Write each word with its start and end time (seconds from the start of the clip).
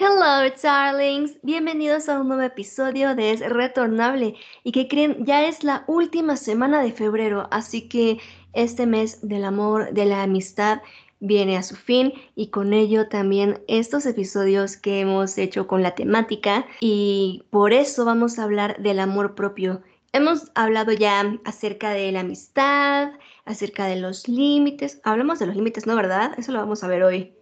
Hello, 0.00 0.48
darlings. 0.62 1.38
Bienvenidos 1.42 2.08
a 2.08 2.20
un 2.20 2.28
nuevo 2.28 2.44
episodio 2.44 3.16
de 3.16 3.32
Es 3.32 3.40
Retornable. 3.40 4.36
Y 4.62 4.70
que 4.70 4.86
creen, 4.86 5.24
ya 5.24 5.44
es 5.44 5.64
la 5.64 5.82
última 5.88 6.36
semana 6.36 6.80
de 6.80 6.92
febrero, 6.92 7.48
así 7.50 7.88
que 7.88 8.20
este 8.52 8.86
mes 8.86 9.26
del 9.26 9.44
amor, 9.44 9.92
de 9.92 10.04
la 10.04 10.22
amistad, 10.22 10.82
viene 11.18 11.56
a 11.56 11.64
su 11.64 11.74
fin 11.74 12.12
y 12.36 12.50
con 12.50 12.74
ello 12.74 13.08
también 13.08 13.60
estos 13.66 14.06
episodios 14.06 14.76
que 14.76 15.00
hemos 15.00 15.36
hecho 15.36 15.66
con 15.66 15.82
la 15.82 15.96
temática 15.96 16.64
y 16.80 17.42
por 17.50 17.72
eso 17.72 18.04
vamos 18.04 18.38
a 18.38 18.44
hablar 18.44 18.80
del 18.80 19.00
amor 19.00 19.34
propio. 19.34 19.82
Hemos 20.12 20.52
hablado 20.54 20.92
ya 20.92 21.36
acerca 21.44 21.90
de 21.90 22.12
la 22.12 22.20
amistad, 22.20 23.14
acerca 23.46 23.86
de 23.86 23.96
los 23.96 24.28
límites. 24.28 25.00
Hablamos 25.02 25.40
de 25.40 25.46
los 25.46 25.56
límites, 25.56 25.88
¿no? 25.88 25.96
¿Verdad? 25.96 26.34
Eso 26.38 26.52
lo 26.52 26.60
vamos 26.60 26.84
a 26.84 26.86
ver 26.86 27.02
hoy. 27.02 27.32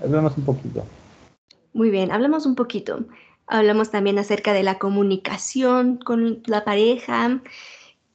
Hablamos 0.00 0.38
un 0.38 0.44
poquito. 0.44 0.86
Muy 1.74 1.90
bien, 1.90 2.12
hablamos 2.12 2.46
un 2.46 2.54
poquito. 2.54 3.04
Hablamos 3.48 3.90
también 3.90 4.16
acerca 4.20 4.52
de 4.52 4.62
la 4.62 4.78
comunicación 4.78 5.96
con 5.96 6.40
la 6.46 6.64
pareja. 6.64 7.42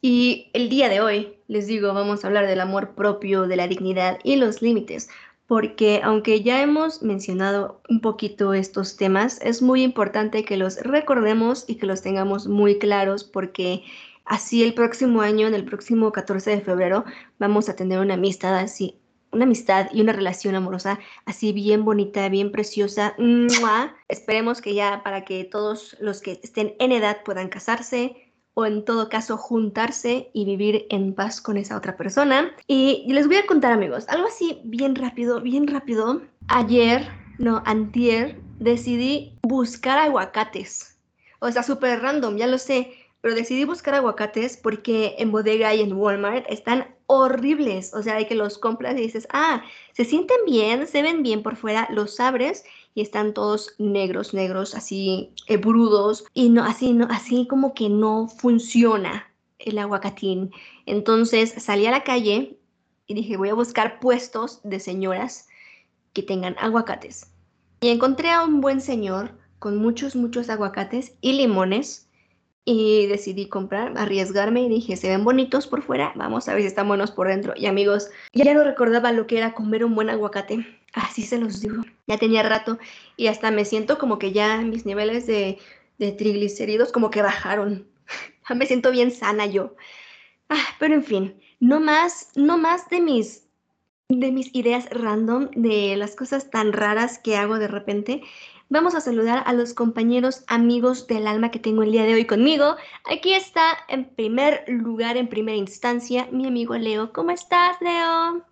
Y 0.02 0.50
el 0.54 0.70
día 0.70 0.88
de 0.88 1.02
hoy, 1.02 1.36
les 1.50 1.68
digo, 1.68 1.94
vamos 1.94 2.24
a 2.24 2.28
hablar 2.28 2.48
del 2.48 2.62
amor 2.62 2.96
propio, 2.96 3.48
de 3.48 3.58
la 3.58 3.68
dignidad 3.68 4.20
y 4.24 4.38
los 4.38 4.62
límites, 4.62 5.10
porque 5.46 6.00
aunque 6.02 6.42
ya 6.42 6.62
hemos 6.62 7.02
mencionado 7.04 7.82
un 7.90 8.00
poquito 8.00 8.54
estos 8.54 8.96
temas, 8.96 9.42
es 9.42 9.62
muy 9.62 9.84
importante 9.84 10.46
que 10.46 10.56
los 10.56 10.78
recordemos 10.78 11.66
y 11.68 11.76
que 11.76 11.86
los 11.86 12.02
tengamos 12.02 12.48
muy 12.48 12.80
claros, 12.80 13.26
porque 13.26 13.84
así 14.24 14.64
el 14.64 14.74
próximo 14.74 15.22
año, 15.22 15.48
en 15.48 15.54
el 15.54 15.66
próximo 15.66 16.14
14 16.14 16.52
de 16.52 16.62
febrero, 16.62 17.04
vamos 17.40 17.68
a 17.68 17.76
tener 17.76 18.00
una 18.00 18.14
amistad 18.14 18.58
así 18.58 18.99
una 19.32 19.46
amistad 19.46 19.88
y 19.92 20.02
una 20.02 20.14
relación 20.14 20.56
amorosa 20.56 21.00
así 21.26 21.54
bien 21.54 21.86
bonita, 21.86 22.30
bien 22.30 22.52
preciosa. 22.52 23.16
Esperemos 24.08 24.62
que 24.62 24.74
ya 24.74 25.02
para 25.04 25.26
que 25.26 25.44
todos 25.44 25.98
los 26.00 26.22
que 26.22 26.40
estén 26.44 26.76
en 26.80 26.92
edad 26.92 27.24
puedan 27.24 27.50
casarse 27.50 28.34
o 28.54 28.66
en 28.66 28.84
todo 28.84 29.08
caso 29.10 29.38
juntarse 29.38 30.30
y 30.34 30.44
vivir 30.46 30.86
en 30.90 31.14
paz 31.14 31.40
con 31.40 31.58
esa 31.58 31.78
otra 31.78 31.96
persona. 31.96 32.52
Y 32.68 33.06
les 33.08 33.28
voy 33.28 33.38
a 33.38 33.46
contar 33.46 33.72
amigos, 33.72 34.06
algo 34.10 34.28
así 34.28 34.60
bien 34.66 34.96
rápido, 34.96 35.40
bien 35.42 35.68
rápido. 35.68 36.22
Ayer, 36.48 37.08
no, 37.38 37.64
antier, 37.66 38.42
decidí 38.60 39.38
buscar 39.44 39.98
aguacates. 40.00 40.98
O 41.40 41.50
sea, 41.52 41.64
súper 41.64 42.02
random, 42.02 42.36
ya 42.36 42.48
lo 42.48 42.58
sé, 42.58 42.99
pero 43.22 43.36
decidí 43.36 43.66
buscar 43.66 43.96
aguacates 43.96 44.58
porque 44.58 45.16
en 45.18 45.32
bodega 45.32 45.74
y 45.74 45.82
en 45.82 45.94
Walmart 45.94 46.46
están 46.50 46.96
horribles. 47.08 47.94
O 47.94 48.02
sea, 48.02 48.16
hay 48.16 48.28
que 48.28 48.36
los 48.36 48.58
compras 48.58 48.98
y 48.98 49.02
dices, 49.02 49.28
ah, 49.34 49.64
se 49.94 50.06
sienten 50.06 50.38
bien, 50.46 50.88
se 50.88 51.02
ven 51.02 51.24
bien 51.24 51.44
por 51.44 51.56
fuera, 51.56 51.88
los 51.92 52.20
abres 52.20 52.64
y 52.96 53.02
están 53.02 53.34
todos 53.34 53.76
negros, 53.78 54.34
negros, 54.34 54.76
así 54.76 55.34
eh, 55.48 55.58
brudos 55.58 56.26
y 56.34 56.50
no, 56.50 56.64
así, 56.64 56.94
no, 56.94 57.08
así 57.10 57.48
como 57.48 57.74
que 57.74 57.90
no 57.90 58.28
funciona 58.28 59.28
el 59.60 59.78
aguacatín. 59.78 60.52
Entonces 60.86 61.54
salí 61.58 61.86
a 61.88 61.92
la 61.92 62.04
calle 62.04 62.58
y 63.08 63.14
dije, 63.14 63.38
voy 63.38 63.50
a 63.50 63.56
buscar 63.56 64.00
puestos 64.00 64.62
de 64.64 64.80
señoras 64.80 65.48
que 66.14 66.24
tengan 66.24 66.56
aguacates. 66.60 67.32
Y 67.82 67.90
encontré 67.90 68.30
a 68.30 68.44
un 68.44 68.62
buen 68.62 68.82
señor 68.82 69.32
con 69.60 69.78
muchos, 69.78 70.16
muchos 70.16 70.50
aguacates 70.50 71.14
y 71.22 71.34
limones 71.34 72.09
y 72.66 73.08
decidí 73.08 73.48
comprar, 73.48 73.98
arriesgarme 73.98 74.62
y 74.62 74.70
dije, 74.70 74.96
se 74.96 75.10
ven 75.10 75.24
bonitos 75.24 75.68
por 75.68 75.82
fuera, 75.82 76.14
vamos 76.16 76.48
a 76.48 76.54
ver 76.54 76.62
si 76.62 76.68
están 76.68 76.88
buenos 76.88 77.12
por 77.12 77.28
dentro. 77.28 77.54
Y 77.56 77.66
amigos, 77.66 78.10
ya 78.34 78.54
no 78.54 78.64
recordaba 78.64 79.12
lo 79.12 79.28
que 79.28 79.38
era 79.38 79.54
comer 79.54 79.84
un 79.84 79.96
buen 79.96 80.10
aguacate, 80.10 80.66
así 80.94 81.24
se 81.24 81.40
los 81.40 81.62
digo, 81.62 81.84
ya 82.08 82.18
tenía 82.18 82.44
rato 82.44 82.78
y 83.18 83.28
hasta 83.28 83.52
me 83.52 83.66
siento 83.66 83.98
como 83.98 84.20
que 84.20 84.32
ya 84.32 84.58
mis 84.58 84.86
niveles 84.86 85.26
de, 85.26 85.58
de 85.98 86.12
triglicéridos 86.12 86.92
como 86.92 87.10
que 87.10 87.22
bajaron, 87.22 87.88
me 88.56 88.66
siento 88.66 88.92
bien 88.92 89.12
sana 89.12 89.46
yo. 89.46 89.76
Ah, 90.50 90.66
pero 90.80 90.96
en 90.96 91.04
fin, 91.04 91.42
no 91.60 91.80
más, 91.80 92.30
no 92.36 92.58
más 92.58 92.90
de 92.90 93.02
mis 93.02 93.50
de 94.10 94.32
mis 94.32 94.50
ideas 94.56 94.90
random, 94.90 95.52
de 95.52 95.96
las 95.96 96.16
cosas 96.16 96.50
tan 96.50 96.74
raras 96.74 97.20
que 97.20 97.38
hago 97.38 97.60
de 97.60 97.68
repente 97.68 98.24
vamos 98.70 98.94
a 98.94 99.02
saludar 99.02 99.44
a 99.46 99.54
los 99.54 99.74
compañeros 99.74 100.44
amigos 100.48 101.08
del 101.08 101.28
alma 101.28 101.52
que 101.52 101.60
tengo 101.60 101.84
el 101.84 101.92
día 101.92 102.04
de 102.04 102.14
hoy 102.14 102.26
conmigo. 102.26 102.76
Aquí 103.12 103.34
está 103.34 103.78
en 103.88 104.06
primer 104.06 104.64
lugar, 104.68 105.18
en 105.18 105.28
primera 105.28 105.58
instancia, 105.58 106.28
mi 106.32 106.48
amigo 106.48 106.76
Leo. 106.78 107.12
¿Cómo 107.12 107.32
estás, 107.32 107.78
Leo? 107.82 108.44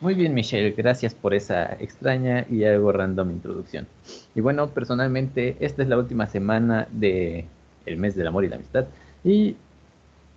Muy 0.00 0.14
bien, 0.14 0.32
Michelle, 0.32 0.70
gracias 0.70 1.14
por 1.14 1.34
esa 1.34 1.74
extraña 1.74 2.46
y 2.48 2.64
algo 2.64 2.90
random 2.90 3.30
introducción. 3.30 3.86
Y 4.34 4.40
bueno, 4.40 4.68
personalmente, 4.70 5.56
esta 5.60 5.82
es 5.82 5.88
la 5.88 5.98
última 5.98 6.26
semana 6.26 6.88
del 6.90 7.44
el 7.84 7.96
mes 7.98 8.14
del 8.14 8.26
amor 8.26 8.44
y 8.44 8.48
la 8.48 8.56
amistad. 8.56 8.86
Y 9.22 9.56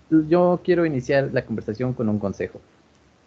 yo 0.10 0.60
quiero 0.64 0.86
iniciar 0.86 1.30
la 1.32 1.46
conversación 1.46 1.94
con 1.94 2.10
un 2.10 2.20
consejo. 2.20 2.60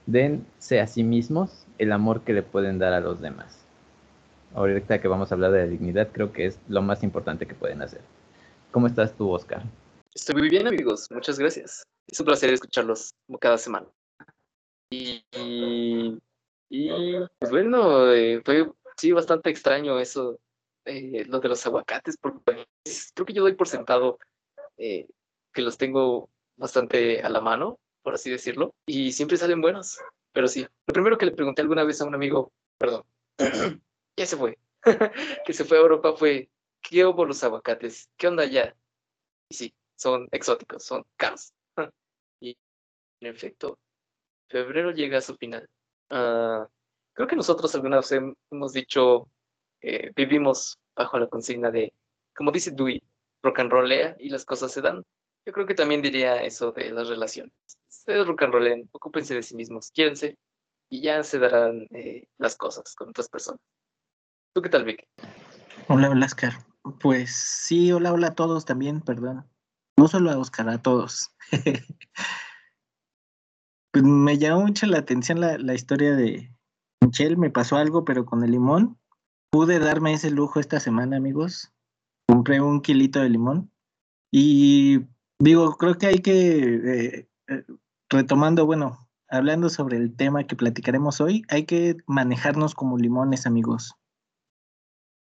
Dense 0.05 0.81
a 0.81 0.87
sí 0.87 1.03
mismos 1.03 1.65
el 1.78 1.93
amor 1.93 2.21
que 2.21 2.34
le 2.34 2.43
pueden 2.43 2.78
dar 2.78 2.93
a 2.93 3.00
los 3.00 3.21
demás 3.21 3.66
ahorita 4.55 5.01
que 5.01 5.09
vamos 5.09 5.31
a 5.31 5.34
hablar 5.34 5.53
de 5.53 5.59
la 5.61 5.67
dignidad, 5.67 6.09
creo 6.12 6.33
que 6.33 6.47
es 6.47 6.59
lo 6.69 6.83
más 6.83 7.03
importante 7.03 7.47
que 7.47 7.55
pueden 7.55 7.83
hacer. 7.83 8.01
¿Cómo 8.71 8.87
estás 8.87 9.17
tú, 9.17 9.31
Oscar? 9.31 9.62
Estoy 10.15 10.37
muy 10.37 10.49
bien, 10.49 10.67
amigos. 10.67 11.11
Muchas 11.11 11.39
gracias. 11.39 11.83
Es 12.07 12.21
un 12.21 12.27
placer 12.27 12.53
escucharlos 12.53 13.15
cada 13.41 13.59
semana. 13.59 13.87
Y, 14.91 15.25
y, 16.71 17.19
pues 17.39 17.51
bueno, 17.51 18.12
eh, 18.12 18.41
fue 18.45 18.71
sí 18.97 19.12
bastante 19.12 19.51
extraño 19.51 19.99
eso, 19.99 20.39
eh, 20.84 21.25
lo 21.27 21.41
de 21.41 21.49
los 21.49 21.67
aguacates, 21.67 22.17
porque 22.17 22.67
creo 23.15 23.27
que 23.27 23.33
yo 23.33 23.43
doy 23.43 23.55
por 23.55 23.69
sentado 23.69 24.19
eh, 24.78 25.07
que 25.53 25.63
los 25.63 25.77
tengo 25.77 26.31
bastante 26.57 27.23
a 27.23 27.28
la 27.28 27.41
mano, 27.41 27.78
por 28.03 28.15
así 28.15 28.31
decirlo, 28.31 28.75
y 28.87 29.13
siempre 29.13 29.37
salen 29.37 29.61
buenos. 29.61 29.99
Pero 30.33 30.49
sí, 30.49 30.63
lo 30.87 30.93
primero 30.93 31.19
que 31.19 31.27
le 31.27 31.33
pregunté 31.33 31.63
alguna 31.63 31.84
vez 31.84 32.01
a 32.01 32.05
un 32.05 32.15
amigo, 32.15 32.53
perdón, 32.78 33.03
ya 34.16 34.27
se 34.27 34.37
fue, 34.37 34.59
que 35.47 35.53
se 35.53 35.65
fue 35.65 35.78
a 35.78 35.81
Europa 35.81 36.15
fue, 36.15 36.50
¿qué 36.82 37.04
hubo 37.04 37.25
los 37.25 37.43
aguacates? 37.44 38.09
¿Qué 38.16 38.28
onda 38.28 38.44
allá? 38.44 38.75
Y 39.49 39.54
sí, 39.54 39.75
son 39.97 40.28
exóticos, 40.32 40.84
son 40.84 41.04
caros. 41.16 41.53
y 42.41 42.56
en 43.21 43.28
efecto, 43.28 43.78
febrero 44.49 44.91
llega 44.93 45.19
a 45.19 45.22
su 45.22 45.37
final. 45.37 45.69
Ah, 46.10 46.66
creo 47.12 47.28
que 47.28 47.37
nosotros 47.37 47.75
alguna 47.75 47.97
vez 47.99 48.12
hemos 48.50 48.72
dicho, 48.72 49.28
eh, 49.81 50.12
vivimos 50.15 50.78
bajo 50.94 51.19
la 51.19 51.28
consigna 51.28 51.71
de, 51.71 51.93
como 52.34 52.53
dice 52.53 52.71
Dewey, 52.71 53.03
rock 53.43 53.60
and 53.60 53.71
rollea 53.71 54.16
y 54.19 54.31
las 54.31 54.44
cosas 54.44 54.72
se 54.72 54.81
dan. 54.81 55.04
Yo 55.44 55.53
creo 55.53 55.66
que 55.66 55.75
también 55.75 56.03
diría 56.03 56.43
eso 56.43 56.72
de 56.72 56.91
las 56.91 57.09
relaciones. 57.09 57.53
Ustedes 57.88 58.27
rock 58.27 58.43
and 58.43 58.53
rollen, 58.53 58.88
ocúpense 58.93 59.34
de 59.34 59.43
sí 59.43 59.54
mismos, 59.54 59.91
quiérense 59.93 60.37
y 60.88 61.03
ya 61.03 61.22
se 61.22 61.38
darán 61.38 61.87
eh, 61.93 62.28
las 62.38 62.56
cosas 62.56 62.94
con 62.94 63.10
otras 63.10 63.28
personas. 63.28 63.60
¿Tú 64.56 64.62
qué 64.62 64.71
tal, 64.71 64.84
Vic? 64.84 65.06
Hola, 65.87 66.09
Oscar. 66.25 66.55
Pues 67.03 67.31
sí, 67.31 67.93
hola, 67.93 68.11
hola 68.15 68.28
a 68.28 68.34
todos 68.34 68.65
también, 68.65 69.03
perdón. 69.03 69.44
No 69.99 70.09
solo 70.09 70.31
a 70.31 70.39
Oscar, 70.39 70.71
a 70.71 70.81
todos. 70.81 71.31
pues 73.93 74.03
me 74.03 74.39
llamó 74.39 74.62
mucho 74.62 74.87
la 74.87 74.97
atención 74.97 75.43
la, 75.43 75.75
historia 75.75 76.16
de 76.16 76.56
Michelle. 77.03 77.37
Me 77.37 77.50
pasó 77.50 77.77
algo, 77.77 78.06
pero 78.06 78.25
con 78.25 78.43
el 78.45 78.53
limón. 78.53 78.99
Pude 79.50 79.78
darme 79.78 80.15
ese 80.15 80.31
lujo 80.31 80.59
esta 80.59 80.81
semana, 80.81 81.19
amigos. 81.19 81.71
Compré 82.27 82.59
un 82.62 82.81
kilito 82.81 83.21
de 83.21 83.28
limón. 83.28 83.71
Y 84.33 85.00
digo, 85.39 85.77
creo 85.77 85.99
que 85.99 86.06
hay 86.06 86.21
que, 86.21 86.62
eh, 86.62 87.28
eh, 87.49 87.65
retomando, 88.09 88.65
bueno, 88.65 89.06
hablando 89.28 89.69
sobre 89.69 89.99
el 89.99 90.16
tema 90.16 90.45
que 90.45 90.56
platicaremos 90.56 91.21
hoy, 91.21 91.45
hay 91.50 91.66
que 91.66 91.99
manejarnos 92.06 92.75
como 92.75 92.97
limones, 92.97 93.47
amigos 93.47 93.99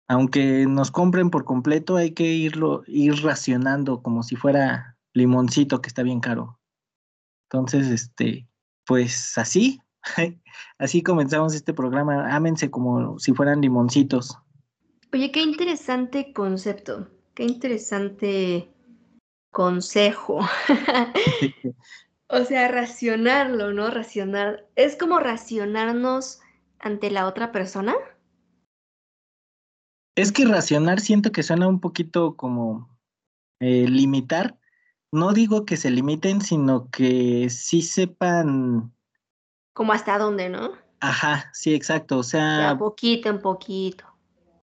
aunque 0.09 0.67
nos 0.67 0.91
compren 0.91 1.31
por 1.31 1.44
completo, 1.44 1.97
hay 1.97 2.12
que 2.12 2.25
irlo, 2.25 2.82
ir 2.87 3.23
racionando 3.23 4.03
como 4.03 4.23
si 4.23 4.37
fuera 4.37 4.97
limoncito 5.12 5.82
que 5.82 5.88
está 5.88 6.03
bien 6.03 6.21
caro. 6.21 6.59
Entonces, 7.44 7.88
este, 7.88 8.49
pues 8.87 9.37
así, 9.37 9.81
así 10.79 11.03
comenzamos 11.03 11.55
este 11.55 11.75
programa. 11.75 12.35
Ámense 12.35 12.71
como 12.71 13.19
si 13.19 13.35
fueran 13.35 13.61
limoncitos. 13.61 14.38
Oye, 15.12 15.31
qué 15.31 15.41
interesante 15.41 16.32
concepto, 16.32 17.09
qué 17.35 17.44
interesante 17.44 18.71
consejo. 19.50 20.41
o 22.29 22.44
sea, 22.44 22.69
racionarlo, 22.69 23.73
¿no? 23.73 23.91
Racionar. 23.91 24.67
Es 24.75 24.97
como 24.97 25.19
racionarnos 25.19 26.41
ante 26.79 27.11
la 27.11 27.27
otra 27.27 27.53
persona. 27.53 27.94
Es 30.19 30.32
que 30.32 30.44
racionar 30.44 30.99
siento 30.99 31.31
que 31.31 31.44
suena 31.44 31.69
un 31.69 31.79
poquito 31.79 32.35
como 32.35 32.88
eh, 33.61 33.87
limitar. 33.87 34.59
No 35.12 35.32
digo 35.32 35.65
que 35.65 35.76
se 35.76 35.93
limiten, 35.93 36.41
sino 36.41 36.91
que 36.91 37.49
sí 37.50 37.82
sepan. 37.82 38.93
Como 39.75 39.93
hasta 39.93 40.19
dónde, 40.19 40.49
¿no? 40.49 40.73
Ajá, 40.99 41.49
sí, 41.53 41.73
exacto. 41.73 42.19
O 42.19 42.23
sea. 42.25 42.70
De 42.70 42.76
poquito 42.76 43.29
en 43.29 43.41
poquito. 43.41 44.06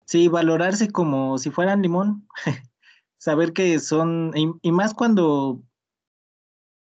Sí, 0.04 0.28
valorarse 0.28 0.92
como 0.92 1.38
si 1.38 1.52
fueran 1.52 1.82
limón. 1.82 2.28
Saber 3.18 3.54
que 3.54 3.80
son, 3.80 4.34
y, 4.62 4.72
más 4.74 4.94
cuando 4.94 5.64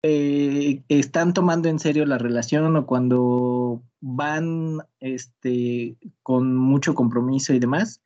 eh, 0.04 0.81
están 0.88 1.33
tomando 1.33 1.68
en 1.68 1.80
serio 1.80 2.06
la 2.06 2.18
relación 2.18 2.77
o 2.77 2.86
cuando 2.86 3.83
van 4.00 4.77
este, 5.01 5.98
con 6.21 6.56
mucho 6.56 6.95
compromiso 6.95 7.54
y 7.54 7.60
demás, 7.60 8.01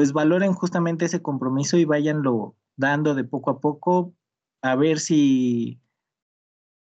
pues 0.00 0.14
valoren 0.14 0.54
justamente 0.54 1.04
ese 1.04 1.20
compromiso 1.20 1.76
y 1.76 1.84
váyanlo 1.84 2.56
dando 2.78 3.14
de 3.14 3.22
poco 3.22 3.50
a 3.50 3.60
poco 3.60 4.14
a 4.62 4.74
ver 4.74 4.98
si, 4.98 5.78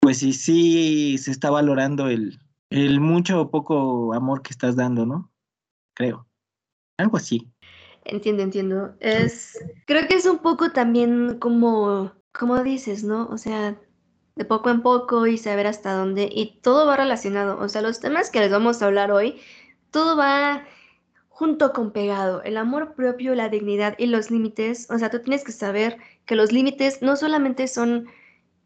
pues 0.02 0.19
si 0.19 0.35
sí 0.35 1.17
se 1.17 1.31
está 1.31 1.49
valorando 1.49 2.08
el, 2.08 2.38
el 2.69 3.00
mucho 3.00 3.41
o 3.41 3.50
poco 3.50 4.12
amor 4.12 4.43
que 4.43 4.50
estás 4.50 4.76
dando, 4.76 5.06
¿no? 5.06 5.32
Creo. 5.97 6.29
Algo 6.99 7.17
así. 7.17 7.50
Entiendo, 8.05 8.43
entiendo. 8.43 8.94
Es, 9.00 9.58
creo 9.87 10.06
que 10.06 10.17
es 10.17 10.26
un 10.26 10.41
poco 10.41 10.73
también 10.73 11.38
como, 11.38 12.12
como 12.38 12.62
dices, 12.62 13.02
¿no? 13.02 13.29
O 13.29 13.38
sea, 13.38 13.81
de 14.37 14.44
poco 14.44 14.69
en 14.69 14.82
poco 14.82 15.26
y 15.26 15.38
saber 15.38 15.67
hasta 15.67 15.94
dónde. 15.94 16.29
Y 16.31 16.61
todo 16.61 16.87
va 16.87 16.99
relacionado. 16.99 17.58
O 17.61 17.69
sea, 17.70 17.81
los 17.81 17.99
temas 17.99 18.29
que 18.29 18.41
les 18.41 18.52
vamos 18.52 18.82
a 18.82 18.88
hablar 18.88 19.11
hoy, 19.11 19.41
todo 19.91 20.19
va 20.19 20.67
junto 21.41 21.73
con 21.73 21.91
pegado. 21.91 22.43
El 22.43 22.59
amor 22.59 22.95
propio, 22.95 23.35
la 23.35 23.49
dignidad 23.49 23.95
y 23.97 24.05
los 24.05 24.31
límites. 24.31 24.87
O 24.91 24.99
sea, 24.99 25.09
tú 25.09 25.21
tienes 25.21 25.43
que 25.43 25.53
saber 25.53 25.97
que 26.27 26.35
los 26.37 26.53
límites 26.53 27.01
no 27.01 27.17
solamente 27.17 27.67
son 27.67 28.09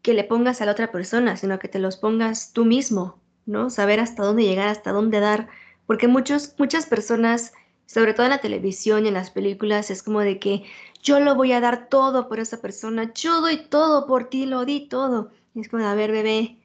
que 0.01 0.13
le 0.13 0.25
pongas 0.25 0.59
a 0.59 0.65
la 0.65 0.73
otra 0.73 0.91
persona, 0.91 1.37
sino 1.37 1.57
que 1.57 1.69
te 1.69 1.79
los 1.79 1.95
pongas 1.95 2.51
tú 2.51 2.65
mismo, 2.65 3.21
¿no? 3.45 3.69
Saber 3.69 4.01
hasta 4.01 4.23
dónde 4.23 4.43
llegar, 4.43 4.67
hasta 4.67 4.91
dónde 4.91 5.21
dar. 5.21 5.47
Porque 5.85 6.09
muchos, 6.09 6.53
muchas 6.57 6.85
personas 6.85 7.53
sobre 7.85 8.13
todo 8.13 8.25
en 8.25 8.31
la 8.31 8.41
televisión 8.41 9.05
y 9.05 9.07
en 9.07 9.13
las 9.13 9.31
películas, 9.31 9.89
es 9.89 10.03
como 10.03 10.19
de 10.19 10.37
que 10.37 10.63
yo 11.01 11.21
lo 11.21 11.33
voy 11.35 11.53
a 11.53 11.61
dar 11.61 11.87
todo 11.87 12.27
por 12.27 12.41
esa 12.41 12.59
persona, 12.59 13.13
yo 13.13 13.39
doy 13.39 13.69
todo 13.69 14.05
por 14.05 14.27
ti, 14.27 14.45
lo 14.45 14.65
di 14.65 14.89
todo. 14.89 15.31
Es 15.53 15.69
como, 15.69 15.85
a 15.85 15.95
ver, 15.95 16.11
bebé, 16.11 16.57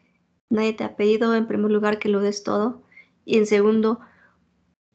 nadie 0.48 0.72
te 0.72 0.82
ha 0.82 0.96
pedido 0.96 1.36
en 1.36 1.46
primer 1.46 1.70
lugar 1.70 2.00
que 2.00 2.08
lo 2.08 2.18
des 2.20 2.42
todo. 2.42 2.82
Y 3.24 3.38
en 3.38 3.46
segundo, 3.46 4.00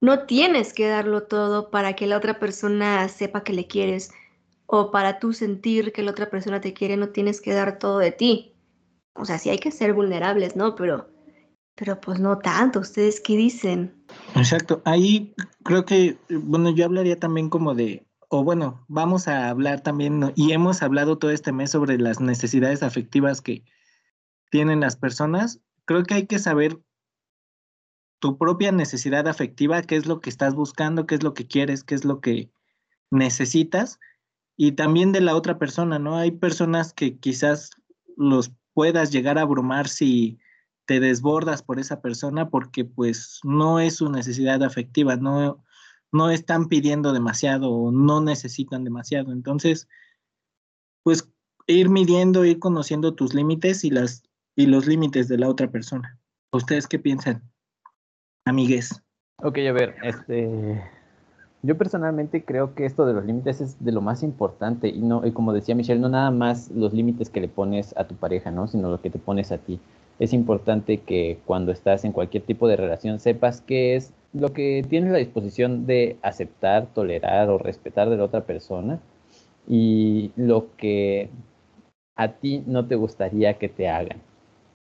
no 0.06 0.20
tienes 0.26 0.72
que 0.72 0.88
darlo 0.88 1.24
todo 1.24 1.72
para 1.72 1.96
que 1.96 2.06
la 2.06 2.18
otra 2.18 2.40
persona 2.40 3.08
sepa 3.10 3.44
que 3.44 3.54
le 3.54 3.66
quieres 3.66 4.12
o 4.68 4.92
para 4.92 5.20
tú 5.20 5.34
sentir 5.34 5.92
que 5.92 6.04
la 6.04 6.12
otra 6.12 6.30
persona 6.30 6.62
te 6.62 6.74
quiere, 6.74 6.96
no 6.96 7.10
tienes 7.10 7.42
que 7.42 7.54
dar 7.54 7.80
todo 7.80 7.98
de 7.98 8.12
ti. 8.12 8.54
O 9.16 9.26
sea, 9.26 9.40
sí 9.40 9.50
hay 9.50 9.58
que 9.58 9.72
ser 9.72 9.94
vulnerables, 9.94 10.56
¿no? 10.56 10.76
Pero, 10.76 11.10
pero 11.74 12.00
pues 12.00 12.20
no 12.20 12.38
tanto. 12.38 12.80
¿Ustedes 12.80 13.20
qué 13.20 13.36
dicen? 13.36 14.06
Exacto. 14.36 14.82
Ahí 14.86 15.34
creo 15.64 15.86
que, 15.86 16.18
bueno, 16.30 16.70
yo 16.70 16.86
hablaría 16.86 17.20
también 17.20 17.50
como 17.50 17.74
de, 17.74 18.06
o 18.30 18.44
bueno, 18.44 18.86
vamos 18.88 19.28
a 19.28 19.50
hablar 19.50 19.82
también, 19.82 20.34
y 20.36 20.52
hemos 20.52 20.84
hablado 20.84 21.18
todo 21.18 21.32
este 21.32 21.52
mes 21.52 21.72
sobre 21.72 21.98
las 21.98 22.20
necesidades 22.20 22.84
afectivas 22.84 23.42
que 23.42 23.64
tienen 24.52 24.82
las 24.82 24.96
personas. 24.98 25.62
Creo 25.86 26.04
que 26.04 26.14
hay 26.14 26.28
que 26.28 26.40
saber 26.40 26.80
tu 28.20 28.38
propia 28.38 28.72
necesidad 28.72 29.28
afectiva, 29.28 29.82
qué 29.82 29.96
es 29.96 30.06
lo 30.06 30.20
que 30.20 30.30
estás 30.30 30.56
buscando, 30.56 31.06
qué 31.06 31.16
es 31.16 31.24
lo 31.24 31.34
que 31.34 31.48
quieres, 31.48 31.84
qué 31.84 31.96
es 31.96 32.06
lo 32.06 32.22
que 32.22 32.50
necesitas, 33.12 34.00
y 34.58 34.74
también 34.74 35.12
de 35.12 35.22
la 35.22 35.36
otra 35.36 35.58
persona, 35.58 36.00
¿no? 36.00 36.16
Hay 36.16 36.32
personas 36.32 36.94
que 36.94 37.18
quizás 37.18 37.72
los 38.16 38.52
puedas 38.74 39.12
llegar 39.12 39.38
a 39.38 39.42
abrumar 39.42 39.88
si 39.88 40.40
te 40.86 41.00
desbordas 41.00 41.64
por 41.64 41.80
esa 41.80 42.02
persona 42.02 42.50
porque 42.50 42.86
pues 42.86 43.40
no 43.44 43.80
es 43.80 43.96
su 43.98 44.10
necesidad 44.10 44.64
afectiva, 44.64 45.16
no, 45.16 45.64
no 46.12 46.30
están 46.30 46.68
pidiendo 46.68 47.12
demasiado 47.12 47.72
o 47.72 47.92
no 47.92 48.22
necesitan 48.22 48.84
demasiado. 48.84 49.32
Entonces, 49.32 49.88
pues 51.04 51.30
ir 51.68 51.90
midiendo, 51.90 52.46
ir 52.46 52.60
conociendo 52.60 53.16
tus 53.16 53.34
límites 53.34 53.84
y, 53.84 53.90
las, 53.90 54.24
y 54.56 54.68
los 54.68 54.86
límites 54.86 55.28
de 55.28 55.38
la 55.38 55.50
otra 55.50 55.72
persona. 55.72 56.20
¿Ustedes 56.52 56.88
qué 56.88 57.00
piensan, 57.00 57.52
amigues? 58.46 59.02
Ok, 59.44 59.58
a 59.68 59.72
ver, 59.74 59.96
este, 60.04 60.82
yo 61.62 61.78
personalmente 61.78 62.46
creo 62.46 62.74
que 62.74 62.86
esto 62.86 63.06
de 63.06 63.14
los 63.14 63.26
límites 63.26 63.60
es 63.60 63.84
de 63.84 63.92
lo 63.92 64.02
más 64.02 64.24
importante 64.24 64.88
y 64.88 65.00
no, 65.00 65.26
y 65.26 65.32
como 65.32 65.52
decía 65.52 65.76
Michelle, 65.76 66.00
no 66.00 66.10
nada 66.10 66.32
más 66.32 66.72
los 66.72 66.94
límites 66.94 67.30
que 67.30 67.42
le 67.42 67.48
pones 67.48 67.96
a 67.98 68.06
tu 68.06 68.16
pareja, 68.16 68.52
¿no? 68.52 68.68
Sino 68.68 68.90
lo 68.90 69.02
que 69.02 69.10
te 69.10 69.20
pones 69.20 69.52
a 69.52 69.58
ti 69.58 69.80
es 70.20 70.32
importante 70.32 71.00
que 71.00 71.40
cuando 71.46 71.72
estás 71.72 72.06
en 72.06 72.14
cualquier 72.14 72.44
tipo 72.44 72.68
de 72.68 72.78
relación 72.78 73.20
sepas 73.20 73.62
qué 73.62 73.96
es 73.96 74.14
lo 74.32 74.54
que 74.54 74.86
tienes 74.88 75.12
la 75.12 75.18
disposición 75.18 75.86
de 75.86 76.18
aceptar, 76.22 76.88
tolerar 76.94 77.50
o 77.50 77.58
respetar 77.58 78.10
de 78.10 78.18
la 78.18 78.24
otra 78.26 78.42
persona 78.42 79.00
y 79.68 80.32
lo 80.36 80.76
que 80.78 81.30
a 82.16 82.30
ti 82.30 82.64
no 82.66 82.86
te 82.86 82.96
gustaría 82.96 83.56
que 83.56 83.68
te 83.68 83.90
hagan, 83.90 84.22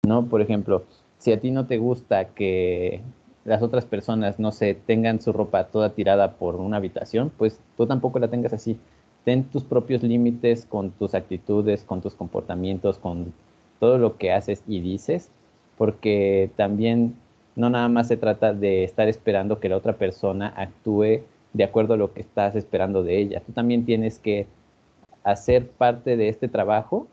¿no? 0.06 0.26
Por 0.26 0.42
ejemplo, 0.42 0.84
si 1.18 1.32
a 1.32 1.40
ti 1.40 1.50
no 1.50 1.66
te 1.66 1.78
gusta 1.78 2.26
que 2.26 3.00
las 3.44 3.62
otras 3.62 3.84
personas, 3.84 4.38
no 4.38 4.52
sé, 4.52 4.74
tengan 4.74 5.20
su 5.20 5.32
ropa 5.32 5.64
toda 5.64 5.90
tirada 5.90 6.32
por 6.32 6.56
una 6.56 6.76
habitación, 6.76 7.30
pues 7.36 7.58
tú 7.76 7.86
tampoco 7.86 8.18
la 8.18 8.28
tengas 8.28 8.52
así. 8.52 8.78
Ten 9.24 9.44
tus 9.44 9.64
propios 9.64 10.02
límites 10.02 10.66
con 10.66 10.90
tus 10.90 11.14
actitudes, 11.14 11.84
con 11.84 12.00
tus 12.00 12.14
comportamientos, 12.14 12.98
con 12.98 13.32
todo 13.80 13.98
lo 13.98 14.16
que 14.16 14.32
haces 14.32 14.62
y 14.66 14.80
dices, 14.80 15.30
porque 15.76 16.50
también 16.56 17.16
no 17.56 17.70
nada 17.70 17.88
más 17.88 18.08
se 18.08 18.16
trata 18.16 18.52
de 18.54 18.84
estar 18.84 19.08
esperando 19.08 19.60
que 19.60 19.68
la 19.68 19.76
otra 19.76 19.94
persona 19.94 20.52
actúe 20.56 21.22
de 21.52 21.64
acuerdo 21.64 21.94
a 21.94 21.96
lo 21.96 22.12
que 22.12 22.20
estás 22.20 22.54
esperando 22.56 23.02
de 23.02 23.18
ella. 23.18 23.42
Tú 23.44 23.52
también 23.52 23.84
tienes 23.84 24.18
que 24.18 24.46
hacer 25.24 25.68
parte 25.68 26.16
de 26.16 26.28
este 26.28 26.48
trabajo 26.48 27.06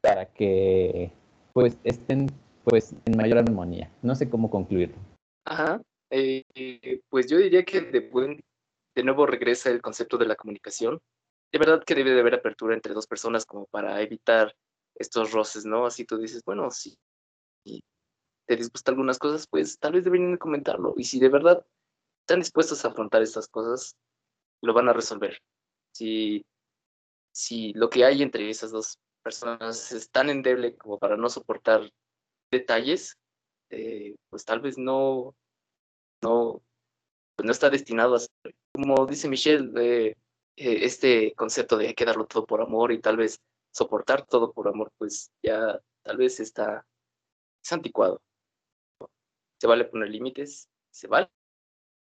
para 0.00 0.26
que 0.26 1.10
pues 1.52 1.78
estén 1.84 2.26
pues 2.64 2.94
en 3.06 3.16
mayor 3.16 3.38
armonía. 3.38 3.88
No 4.02 4.14
sé 4.14 4.28
cómo 4.28 4.50
concluirlo. 4.50 4.96
Ajá. 5.46 5.80
Eh, 6.10 6.44
pues 7.08 7.28
yo 7.28 7.38
diría 7.38 7.64
que 7.64 7.80
de, 7.80 9.02
nuevo 9.04 9.26
regresa 9.26 9.70
el 9.70 9.80
concepto 9.80 10.18
de 10.18 10.26
la 10.26 10.34
comunicación. 10.36 11.00
De 11.52 11.58
verdad 11.58 11.82
que 11.84 11.94
debe 11.94 12.10
de 12.10 12.20
haber 12.20 12.34
apertura 12.34 12.74
entre 12.74 12.94
dos 12.94 13.06
personas 13.06 13.46
como 13.46 13.66
para 13.66 14.02
evitar 14.02 14.54
estos 14.96 15.32
roces, 15.32 15.64
¿no? 15.64 15.86
Así 15.86 16.04
tú 16.04 16.18
dices, 16.18 16.42
bueno, 16.44 16.70
si 16.70 16.98
te 17.64 18.56
disgusta 18.56 18.90
algunas 18.90 19.18
cosas, 19.18 19.46
pues 19.48 19.78
tal 19.78 19.92
vez 19.92 20.04
deberían 20.04 20.36
comentarlo. 20.36 20.94
Y 20.96 21.04
si 21.04 21.20
de 21.20 21.28
verdad 21.28 21.64
están 22.20 22.40
dispuestos 22.40 22.84
a 22.84 22.88
afrontar 22.88 23.22
estas 23.22 23.48
cosas, 23.48 23.96
lo 24.62 24.74
van 24.74 24.88
a 24.88 24.92
resolver. 24.92 25.38
Si, 25.92 26.44
si 27.32 27.72
lo 27.74 27.88
que 27.88 28.04
hay 28.04 28.22
entre 28.22 28.50
esas 28.50 28.72
dos 28.72 28.98
personas 29.22 29.92
es 29.92 30.10
tan 30.10 30.30
endeble 30.30 30.76
como 30.76 30.98
para 30.98 31.16
no 31.16 31.28
soportar 31.28 31.90
detalles, 32.50 33.16
eh, 33.70 34.16
pues 34.30 34.44
tal 34.44 34.60
vez 34.60 34.78
no, 34.78 35.34
no, 36.22 36.62
pues 37.36 37.46
no 37.46 37.52
está 37.52 37.70
destinado 37.70 38.14
a 38.14 38.20
ser. 38.20 38.30
Como 38.72 39.06
dice 39.06 39.28
Michelle, 39.28 39.70
eh, 39.76 40.16
este 40.56 41.34
concepto 41.34 41.76
de 41.76 41.88
hay 41.88 41.94
que 41.94 42.04
darlo 42.04 42.26
todo 42.26 42.46
por 42.46 42.60
amor 42.60 42.92
y 42.92 43.00
tal 43.00 43.16
vez 43.16 43.40
soportar 43.72 44.26
todo 44.26 44.52
por 44.52 44.68
amor, 44.68 44.90
pues 44.98 45.30
ya 45.42 45.80
tal 46.02 46.16
vez 46.16 46.40
está 46.40 46.84
es 47.66 47.72
anticuado. 47.72 48.20
Se 49.60 49.66
vale 49.66 49.84
poner 49.84 50.08
límites, 50.08 50.68
se 50.90 51.08
vale 51.08 51.28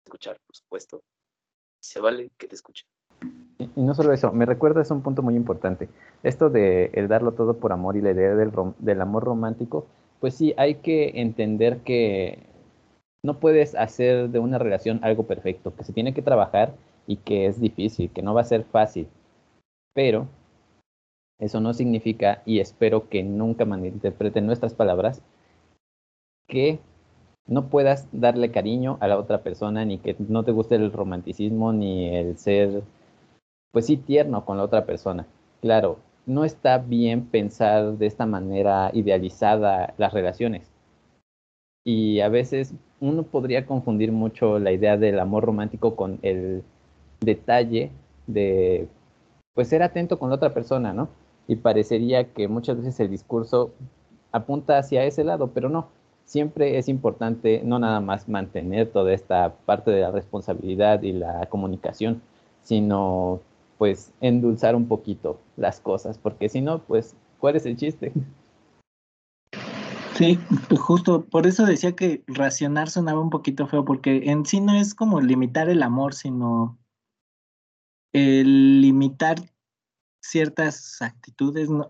escuchar, 0.06 0.38
por 0.46 0.56
supuesto. 0.56 1.02
Se 1.80 2.00
vale 2.00 2.30
que 2.38 2.46
te 2.46 2.54
escuchen. 2.54 2.86
Y, 3.58 3.68
no 3.76 3.94
solo 3.94 4.12
eso, 4.12 4.32
me 4.32 4.46
recuerda, 4.46 4.82
es 4.82 4.90
un 4.90 5.02
punto 5.02 5.22
muy 5.22 5.34
importante. 5.34 5.88
Esto 6.22 6.48
de 6.48 6.90
el 6.94 7.08
darlo 7.08 7.32
todo 7.32 7.58
por 7.58 7.72
amor 7.72 7.96
y 7.96 8.02
la 8.02 8.12
idea 8.12 8.34
del, 8.34 8.52
del 8.78 9.00
amor 9.00 9.24
romántico, 9.24 9.88
pues 10.20 10.34
sí, 10.34 10.54
hay 10.56 10.76
que 10.76 11.20
entender 11.20 11.78
que 11.78 12.40
no 13.22 13.38
puedes 13.40 13.74
hacer 13.74 14.30
de 14.30 14.38
una 14.38 14.58
relación 14.58 15.00
algo 15.02 15.26
perfecto, 15.26 15.74
que 15.74 15.84
se 15.84 15.92
tiene 15.92 16.14
que 16.14 16.22
trabajar 16.22 16.74
y 17.06 17.16
que 17.16 17.46
es 17.46 17.60
difícil, 17.60 18.10
que 18.10 18.22
no 18.22 18.34
va 18.34 18.42
a 18.42 18.44
ser 18.44 18.64
fácil. 18.64 19.08
Pero 19.94 20.28
eso 21.38 21.60
no 21.60 21.72
significa, 21.72 22.42
y 22.44 22.60
espero 22.60 23.08
que 23.08 23.22
nunca 23.22 23.64
malinterpreten 23.64 24.46
nuestras 24.46 24.74
palabras, 24.74 25.22
que 26.48 26.80
no 27.46 27.68
puedas 27.68 28.08
darle 28.12 28.50
cariño 28.50 28.98
a 29.00 29.08
la 29.08 29.18
otra 29.18 29.42
persona, 29.42 29.84
ni 29.84 29.98
que 29.98 30.16
no 30.18 30.44
te 30.44 30.52
guste 30.52 30.74
el 30.74 30.92
romanticismo, 30.92 31.72
ni 31.72 32.14
el 32.14 32.38
ser, 32.38 32.82
pues 33.72 33.86
sí, 33.86 33.96
tierno 33.96 34.44
con 34.44 34.56
la 34.56 34.64
otra 34.64 34.84
persona. 34.84 35.26
Claro, 35.60 35.98
no 36.28 36.44
está 36.44 36.78
bien 36.78 37.26
pensar 37.26 37.98
de 37.98 38.06
esta 38.06 38.26
manera 38.26 38.90
idealizada 38.94 39.94
las 39.98 40.12
relaciones. 40.12 40.70
Y 41.84 42.20
a 42.20 42.28
veces 42.28 42.74
uno 43.00 43.22
podría 43.24 43.66
confundir 43.66 44.12
mucho 44.12 44.58
la 44.58 44.72
idea 44.72 44.96
del 44.96 45.18
amor 45.18 45.44
romántico 45.44 45.96
con 45.96 46.18
el 46.22 46.62
detalle 47.20 47.90
de, 48.26 48.86
pues, 49.54 49.68
ser 49.68 49.82
atento 49.82 50.18
con 50.18 50.28
la 50.28 50.36
otra 50.36 50.54
persona, 50.54 50.92
¿no? 50.92 51.08
y 51.48 51.56
parecería 51.56 52.32
que 52.32 52.46
muchas 52.46 52.76
veces 52.76 53.00
el 53.00 53.10
discurso 53.10 53.72
apunta 54.30 54.78
hacia 54.78 55.04
ese 55.04 55.24
lado, 55.24 55.48
pero 55.48 55.68
no. 55.70 55.88
siempre 56.26 56.76
es 56.78 56.88
importante 56.88 57.62
no 57.64 57.78
nada 57.78 58.00
más 58.00 58.28
mantener 58.28 58.90
toda 58.92 59.14
esta 59.14 59.54
parte 59.64 59.90
de 59.90 60.02
la 60.02 60.10
responsabilidad 60.10 61.02
y 61.02 61.12
la 61.12 61.46
comunicación, 61.46 62.20
sino 62.62 63.40
pues 63.78 64.12
endulzar 64.20 64.74
un 64.74 64.88
poquito 64.88 65.40
las 65.56 65.80
cosas, 65.80 66.18
porque 66.18 66.48
si 66.48 66.60
no, 66.60 66.82
pues, 66.82 67.16
¿cuál 67.38 67.56
es 67.56 67.64
el 67.64 67.76
chiste? 67.76 68.12
Sí, 70.14 70.36
justo 70.76 71.24
por 71.26 71.46
eso 71.46 71.64
decía 71.64 71.94
que 71.94 72.24
racionar 72.26 72.90
sonaba 72.90 73.20
un 73.20 73.30
poquito 73.30 73.68
feo, 73.68 73.84
porque 73.84 74.22
en 74.24 74.44
sí 74.44 74.60
no 74.60 74.74
es 74.74 74.92
como 74.94 75.20
limitar 75.20 75.68
el 75.68 75.80
amor, 75.80 76.12
sino 76.12 76.76
el 78.12 78.80
limitar 78.80 79.36
ciertas 80.20 81.00
actitudes, 81.00 81.70
no, 81.70 81.88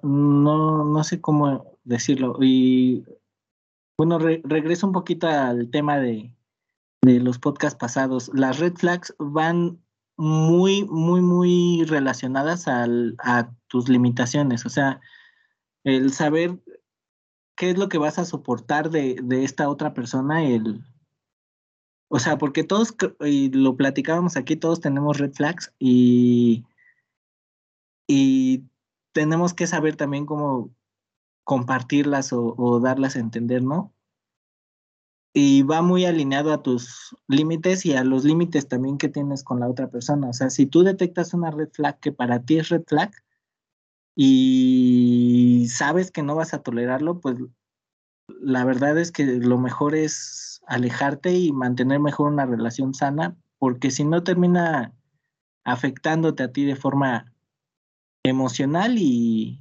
no, 0.85 1.05
sé 1.05 1.23
cómo 1.23 1.79
decirlo. 1.85 2.37
Y 2.41 3.05
bueno, 3.97 4.19
regreso 4.19 4.87
un 4.87 4.93
poquito 4.93 5.27
al 5.27 5.71
tema 5.71 5.99
de, 5.99 6.35
de 7.03 7.21
los 7.21 7.39
podcasts 7.39 7.79
pasados. 7.79 8.31
Las 8.35 8.59
red 8.59 8.75
flags 8.75 9.15
van 9.19 9.81
muy, 10.19 10.85
muy, 10.85 11.23
muy 11.23 11.85
relacionadas 11.85 12.69
al, 12.69 13.15
a 13.21 13.51
tus 13.69 13.89
limitaciones. 13.89 14.67
O 14.67 14.69
sea, 14.69 15.01
el 15.85 16.13
saber 16.13 16.59
qué 17.57 17.71
es 17.71 17.79
lo 17.79 17.89
que 17.89 17.99
vas 17.99 18.19
a 18.19 18.25
soportar 18.25 18.91
de, 18.91 19.17
esta 19.45 19.69
otra 19.69 19.95
persona, 19.95 20.45
el, 20.45 20.85
o 22.09 22.19
sea, 22.19 22.37
porque 22.37 22.65
todos, 22.65 22.97
y 23.21 23.51
lo 23.51 23.77
platicábamos 23.77 24.37
aquí, 24.37 24.57
todos 24.57 24.81
tenemos 24.81 25.19
red 25.19 25.33
flags 25.33 25.73
y, 25.79 26.65
y 28.09 28.65
tenemos 29.13 29.55
que 29.55 29.69
saber 29.69 29.97
también 29.97 30.27
cómo 30.27 30.75
compartirlas 31.45 32.33
o, 32.33 32.81
darlas 32.81 33.17
a 33.17 33.21
entender, 33.21 33.63
¿no? 33.63 33.95
Y 35.41 35.63
va 35.63 35.83
muy 35.83 36.05
alineado 36.05 36.53
a 36.53 36.65
tus 36.65 37.17
límites 37.29 37.87
y 37.87 37.95
a 37.95 38.03
los 38.03 38.25
límites 38.25 38.67
también 38.67 38.99
que 38.99 39.09
tienes 39.09 39.45
con 39.45 39.61
la 39.61 39.69
otra 39.69 39.89
persona. 39.89 40.31
O 40.31 40.33
sea, 40.33 40.51
si 40.51 40.67
tú 40.67 40.83
detectas 40.83 41.33
una 41.33 41.53
red 41.53 41.69
flag 41.71 42.01
que 42.01 42.11
para 42.11 42.43
ti 42.43 42.59
es 42.59 42.71
red 42.71 42.83
flag, 42.85 43.13
y 44.17 45.69
sabes 45.71 46.11
que 46.11 46.25
no 46.25 46.35
vas 46.35 46.55
a 46.55 46.65
tolerarlo, 46.65 47.21
pues 47.21 47.37
la 48.41 48.65
verdad 48.65 48.99
es 48.99 49.13
que 49.13 49.27
lo 49.27 49.59
mejor 49.59 49.95
es 49.95 50.61
alejarte 50.67 51.33
y 51.33 51.53
mantener 51.53 52.01
mejor 52.01 52.33
una 52.33 52.45
relación 52.45 52.93
sana, 52.93 53.37
porque 53.61 53.93
si 53.93 54.03
no 54.05 54.25
termina 54.25 54.93
afectándote 55.63 56.43
a 56.43 56.51
ti 56.51 56.65
de 56.65 56.75
forma 56.75 57.33
emocional 58.25 58.97
y, 58.99 59.61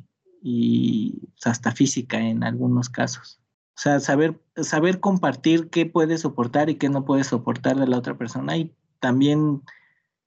hasta 1.46 1.72
física 1.72 2.20
en 2.20 2.44
algunos 2.44 2.90
casos. 2.90 3.40
O 3.78 3.80
sea, 3.80 4.00
saber, 4.00 4.42
saber 4.56 5.00
compartir 5.00 5.70
qué 5.70 5.86
puedes 5.86 6.22
soportar 6.22 6.72
y 6.72 6.76
qué 6.76 6.90
no 6.90 7.06
puedes 7.06 7.28
soportar 7.28 7.78
de 7.78 7.86
la 7.86 8.00
otra 8.00 8.18
persona 8.18 8.58
y 8.58 8.74
también 9.00 9.62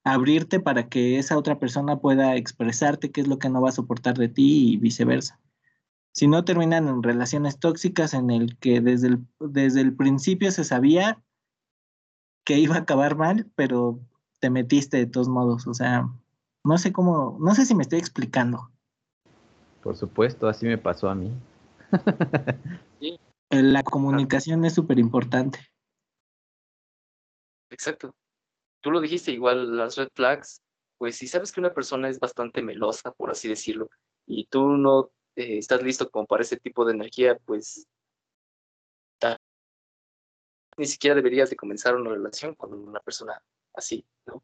abrirte 0.05 0.61
para 0.61 0.89
que 0.89 1.19
esa 1.19 1.37
otra 1.37 1.59
persona 1.59 1.99
pueda 1.99 2.37
expresarte 2.37 3.11
qué 3.11 3.23
es 3.23 3.27
lo 3.27 3.41
que 3.41 3.49
no 3.49 3.61
va 3.61 3.71
a 3.71 3.73
soportar 3.73 4.17
de 4.17 4.29
ti 4.29 4.75
y 4.75 4.77
viceversa. 4.77 5.41
Si 6.13 6.29
no 6.29 6.45
terminan 6.45 6.87
en 6.87 7.03
relaciones 7.03 7.59
tóxicas 7.59 8.15
en 8.15 8.31
el 8.31 8.57
que 8.59 8.81
desde 8.81 9.09
el, 9.09 9.27
desde 9.41 9.81
el 9.81 9.97
principio 9.97 10.53
se 10.53 10.63
sabía 10.63 11.21
que 12.45 12.57
iba 12.57 12.77
a 12.77 12.81
acabar 12.81 13.17
mal, 13.17 13.51
pero 13.57 13.99
te 14.39 14.49
metiste 14.49 14.97
de 14.97 15.07
todos 15.07 15.29
modos. 15.29 15.67
O 15.67 15.75
sea, 15.75 16.09
no 16.63 16.79
sé 16.79 16.93
cómo, 16.93 17.37
no 17.41 17.57
sé 17.57 17.67
si 17.67 17.75
me 17.75 17.83
estoy 17.83 17.99
explicando. 17.99 18.71
Por 19.83 19.97
supuesto, 19.97 20.49
así 20.49 20.67
me 20.67 20.79
pasó 20.79 21.11
a 21.11 21.17
mí. 21.17 21.33
La 23.51 23.83
comunicación 23.83 24.65
es 24.65 24.75
súper 24.75 24.99
importante. 24.99 25.59
Exacto 27.71 28.15
tú 28.81 28.91
lo 28.91 29.01
dijiste 29.01 29.33
igual, 29.33 29.77
las 29.77 29.97
red 29.97 30.09
flags, 30.15 30.63
pues 30.99 31.17
si 31.17 31.27
sabes 31.27 31.53
que 31.53 31.61
una 31.61 31.73
persona 31.73 32.09
es 32.09 32.19
bastante 32.19 32.63
melosa, 32.63 33.13
por 33.13 33.31
así 33.31 33.49
decirlo, 33.49 33.89
y 34.27 34.47
tú 34.47 34.69
no 34.69 35.11
eh, 35.37 35.59
estás 35.59 35.83
listo 35.83 36.11
como 36.11 36.27
para 36.27 36.43
ese 36.43 36.57
tipo 36.59 36.85
de 36.85 36.95
energía, 36.95 37.39
pues 37.45 37.87
ni 40.77 40.87
siquiera 40.87 41.15
deberías 41.15 41.51
de 41.51 41.57
comenzar 41.57 41.95
una 41.95 42.11
relación 42.11 42.55
con 42.55 42.73
una 42.73 43.01
persona 43.01 43.43
así, 43.75 44.07
¿no? 44.27 44.43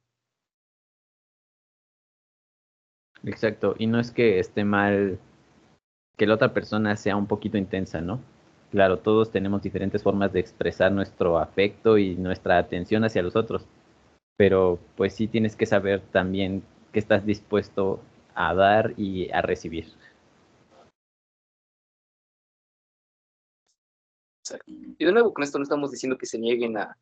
Exacto, 3.24 3.74
y 3.78 3.86
no 3.86 3.98
es 3.98 4.10
que 4.10 4.38
esté 4.38 4.64
mal 4.64 5.18
que 6.18 6.26
la 6.26 6.34
otra 6.34 6.52
persona 6.52 6.94
sea 6.96 7.16
un 7.16 7.26
poquito 7.26 7.56
intensa, 7.56 8.02
¿no? 8.02 8.20
Claro, 8.70 8.98
todos 8.98 9.30
tenemos 9.30 9.62
diferentes 9.62 10.02
formas 10.02 10.32
de 10.32 10.40
expresar 10.40 10.92
nuestro 10.92 11.38
afecto 11.38 11.98
y 11.98 12.16
nuestra 12.16 12.58
atención 12.58 13.04
hacia 13.04 13.22
los 13.22 13.36
otros 13.36 13.66
pero 14.36 14.78
pues 14.96 15.14
sí 15.14 15.26
tienes 15.26 15.56
que 15.56 15.66
saber 15.66 16.00
también 16.12 16.62
que 16.92 16.98
estás 16.98 17.24
dispuesto 17.24 18.00
a 18.34 18.54
dar 18.54 18.92
y 18.98 19.30
a 19.30 19.42
recibir. 19.42 19.86
Y 24.66 25.04
de 25.04 25.12
nuevo, 25.12 25.34
con 25.34 25.42
esto 25.42 25.58
no 25.58 25.64
estamos 25.64 25.90
diciendo 25.90 26.16
que 26.16 26.26
se 26.26 26.38
nieguen 26.38 26.76
a, 26.76 26.96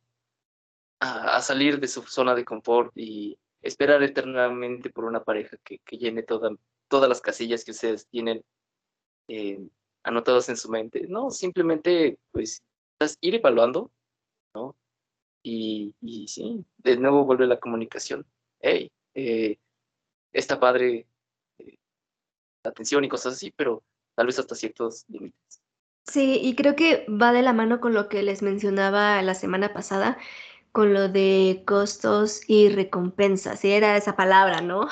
a, 1.00 1.40
salir 1.42 1.78
de 1.78 1.88
su 1.88 2.02
zona 2.02 2.34
de 2.34 2.44
confort 2.44 2.96
y 2.96 3.36
esperar 3.60 4.02
eternamente 4.02 4.90
por 4.90 5.04
una 5.04 5.22
pareja 5.22 5.56
que, 5.62 5.78
que 5.80 5.98
llene 5.98 6.22
toda, 6.22 6.50
todas 6.88 7.08
las 7.08 7.20
casillas 7.20 7.64
que 7.64 7.72
ustedes 7.72 8.06
tienen 8.06 8.42
eh, 9.28 9.60
anotadas 10.04 10.48
en 10.48 10.56
su 10.56 10.70
mente. 10.70 11.06
No, 11.08 11.30
simplemente 11.30 12.18
pues 12.30 12.62
ir 13.20 13.34
evaluando, 13.34 13.90
¿no? 14.54 14.76
Y, 15.42 15.94
y 16.00 16.28
sí, 16.28 16.64
de 16.78 16.96
nuevo 16.96 17.24
vuelve 17.24 17.46
la 17.46 17.58
comunicación. 17.58 18.24
Hey, 18.60 18.90
eh, 19.14 19.58
está 20.32 20.58
padre 20.60 21.06
eh, 21.58 21.76
la 22.62 22.70
atención 22.70 23.04
y 23.04 23.08
cosas 23.08 23.34
así, 23.34 23.52
pero 23.54 23.82
tal 24.14 24.26
vez 24.26 24.38
hasta 24.38 24.54
ciertos 24.54 25.04
límites. 25.08 25.60
Sí, 26.06 26.38
y 26.42 26.54
creo 26.54 26.76
que 26.76 27.06
va 27.08 27.32
de 27.32 27.42
la 27.42 27.52
mano 27.52 27.80
con 27.80 27.94
lo 27.94 28.08
que 28.08 28.22
les 28.22 28.42
mencionaba 28.42 29.20
la 29.22 29.34
semana 29.34 29.72
pasada, 29.72 30.18
con 30.72 30.92
lo 30.92 31.08
de 31.08 31.62
costos 31.66 32.42
y 32.46 32.68
recompensas. 32.68 33.60
Sí, 33.60 33.72
era 33.72 33.96
esa 33.96 34.16
palabra, 34.16 34.60
¿no? 34.60 34.88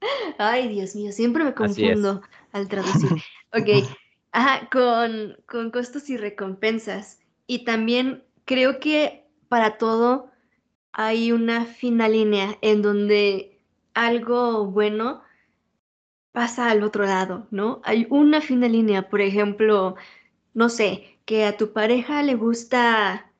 Ay, 0.38 0.68
Dios 0.68 0.94
mío, 0.94 1.12
siempre 1.12 1.44
me 1.44 1.54
confundo 1.54 2.22
al 2.52 2.68
traducir. 2.68 3.10
Ok, 3.54 3.68
ajá, 4.32 4.68
con, 4.70 5.36
con 5.46 5.70
costos 5.70 6.10
y 6.10 6.16
recompensas. 6.16 7.20
Y 7.46 7.64
también 7.64 8.24
creo 8.44 8.80
que 8.80 9.26
para 9.48 9.78
todo 9.78 10.30
hay 10.92 11.32
una 11.32 11.64
fina 11.64 12.08
línea 12.08 12.58
en 12.62 12.82
donde 12.82 13.60
algo 13.94 14.66
bueno 14.66 15.22
pasa 16.32 16.70
al 16.70 16.82
otro 16.82 17.04
lado, 17.04 17.46
¿no? 17.50 17.80
Hay 17.84 18.06
una 18.10 18.40
fina 18.40 18.68
línea, 18.68 19.08
por 19.10 19.20
ejemplo, 19.20 19.96
no 20.54 20.68
sé, 20.68 21.18
que 21.26 21.44
a 21.44 21.56
tu 21.56 21.72
pareja 21.72 22.22
le 22.22 22.34
gusta, 22.34 23.30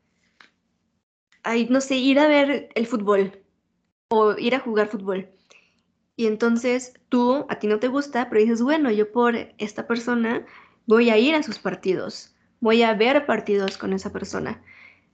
no 1.71 1.81
sé, 1.81 1.97
ir 1.97 2.19
a 2.19 2.29
ver 2.29 2.69
el 2.75 2.87
fútbol 2.87 3.43
o 4.09 4.37
ir 4.39 4.55
a 4.55 4.61
jugar 4.61 4.89
fútbol. 4.89 5.31
Y 6.17 6.27
entonces 6.27 6.95
tú, 7.09 7.47
a 7.49 7.59
ti 7.59 7.67
no 7.67 7.79
te 7.79 7.89
gusta, 7.89 8.29
pero 8.29 8.43
dices, 8.43 8.63
bueno, 8.63 8.91
yo 8.91 9.11
por 9.11 9.35
esta 9.59 9.87
persona 9.87 10.47
voy 10.87 11.11
a 11.11 11.19
ir 11.19 11.35
a 11.35 11.43
sus 11.43 11.59
partidos, 11.59 12.35
voy 12.61 12.83
a 12.83 12.95
ver 12.95 13.27
partidos 13.27 13.79
con 13.79 13.93
esa 13.93 14.13
persona 14.13 14.63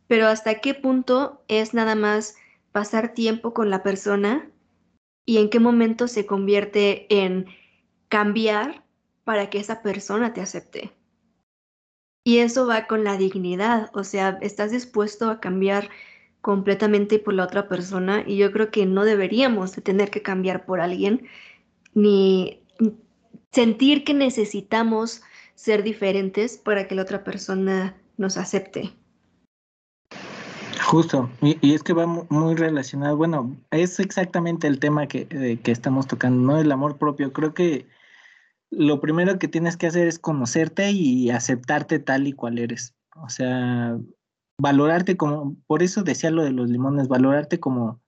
pero 0.08 0.26
hasta 0.26 0.60
qué 0.60 0.74
punto 0.74 1.44
es 1.46 1.74
nada 1.74 1.94
más 1.94 2.34
pasar 2.72 3.14
tiempo 3.14 3.54
con 3.54 3.70
la 3.70 3.82
persona 3.82 4.50
y 5.24 5.36
en 5.36 5.50
qué 5.50 5.60
momento 5.60 6.08
se 6.08 6.26
convierte 6.26 7.06
en 7.14 7.46
cambiar 8.08 8.82
para 9.24 9.50
que 9.50 9.58
esa 9.58 9.82
persona 9.82 10.32
te 10.32 10.40
acepte. 10.40 10.90
Y 12.24 12.38
eso 12.38 12.66
va 12.66 12.86
con 12.86 13.04
la 13.04 13.16
dignidad, 13.16 13.90
o 13.94 14.02
sea, 14.02 14.38
estás 14.40 14.70
dispuesto 14.70 15.30
a 15.30 15.40
cambiar 15.40 15.90
completamente 16.40 17.18
por 17.18 17.34
la 17.34 17.44
otra 17.44 17.68
persona 17.68 18.24
y 18.26 18.36
yo 18.36 18.50
creo 18.52 18.70
que 18.70 18.86
no 18.86 19.04
deberíamos 19.04 19.74
de 19.76 19.82
tener 19.82 20.10
que 20.10 20.22
cambiar 20.22 20.64
por 20.64 20.80
alguien 20.80 21.26
ni 21.94 22.62
sentir 23.52 24.04
que 24.04 24.14
necesitamos 24.14 25.22
ser 25.58 25.82
diferentes 25.82 26.56
para 26.56 26.86
que 26.86 26.94
la 26.94 27.02
otra 27.02 27.24
persona 27.24 28.00
nos 28.16 28.36
acepte. 28.36 28.92
Justo, 30.86 31.28
y, 31.42 31.74
es 31.74 31.82
que 31.82 31.94
va 31.94 32.06
muy 32.06 32.54
relacionado, 32.54 33.16
bueno, 33.16 33.56
es 33.72 33.98
exactamente 33.98 34.68
el 34.68 34.78
tema 34.78 35.08
que, 35.08 35.26
que 35.26 35.72
estamos 35.72 36.06
tocando, 36.06 36.40
¿no? 36.52 36.60
El 36.60 36.70
amor 36.70 36.96
propio. 36.96 37.32
Creo 37.32 37.54
que 37.54 37.88
lo 38.70 39.00
primero 39.00 39.40
que 39.40 39.48
tienes 39.48 39.76
que 39.76 39.88
hacer 39.88 40.06
es 40.06 40.20
conocerte 40.20 40.92
y 40.92 41.30
aceptarte 41.30 41.98
tal 41.98 42.28
y 42.28 42.32
cual 42.34 42.58
eres. 42.58 42.94
O 43.16 43.28
sea, 43.28 43.98
valorarte 44.60 45.16
como, 45.16 45.56
por 45.66 45.82
eso 45.82 46.04
decía 46.04 46.30
lo 46.30 46.44
de 46.44 46.52
los 46.52 46.70
limones, 46.70 47.08
valorarte 47.08 47.58
como, 47.58 48.00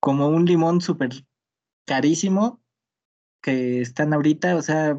como 0.00 0.28
un 0.28 0.44
limón 0.44 0.80
súper 0.80 1.10
carísimo 1.86 2.62
que 3.42 3.80
están 3.80 4.14
ahorita, 4.14 4.54
o 4.54 4.62
sea, 4.62 4.96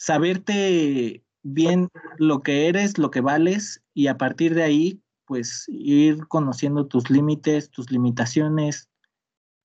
saberte 0.00 1.22
bien 1.42 1.90
lo 2.16 2.42
que 2.42 2.68
eres, 2.68 2.96
lo 2.96 3.10
que 3.10 3.20
vales 3.20 3.82
y 3.92 4.06
a 4.06 4.16
partir 4.16 4.54
de 4.54 4.62
ahí, 4.62 5.02
pues 5.26 5.66
ir 5.68 6.26
conociendo 6.26 6.86
tus 6.86 7.10
límites, 7.10 7.70
tus 7.70 7.90
limitaciones 7.90 8.88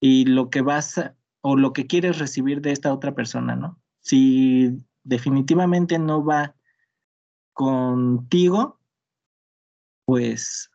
y 0.02 0.26
lo 0.26 0.50
que 0.50 0.62
vas 0.62 1.00
o 1.42 1.56
lo 1.56 1.72
que 1.72 1.88
quieres 1.88 2.20
recibir 2.20 2.62
de 2.62 2.74
esta 2.74 2.94
otra 2.94 3.16
persona, 3.16 3.56
¿no? 3.56 3.82
Si 4.02 4.78
definitivamente 5.04 6.00
no 6.00 6.24
va 6.24 6.54
contigo, 7.54 8.78
pues 10.04 10.70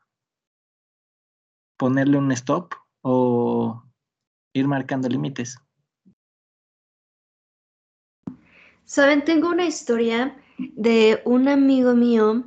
ponerle 1.77 2.17
un 2.17 2.33
stop 2.33 2.73
o 3.03 3.85
ir 4.55 4.67
marcando 4.67 5.09
límites. 5.09 5.59
Saben, 8.91 9.25
tengo 9.25 9.49
una 9.49 9.67
historia 9.67 10.37
de 10.59 11.23
un 11.25 11.47
amigo 11.47 11.95
mío 11.95 12.43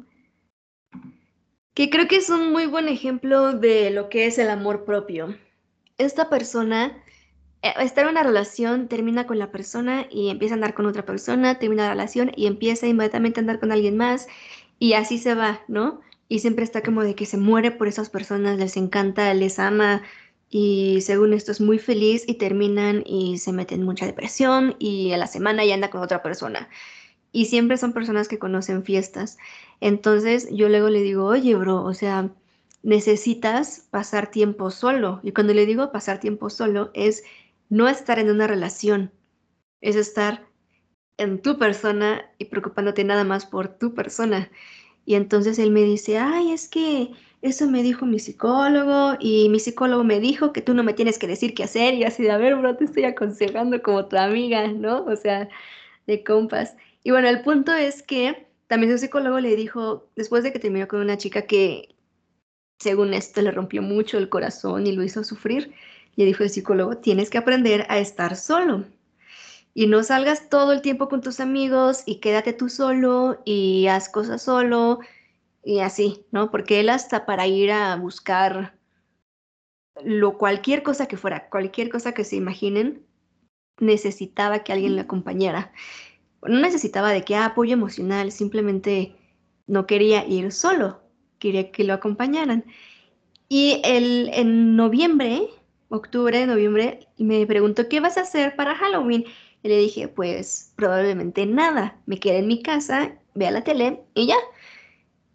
que 1.73 1.89
creo 1.89 2.09
que 2.09 2.17
es 2.17 2.29
un 2.29 2.51
muy 2.51 2.65
buen 2.65 2.89
ejemplo 2.89 3.53
de 3.53 3.91
lo 3.91 4.09
que 4.09 4.25
es 4.25 4.37
el 4.37 4.49
amor 4.49 4.83
propio. 4.83 5.37
Esta 5.97 6.29
persona 6.29 7.01
eh, 7.61 7.71
está 7.79 8.01
en 8.01 8.09
una 8.09 8.23
relación, 8.23 8.89
termina 8.89 9.25
con 9.25 9.39
la 9.39 9.53
persona 9.53 10.05
y 10.11 10.27
empieza 10.31 10.55
a 10.55 10.57
andar 10.57 10.73
con 10.73 10.85
otra 10.85 11.05
persona, 11.05 11.59
termina 11.59 11.83
la 11.83 11.91
relación 11.91 12.33
y 12.35 12.47
empieza 12.47 12.87
inmediatamente 12.87 13.39
a 13.39 13.43
andar 13.43 13.61
con 13.61 13.71
alguien 13.71 13.95
más 13.95 14.27
y 14.79 14.95
así 14.95 15.19
se 15.19 15.35
va, 15.35 15.61
¿no? 15.69 16.01
Y 16.27 16.39
siempre 16.39 16.65
está 16.65 16.81
como 16.83 17.03
de 17.03 17.15
que 17.15 17.25
se 17.25 17.37
muere 17.37 17.71
por 17.71 17.87
esas 17.87 18.09
personas, 18.09 18.57
les 18.57 18.75
encanta, 18.75 19.33
les 19.33 19.59
ama 19.59 20.01
y 20.55 21.01
según 21.01 21.33
esto 21.33 21.51
es 21.51 21.59
muy 21.61 21.79
feliz 21.79 22.25
y 22.27 22.35
terminan 22.35 23.01
y 23.07 23.39
se 23.39 23.51
meten 23.51 23.79
en 23.79 23.87
mucha 23.87 24.05
depresión 24.05 24.75
y 24.77 25.11
a 25.11 25.17
la 25.17 25.25
semana 25.25 25.65
ya 25.65 25.73
anda 25.73 25.89
con 25.89 26.03
otra 26.03 26.21
persona. 26.21 26.69
Y 27.31 27.45
siempre 27.45 27.75
son 27.77 27.91
personas 27.91 28.27
que 28.27 28.37
conocen 28.37 28.83
fiestas. 28.83 29.39
Entonces 29.81 30.47
yo 30.51 30.69
luego 30.69 30.89
le 30.89 31.01
digo, 31.01 31.25
oye, 31.25 31.55
bro, 31.55 31.83
o 31.83 31.95
sea, 31.95 32.29
necesitas 32.83 33.87
pasar 33.89 34.29
tiempo 34.29 34.69
solo. 34.69 35.21
Y 35.23 35.31
cuando 35.31 35.55
le 35.55 35.65
digo 35.65 35.91
pasar 35.91 36.19
tiempo 36.19 36.51
solo 36.51 36.91
es 36.93 37.23
no 37.69 37.89
estar 37.89 38.19
en 38.19 38.29
una 38.29 38.45
relación, 38.45 39.11
es 39.81 39.95
estar 39.95 40.45
en 41.17 41.41
tu 41.41 41.57
persona 41.57 42.29
y 42.37 42.45
preocupándote 42.45 43.03
nada 43.03 43.23
más 43.23 43.47
por 43.47 43.69
tu 43.79 43.95
persona. 43.95 44.51
Y 45.03 45.15
entonces 45.15 45.57
él 45.57 45.71
me 45.71 45.81
dice, 45.81 46.19
ay, 46.19 46.51
es 46.51 46.69
que 46.69 47.09
eso 47.43 47.69
me 47.69 47.83
dijo 47.83 48.05
mi 48.05 48.19
psicólogo 48.19 49.17
y 49.19 49.49
mi 49.49 49.59
psicólogo 49.59 50.05
me 50.05 50.21
dijo 50.21 50.53
que 50.53 50.61
tú 50.61 50.73
no 50.73 50.81
me 50.81 50.93
tienes 50.93 51.19
que 51.19 51.27
decir 51.27 51.53
qué 51.53 51.65
hacer 51.65 51.93
y 51.93 52.05
así 52.05 52.23
de, 52.23 52.31
a 52.31 52.37
ver, 52.37 52.55
bro, 52.55 52.77
te 52.77 52.85
estoy 52.85 53.03
aconsejando 53.03 53.81
como 53.83 54.05
tu 54.05 54.15
amiga, 54.15 54.69
¿no? 54.69 55.03
O 55.03 55.15
sea, 55.17 55.49
de 56.07 56.23
compas. 56.23 56.77
Y 57.03 57.11
bueno, 57.11 57.27
el 57.27 57.41
punto 57.41 57.73
es 57.73 58.01
que 58.01 58.47
también 58.67 58.93
su 58.93 58.97
psicólogo 58.97 59.41
le 59.41 59.57
dijo, 59.57 60.07
después 60.15 60.43
de 60.43 60.53
que 60.53 60.59
terminó 60.59 60.87
con 60.87 61.01
una 61.01 61.17
chica 61.17 61.41
que, 61.41 61.93
según 62.79 63.13
esto, 63.13 63.41
le 63.41 63.51
rompió 63.51 63.81
mucho 63.81 64.17
el 64.17 64.29
corazón 64.29 64.87
y 64.87 64.93
lo 64.93 65.03
hizo 65.03 65.25
sufrir, 65.25 65.73
le 66.15 66.23
dijo 66.23 66.43
el 66.43 66.49
psicólogo, 66.49 66.97
tienes 66.97 67.29
que 67.29 67.39
aprender 67.39 67.85
a 67.89 67.99
estar 67.99 68.37
solo. 68.37 68.85
Y 69.73 69.87
no 69.87 70.01
salgas 70.03 70.49
todo 70.49 70.71
el 70.71 70.81
tiempo 70.81 71.09
con 71.09 71.19
tus 71.19 71.41
amigos 71.41 72.03
y 72.05 72.21
quédate 72.21 72.53
tú 72.53 72.69
solo 72.69 73.41
y 73.43 73.87
haz 73.87 74.07
cosas 74.07 74.43
solo 74.43 74.99
y 75.63 75.79
así, 75.79 76.25
¿no? 76.31 76.51
Porque 76.51 76.79
él 76.79 76.89
hasta 76.89 77.25
para 77.25 77.47
ir 77.47 77.71
a 77.71 77.95
buscar 77.95 78.77
lo 80.03 80.37
cualquier 80.37 80.83
cosa 80.83 81.07
que 81.07 81.17
fuera, 81.17 81.49
cualquier 81.49 81.89
cosa 81.89 82.13
que 82.13 82.23
se 82.23 82.35
imaginen, 82.35 83.05
necesitaba 83.79 84.63
que 84.63 84.73
alguien 84.73 84.95
le 84.95 85.01
acompañara. 85.01 85.71
No 86.41 86.59
necesitaba 86.59 87.11
de 87.11 87.23
que 87.23 87.35
ah, 87.35 87.45
apoyo 87.45 87.73
emocional, 87.73 88.31
simplemente 88.31 89.15
no 89.67 89.85
quería 89.87 90.25
ir 90.25 90.51
solo, 90.51 91.01
quería 91.39 91.71
que 91.71 91.83
lo 91.83 91.93
acompañaran. 91.93 92.65
Y 93.47 93.81
el, 93.83 94.29
en 94.33 94.75
noviembre, 94.75 95.47
octubre, 95.89 96.45
noviembre, 96.45 97.07
me 97.17 97.45
preguntó, 97.45 97.87
¿qué 97.87 97.99
vas 97.99 98.17
a 98.17 98.21
hacer 98.21 98.55
para 98.55 98.75
Halloween? 98.75 99.25
Y 99.61 99.69
le 99.69 99.77
dije, 99.77 100.07
pues 100.07 100.73
probablemente 100.75 101.45
nada, 101.45 101.97
me 102.05 102.19
quedé 102.19 102.39
en 102.39 102.47
mi 102.47 102.61
casa, 102.61 103.15
vea 103.35 103.51
la 103.51 103.63
tele 103.63 104.01
y 104.13 104.27
ya. 104.27 104.35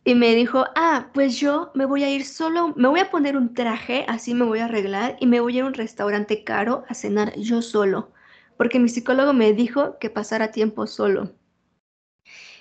Y 0.09 0.15
me 0.15 0.35
dijo, 0.35 0.65
ah, 0.75 1.11
pues 1.13 1.39
yo 1.39 1.71
me 1.75 1.85
voy 1.85 2.03
a 2.03 2.11
ir 2.11 2.25
solo, 2.25 2.73
me 2.77 2.89
voy 2.89 3.01
a 3.01 3.11
poner 3.11 3.37
un 3.37 3.53
traje, 3.53 4.07
así 4.09 4.33
me 4.33 4.47
voy 4.47 4.61
a 4.61 4.65
arreglar 4.65 5.19
y 5.21 5.27
me 5.27 5.39
voy 5.39 5.53
a 5.53 5.59
ir 5.59 5.65
a 5.65 5.67
un 5.67 5.75
restaurante 5.75 6.45
caro 6.45 6.83
a 6.89 6.95
cenar 6.95 7.37
yo 7.37 7.61
solo, 7.61 8.11
porque 8.57 8.79
mi 8.79 8.89
psicólogo 8.89 9.35
me 9.35 9.53
dijo 9.53 9.99
que 9.99 10.09
pasara 10.09 10.51
tiempo 10.51 10.87
solo. 10.87 11.35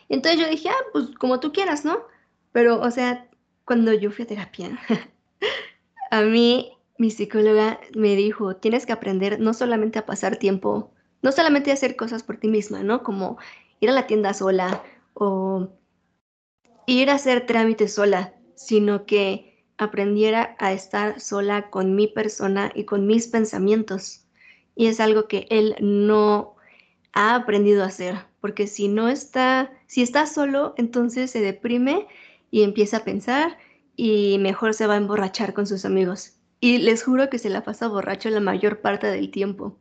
Entonces 0.09 0.41
yo 0.41 0.49
dije, 0.49 0.67
ah, 0.67 0.85
pues 0.91 1.11
como 1.17 1.39
tú 1.39 1.53
quieras, 1.53 1.85
¿no? 1.85 1.99
Pero, 2.51 2.81
o 2.81 2.91
sea, 2.91 3.29
cuando 3.63 3.93
yo 3.93 4.11
fui 4.11 4.25
a 4.25 4.27
terapia, 4.27 4.77
a 6.11 6.23
mí 6.23 6.73
mi 6.97 7.11
psicóloga 7.11 7.79
me 7.95 8.17
dijo, 8.17 8.57
tienes 8.57 8.85
que 8.85 8.91
aprender 8.91 9.39
no 9.39 9.53
solamente 9.53 9.99
a 9.99 10.05
pasar 10.05 10.35
tiempo, 10.35 10.91
no 11.21 11.31
solamente 11.31 11.71
a 11.71 11.75
hacer 11.75 11.95
cosas 11.95 12.23
por 12.23 12.35
ti 12.35 12.49
misma, 12.49 12.83
¿no? 12.83 13.03
Como 13.03 13.37
ir 13.79 13.89
a 13.89 13.93
la 13.93 14.05
tienda 14.05 14.33
sola 14.33 14.83
o 15.13 15.69
ir 16.87 17.11
a 17.11 17.15
hacer 17.15 17.45
trámites 17.45 17.93
sola, 17.93 18.33
sino 18.55 19.05
que 19.05 19.63
aprendiera 19.77 20.55
a 20.57 20.73
estar 20.73 21.19
sola 21.19 21.69
con 21.69 21.95
mi 21.95 22.07
persona 22.07 22.71
y 22.73 22.85
con 22.85 23.05
mis 23.05 23.27
pensamientos. 23.27 24.25
Y 24.75 24.87
es 24.87 24.99
algo 24.99 25.27
que 25.27 25.45
él 25.51 25.75
no 25.79 26.55
ha 27.13 27.35
aprendido 27.35 27.83
a 27.83 27.87
hacer, 27.87 28.15
porque 28.41 28.67
si 28.67 28.87
no 28.87 29.09
está, 29.09 29.71
si 29.85 30.01
está 30.01 30.25
solo, 30.25 30.73
entonces 30.77 31.29
se 31.29 31.41
deprime 31.41 32.07
y 32.49 32.63
empieza 32.63 32.97
a 32.97 33.03
pensar 33.03 33.57
y 33.95 34.37
mejor 34.39 34.73
se 34.73 34.87
va 34.87 34.93
a 34.93 34.97
emborrachar 34.97 35.53
con 35.53 35.67
sus 35.67 35.85
amigos. 35.85 36.33
Y 36.59 36.79
les 36.79 37.03
juro 37.03 37.29
que 37.29 37.37
se 37.37 37.49
la 37.49 37.63
pasa 37.63 37.87
borracho 37.87 38.29
la 38.29 38.39
mayor 38.39 38.81
parte 38.81 39.07
del 39.07 39.29
tiempo. 39.29 39.77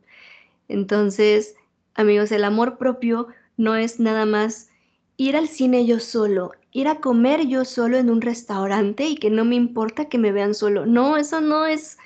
Entonces, 0.67 1.55
amigos, 1.95 2.31
el 2.31 2.43
amor 2.43 2.77
propio 2.77 3.27
no 3.55 3.75
es 3.75 3.99
nada 3.99 4.25
más 4.25 4.69
ir 5.15 5.35
al 5.35 5.47
cine 5.47 5.85
yo 5.85 5.99
solo, 5.99 6.51
ir 6.77 6.87
a 6.87 6.99
comer 6.99 7.47
yo 7.47 7.65
solo 7.65 7.97
en 7.97 8.11
un 8.11 8.21
restaurante 8.21 9.07
y 9.07 9.15
que 9.15 9.31
no 9.31 9.43
me 9.45 9.55
importa 9.55 10.09
que 10.09 10.19
me 10.19 10.31
vean 10.31 10.53
solo. 10.53 10.85
No, 10.85 11.17
eso 11.17 11.41
no 11.41 11.65
es 11.65 11.97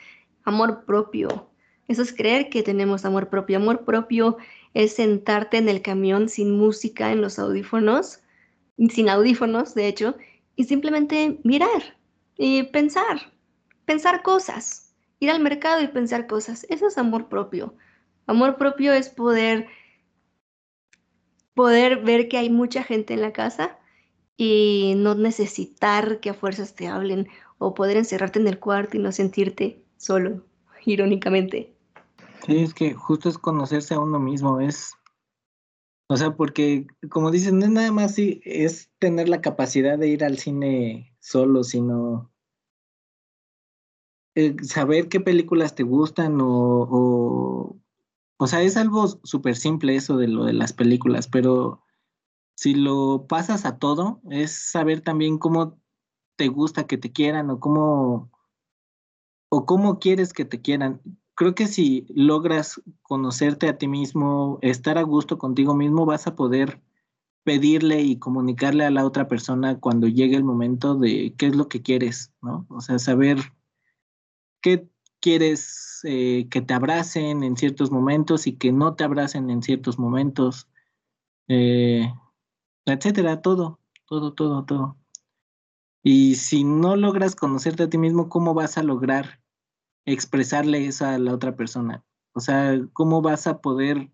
amor 0.45 0.85
propio. 0.85 1.49
Eso 1.89 2.01
es 2.01 2.13
creer 2.13 2.49
que 2.49 2.63
tenemos 2.63 3.03
amor 3.03 3.27
propio. 3.27 3.57
Amor 3.57 3.83
propio 3.83 4.37
es 4.73 4.95
sentarte 4.95 5.57
en 5.57 5.67
el 5.67 5.81
camión 5.81 6.29
sin 6.29 6.57
música 6.57 7.11
en 7.11 7.19
los 7.19 7.37
audífonos, 7.37 8.21
sin 8.89 9.09
audífonos, 9.09 9.75
de 9.75 9.89
hecho, 9.89 10.15
y 10.55 10.63
simplemente 10.63 11.41
mirar 11.43 11.97
y 12.37 12.63
pensar, 12.63 13.33
pensar 13.83 14.23
cosas, 14.23 14.95
ir 15.19 15.31
al 15.31 15.41
mercado 15.41 15.81
y 15.81 15.89
pensar 15.89 16.27
cosas. 16.27 16.65
Eso 16.69 16.87
es 16.87 16.97
amor 16.97 17.27
propio. 17.27 17.75
Amor 18.25 18.55
propio 18.55 18.93
es 18.93 19.09
poder 19.09 19.67
poder 21.55 22.01
ver 22.03 22.29
que 22.29 22.37
hay 22.37 22.49
mucha 22.49 22.83
gente 22.83 23.13
en 23.13 23.19
la 23.19 23.33
casa 23.33 23.77
y 24.43 24.95
no 24.95 25.13
necesitar 25.13 26.19
que 26.19 26.31
a 26.31 26.33
fuerzas 26.33 26.73
te 26.73 26.87
hablen 26.87 27.27
o 27.59 27.75
poder 27.75 27.97
encerrarte 27.97 28.39
en 28.39 28.47
el 28.47 28.57
cuarto 28.57 28.97
y 28.97 28.99
no 28.99 29.11
sentirte 29.11 29.83
solo, 29.97 30.43
irónicamente. 30.85 31.75
Sí, 32.47 32.57
es 32.57 32.73
que 32.73 32.95
justo 32.95 33.29
es 33.29 33.37
conocerse 33.37 33.93
a 33.93 33.99
uno 33.99 34.19
mismo, 34.19 34.59
es, 34.59 34.95
o 36.07 36.17
sea, 36.17 36.35
porque 36.35 36.87
como 37.11 37.29
dicen, 37.29 37.59
no 37.59 37.65
es 37.65 37.71
nada 37.71 37.91
más 37.91 38.15
si 38.15 38.41
es 38.43 38.89
tener 38.97 39.29
la 39.29 39.41
capacidad 39.41 39.99
de 39.99 40.07
ir 40.07 40.23
al 40.23 40.39
cine 40.39 41.15
solo, 41.19 41.63
sino 41.63 42.31
eh, 44.33 44.55
saber 44.63 45.07
qué 45.07 45.19
películas 45.19 45.75
te 45.75 45.83
gustan 45.83 46.39
o 46.41 47.77
o 48.41 48.47
sea, 48.47 48.63
es 48.63 48.75
algo 48.75 49.07
súper 49.07 49.55
simple 49.55 49.95
eso 49.95 50.17
de 50.17 50.27
lo 50.27 50.45
de 50.45 50.53
las 50.53 50.73
películas, 50.73 51.27
pero 51.27 51.83
si 52.61 52.75
lo 52.75 53.25
pasas 53.27 53.65
a 53.65 53.79
todo, 53.79 54.21
es 54.29 54.51
saber 54.51 55.01
también 55.01 55.39
cómo 55.39 55.79
te 56.35 56.47
gusta 56.47 56.85
que 56.85 56.95
te 56.95 57.11
quieran 57.11 57.49
o 57.49 57.59
cómo, 57.59 58.29
o 59.49 59.65
cómo 59.65 59.97
quieres 59.97 60.31
que 60.31 60.45
te 60.45 60.61
quieran. 60.61 61.01
Creo 61.33 61.55
que 61.55 61.65
si 61.65 62.05
logras 62.13 62.79
conocerte 63.01 63.67
a 63.67 63.79
ti 63.79 63.87
mismo, 63.87 64.59
estar 64.61 64.99
a 64.99 65.01
gusto 65.01 65.39
contigo 65.39 65.73
mismo, 65.73 66.05
vas 66.05 66.27
a 66.27 66.35
poder 66.35 66.83
pedirle 67.43 68.03
y 68.03 68.19
comunicarle 68.19 68.85
a 68.85 68.91
la 68.91 69.07
otra 69.07 69.27
persona 69.27 69.79
cuando 69.79 70.07
llegue 70.07 70.35
el 70.35 70.43
momento 70.43 70.93
de 70.93 71.33
qué 71.39 71.47
es 71.47 71.55
lo 71.55 71.67
que 71.67 71.81
quieres, 71.81 72.31
¿no? 72.43 72.67
O 72.69 72.79
sea, 72.81 72.99
saber 72.99 73.39
qué 74.61 74.87
quieres 75.19 76.01
eh, 76.03 76.47
que 76.51 76.61
te 76.61 76.75
abracen 76.75 77.41
en 77.41 77.57
ciertos 77.57 77.89
momentos 77.89 78.45
y 78.45 78.53
que 78.53 78.71
no 78.71 78.93
te 78.93 79.03
abracen 79.03 79.49
en 79.49 79.63
ciertos 79.63 79.97
momentos, 79.97 80.67
eh, 81.47 82.07
etcétera, 82.85 83.41
todo, 83.41 83.79
todo, 84.05 84.33
todo, 84.33 84.65
todo. 84.65 84.97
Y 86.03 86.35
si 86.35 86.63
no 86.63 86.95
logras 86.95 87.35
conocerte 87.35 87.83
a 87.83 87.89
ti 87.89 87.97
mismo, 87.97 88.29
¿cómo 88.29 88.53
vas 88.53 88.77
a 88.77 88.83
lograr 88.83 89.41
expresarle 90.05 90.85
eso 90.85 91.05
a 91.05 91.17
la 91.19 91.33
otra 91.33 91.55
persona? 91.55 92.03
O 92.33 92.39
sea, 92.39 92.79
¿cómo 92.93 93.21
vas 93.21 93.47
a 93.47 93.61
poder 93.61 94.11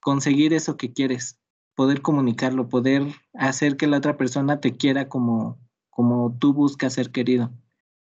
conseguir 0.00 0.52
eso 0.52 0.76
que 0.76 0.92
quieres? 0.92 1.40
poder 1.80 2.02
comunicarlo, 2.02 2.68
poder 2.68 3.06
hacer 3.32 3.78
que 3.78 3.86
la 3.86 3.96
otra 3.96 4.18
persona 4.18 4.60
te 4.60 4.76
quiera 4.76 5.08
como, 5.08 5.58
como 5.88 6.36
tú 6.38 6.52
buscas 6.52 6.92
ser 6.92 7.10
querido. 7.10 7.50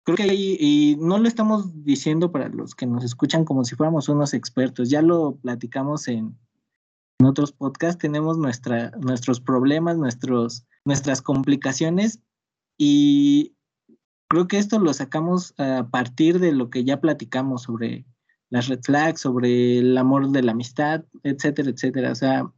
Creo 0.04 0.16
que 0.16 0.22
ahí, 0.22 0.56
y 0.58 0.96
no 0.98 1.18
lo 1.18 1.28
estamos 1.28 1.84
diciendo 1.84 2.32
para 2.32 2.48
los 2.48 2.74
que 2.74 2.86
nos 2.86 3.04
escuchan 3.04 3.44
como 3.44 3.64
si 3.64 3.76
fuéramos 3.76 4.08
unos 4.08 4.32
expertos, 4.32 4.88
ya 4.88 5.02
lo 5.02 5.36
platicamos 5.36 6.08
en, 6.08 6.34
en 7.18 7.26
otros 7.26 7.52
podcasts, 7.52 7.98
tenemos 7.98 8.38
nuestra, 8.38 8.90
nuestros 9.00 9.40
problemas, 9.40 9.96
nuestros, 9.96 10.66
nuestras 10.84 11.20
complicaciones 11.20 12.20
y 12.76 13.56
creo 14.28 14.46
que 14.46 14.58
esto 14.58 14.78
lo 14.78 14.92
sacamos 14.92 15.54
a 15.58 15.88
partir 15.90 16.38
de 16.38 16.52
lo 16.52 16.70
que 16.70 16.84
ya 16.84 17.00
platicamos 17.00 17.62
sobre 17.62 18.06
las 18.50 18.68
red 18.68 18.80
flags, 18.82 19.20
sobre 19.20 19.78
el 19.78 19.98
amor 19.98 20.30
de 20.30 20.42
la 20.42 20.52
amistad, 20.52 21.04
etcétera, 21.24 21.70
etcétera. 21.70 22.12
O 22.12 22.14
sea, 22.14 22.52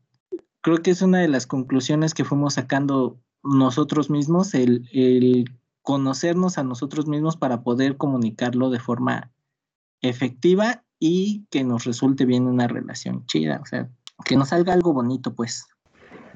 creo 0.61 0.79
que 0.83 0.91
es 0.91 1.01
una 1.01 1.19
de 1.19 1.29
las 1.29 1.47
conclusiones 1.47 2.13
que 2.13 2.25
fuimos 2.25 2.55
sacando 2.55 3.19
nosotros 3.43 4.11
mismos, 4.11 4.55
el, 4.55 4.89
el 4.93 5.47
conocernos 5.83 6.59
a 6.59 6.65
nosotros 6.65 7.07
mismos 7.07 7.37
para 7.37 7.63
poder 7.63 7.97
comunicarlo 7.97 8.69
de 8.69 8.79
forma 8.79 9.33
efectiva 10.03 10.85
y 10.99 11.47
que 11.51 11.65
nos 11.65 11.85
resulte 11.85 12.27
bien 12.27 12.47
una 12.47 12.69
relación 12.69 13.25
chida, 13.25 13.61
o 13.63 13.67
sea, 13.67 13.91
que 14.25 14.37
nos 14.37 14.49
salga 14.49 14.73
algo 14.73 14.93
bonito, 14.93 15.35
pues. 15.35 15.67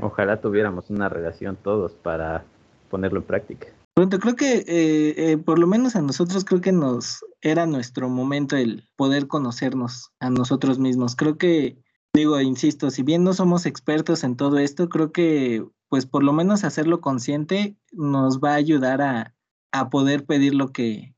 Ojalá 0.01 0.41
tuviéramos 0.41 0.91
una 0.91 1.09
relación 1.09 1.57
todos 1.57 1.93
para 1.93 2.45
ponerlo 2.91 3.21
en 3.21 3.27
práctica. 3.27 3.69
Pronto, 3.95 4.19
creo 4.19 4.35
que 4.35 4.57
eh, 4.67 5.15
eh, 5.17 5.39
por 5.39 5.59
lo 5.61 5.69
menos 5.69 5.95
a 5.95 6.03
nosotros 6.03 6.45
creo 6.45 6.61
que 6.61 6.73
nos 6.73 7.25
era 7.43 7.65
nuestro 7.65 8.09
momento 8.09 8.57
el 8.57 8.89
poder 8.97 9.29
conocernos 9.29 10.11
a 10.19 10.31
nosotros 10.31 10.81
mismos. 10.81 11.15
Creo 11.15 11.39
que, 11.39 11.79
digo, 12.13 12.41
insisto, 12.41 12.91
si 12.91 13.05
bien 13.05 13.23
no 13.23 13.35
somos 13.35 13.67
expertos 13.67 14.25
en 14.25 14.37
todo 14.37 14.59
esto, 14.59 14.89
creo 14.89 15.13
que 15.13 15.65
pues 15.89 16.07
por 16.07 16.25
lo 16.25 16.33
menos 16.33 16.65
hacerlo 16.65 17.01
consciente 17.01 17.77
nos 17.93 18.41
va 18.41 18.53
a 18.53 18.57
ayudar 18.57 19.01
a, 19.01 19.35
a 19.71 19.91
poder 19.91 20.27
pedir 20.27 20.55
lo 20.55 20.73
que, 20.73 21.15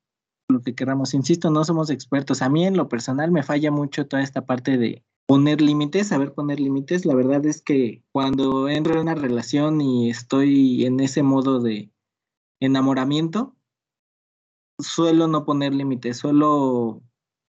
lo 0.48 0.60
que 0.60 0.74
queramos. 0.74 1.14
Insisto, 1.14 1.50
no 1.50 1.64
somos 1.64 1.88
expertos. 1.88 2.42
A 2.42 2.50
mí 2.50 2.66
en 2.66 2.76
lo 2.76 2.90
personal 2.90 3.30
me 3.30 3.42
falla 3.42 3.70
mucho 3.70 4.06
toda 4.06 4.22
esta 4.22 4.44
parte 4.44 4.76
de 4.76 5.02
poner 5.26 5.60
límites, 5.60 6.08
saber 6.08 6.32
poner 6.32 6.60
límites. 6.60 7.04
La 7.04 7.14
verdad 7.14 7.44
es 7.46 7.62
que 7.62 8.02
cuando 8.12 8.68
entro 8.68 8.94
en 8.94 9.00
una 9.00 9.14
relación 9.14 9.80
y 9.80 10.10
estoy 10.10 10.84
en 10.84 11.00
ese 11.00 11.22
modo 11.22 11.60
de 11.60 11.90
enamoramiento, 12.60 13.56
suelo 14.78 15.26
no 15.26 15.44
poner 15.44 15.74
límites, 15.74 16.18
suelo 16.18 17.02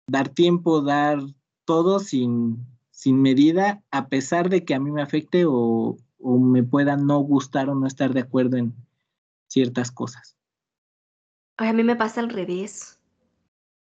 dar 0.07 0.29
tiempo, 0.29 0.81
dar 0.81 1.19
todo 1.65 1.99
sin, 1.99 2.65
sin 2.91 3.21
medida, 3.21 3.83
a 3.91 4.09
pesar 4.09 4.49
de 4.49 4.65
que 4.65 4.73
a 4.73 4.79
mí 4.79 4.91
me 4.91 5.01
afecte 5.01 5.45
o, 5.45 5.97
o 6.19 6.39
me 6.39 6.63
pueda 6.63 6.97
no 6.97 7.19
gustar 7.19 7.69
o 7.69 7.75
no 7.75 7.87
estar 7.87 8.13
de 8.13 8.21
acuerdo 8.21 8.57
en 8.57 8.75
ciertas 9.47 9.91
cosas 9.91 10.35
a 11.69 11.73
mí 11.73 11.83
me 11.83 11.95
pasa 11.95 12.21
al 12.21 12.29
revés. 12.29 12.99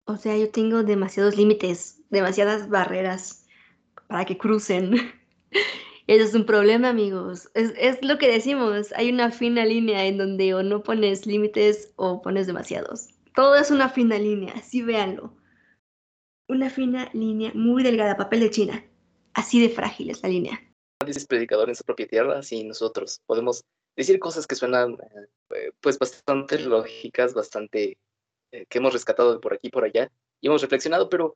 O 0.05 0.17
sea, 0.17 0.37
yo 0.37 0.51
tengo 0.51 0.83
demasiados 0.83 1.37
límites, 1.37 2.01
demasiadas 2.11 2.69
barreras 2.69 3.42
para 4.13 4.27
que 4.27 4.37
crucen. 4.37 4.93
Eso 6.07 6.25
es 6.25 6.35
un 6.35 6.45
problema, 6.45 6.91
amigos. 6.91 7.51
Es, 7.55 7.99
lo 8.03 8.19
que 8.19 8.31
decimos. 8.31 8.93
Hay 8.95 9.11
una 9.11 9.31
fina 9.31 9.65
línea 9.65 10.05
en 10.05 10.19
donde 10.19 10.53
o 10.53 10.63
no 10.63 10.83
pones 10.83 11.27
límites 11.27 11.95
o 11.97 12.21
pones 12.21 12.47
demasiados. 12.47 13.09
Todo 13.35 13.57
es 13.57 13.71
una 13.71 13.89
fina 13.89 14.19
línea, 14.19 14.53
así 14.55 14.83
véanlo. 14.83 15.35
Una 16.47 16.69
fina 16.69 17.09
línea 17.15 17.53
muy 17.55 17.83
delgada, 17.83 18.19
papel 18.19 18.41
de 18.41 18.51
China. 18.51 18.85
Así 19.33 19.63
de 19.63 19.71
frágil 19.71 20.11
es 20.11 20.23
la 20.23 20.29
línea. 20.29 20.61
Dices 21.07 21.27
predicador 21.27 21.71
en 21.71 21.75
su 21.75 21.83
propia 21.83 22.07
tierra, 22.07 22.39
así 22.39 22.65
nosotros 22.65 23.23
podemos 23.25 23.65
decir 23.97 24.19
cosas 24.19 24.47
que 24.47 24.57
suenan 24.57 24.99
eh, 25.57 25.71
pues 25.81 25.99
bastante 25.99 26.59
lógicas, 26.59 27.33
bastante 27.33 27.97
eh, 28.51 28.67
que 28.69 28.79
hemos 28.79 28.93
rescatado 28.93 29.41
por 29.41 29.55
aquí 29.55 29.69
y 29.69 29.71
por 29.71 29.85
allá 29.85 30.13
y 30.43 30.49
hemos 30.49 30.61
reflexionado, 30.61 31.09
pero 31.09 31.35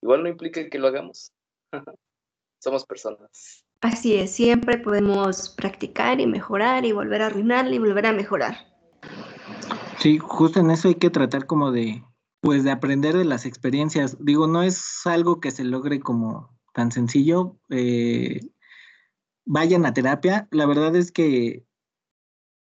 igual 0.00 0.22
no 0.22 0.28
implica 0.28 0.68
que 0.68 0.78
lo 0.78 0.86
hagamos. 0.86 1.32
Somos 2.62 2.86
personas. 2.86 3.66
Así 3.80 4.14
es, 4.14 4.30
siempre 4.30 4.78
podemos 4.78 5.48
practicar 5.48 6.20
y 6.20 6.28
mejorar 6.28 6.84
y 6.84 6.92
volver 6.92 7.22
a 7.22 7.26
arruinar 7.26 7.66
y 7.74 7.80
volver 7.80 8.06
a 8.06 8.12
mejorar. 8.12 8.56
Sí, 9.98 10.18
justo 10.18 10.60
en 10.60 10.70
eso 10.70 10.86
hay 10.86 10.94
que 10.94 11.10
tratar 11.10 11.46
como 11.46 11.72
de, 11.72 12.04
pues 12.40 12.62
de 12.62 12.70
aprender 12.70 13.16
de 13.16 13.24
las 13.24 13.46
experiencias. 13.46 14.16
Digo, 14.24 14.46
no 14.46 14.62
es 14.62 15.04
algo 15.08 15.40
que 15.40 15.50
se 15.50 15.64
logre 15.64 15.98
como 15.98 16.56
tan 16.72 16.92
sencillo. 16.92 17.56
Eh, 17.68 18.42
vayan 19.44 19.84
a 19.84 19.92
terapia. 19.92 20.46
La 20.52 20.66
verdad 20.66 20.94
es 20.94 21.10
que 21.10 21.66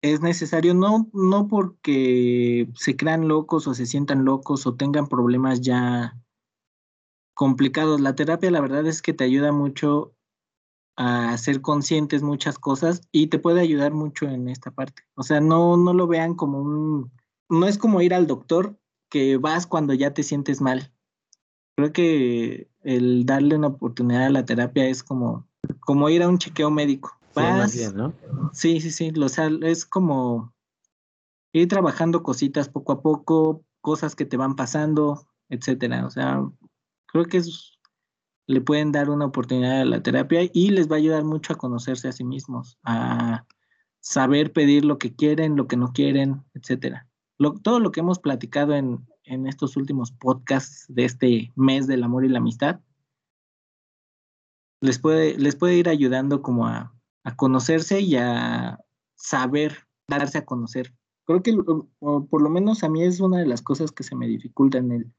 es 0.02 0.20
necesario 0.20 0.74
no, 0.74 1.08
no 1.12 1.46
porque 1.46 2.68
se 2.74 2.96
crean 2.96 3.28
locos 3.28 3.68
o 3.68 3.74
se 3.74 3.86
sientan 3.86 4.24
locos 4.24 4.66
o 4.66 4.74
tengan 4.74 5.06
problemas 5.06 5.60
ya 5.60 6.16
complicados. 7.36 8.00
La 8.00 8.14
terapia 8.14 8.50
la 8.50 8.62
verdad 8.62 8.86
es 8.86 9.02
que 9.02 9.12
te 9.12 9.22
ayuda 9.22 9.52
mucho 9.52 10.14
a 10.96 11.36
ser 11.36 11.60
conscientes 11.60 12.22
muchas 12.22 12.58
cosas 12.58 13.02
y 13.12 13.26
te 13.26 13.38
puede 13.38 13.60
ayudar 13.60 13.92
mucho 13.92 14.26
en 14.26 14.48
esta 14.48 14.70
parte. 14.70 15.02
O 15.14 15.22
sea, 15.22 15.40
no, 15.40 15.76
no 15.76 15.92
lo 15.92 16.08
vean 16.08 16.34
como 16.34 16.58
un... 16.60 17.12
No 17.48 17.66
es 17.66 17.76
como 17.76 18.00
ir 18.00 18.14
al 18.14 18.26
doctor 18.26 18.76
que 19.10 19.36
vas 19.36 19.66
cuando 19.66 19.92
ya 19.92 20.14
te 20.14 20.22
sientes 20.22 20.60
mal. 20.60 20.90
Creo 21.76 21.92
que 21.92 22.70
el 22.82 23.26
darle 23.26 23.54
una 23.54 23.68
oportunidad 23.68 24.24
a 24.24 24.30
la 24.30 24.46
terapia 24.46 24.88
es 24.88 25.02
como, 25.02 25.46
como 25.80 26.08
ir 26.08 26.22
a 26.22 26.28
un 26.28 26.38
chequeo 26.38 26.70
médico. 26.70 27.12
Sí, 28.54 28.80
sí, 28.80 28.90
sí, 28.90 29.12
es 29.62 29.84
como 29.84 30.54
ir 31.52 31.68
trabajando 31.68 32.22
cositas 32.22 32.70
poco 32.70 32.92
a 32.92 33.02
poco, 33.02 33.62
cosas 33.82 34.16
que 34.16 34.24
te 34.24 34.38
van 34.38 34.56
pasando, 34.56 35.26
etcétera. 35.50 36.06
O 36.06 36.10
sea, 36.10 36.42
creo 37.16 37.42
que 37.42 37.50
le 38.46 38.60
pueden 38.60 38.92
dar 38.92 39.08
una 39.08 39.24
oportunidad 39.24 39.80
a 39.80 39.84
la 39.84 40.02
terapia 40.02 40.42
y 40.52 40.70
les 40.70 40.90
va 40.90 40.96
a 40.96 40.98
ayudar 40.98 41.24
mucho 41.24 41.52
a 41.52 41.56
conocerse 41.56 42.08
a 42.08 42.12
sí 42.12 42.24
mismos, 42.24 42.78
a 42.84 43.46
saber 44.00 44.52
pedir 44.52 44.84
lo 44.84 44.98
que 44.98 45.14
quieren, 45.14 45.56
lo 45.56 45.66
que 45.66 45.76
no 45.76 45.92
quieren, 45.92 46.44
etcétera. 46.54 47.08
todo 47.62 47.80
lo 47.80 47.90
que 47.90 48.00
hemos 48.00 48.18
platicado 48.18 48.74
en, 48.74 49.06
estos 49.24 49.76
últimos 49.76 50.12
podcasts 50.12 50.84
de 50.88 51.04
este 51.04 51.52
mes 51.56 51.88
del 51.88 52.04
amor 52.04 52.24
y 52.24 52.28
la 52.28 52.38
amistad, 52.38 52.80
les 54.80 55.00
puede, 55.00 55.36
les 55.36 55.56
puede 55.56 55.76
ir 55.76 55.88
ayudando 55.88 56.42
como 56.42 56.68
a 56.68 56.92
conocerse 57.34 58.00
y 58.00 58.14
a 58.16 58.78
saber 59.16 59.88
darse 60.06 60.38
a 60.38 60.44
conocer. 60.44 60.94
Creo 61.24 61.42
que 61.42 61.56
por 61.98 62.40
lo 62.40 62.50
menos 62.50 62.84
a 62.84 62.88
mí 62.88 63.02
es 63.02 63.18
una 63.18 63.38
de 63.38 63.46
las 63.46 63.62
cosas 63.62 63.90
que 63.90 64.04
se 64.04 64.14
me 64.14 64.28
dificulta 64.28 64.78
en 64.78 64.92
el 64.92 65.12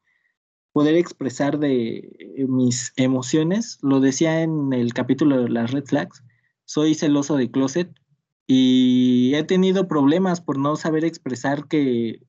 poder 0.78 0.94
expresar 0.94 1.58
de 1.58 1.98
eh, 2.38 2.46
mis 2.48 2.94
emociones. 2.98 3.80
Lo 3.82 4.00
decía 4.00 4.44
en 4.44 4.74
el 4.74 4.94
capítulo 4.94 5.42
de 5.42 5.50
las 5.50 5.72
red 5.72 5.86
flags, 5.86 6.24
soy 6.66 6.94
celoso 6.94 7.36
de 7.36 7.50
closet 7.50 7.92
y 8.46 9.34
he 9.34 9.44
tenido 9.44 9.88
problemas 9.88 10.40
por 10.40 10.60
no 10.60 10.76
saber 10.76 11.04
expresar 11.04 11.68
que 11.68 12.22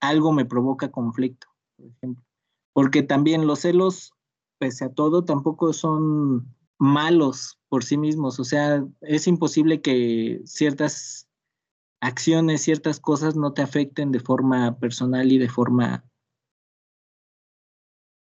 algo 0.00 0.32
me 0.32 0.46
provoca 0.46 0.90
conflicto, 0.90 1.48
por 1.76 1.88
ejemplo. 1.88 2.24
Porque 2.72 3.02
también 3.02 3.46
los 3.46 3.58
celos, 3.58 4.14
pese 4.56 4.86
a 4.86 4.94
todo, 4.94 5.26
tampoco 5.26 5.74
son 5.74 6.56
malos 6.78 7.58
por 7.68 7.84
sí 7.84 7.98
mismos. 7.98 8.40
O 8.40 8.44
sea, 8.44 8.82
es 9.02 9.26
imposible 9.26 9.82
que 9.82 10.40
ciertas 10.46 11.28
acciones, 12.00 12.62
ciertas 12.62 12.98
cosas 12.98 13.36
no 13.36 13.52
te 13.52 13.60
afecten 13.60 14.10
de 14.10 14.20
forma 14.20 14.78
personal 14.78 15.30
y 15.30 15.36
de 15.36 15.50
forma 15.50 16.09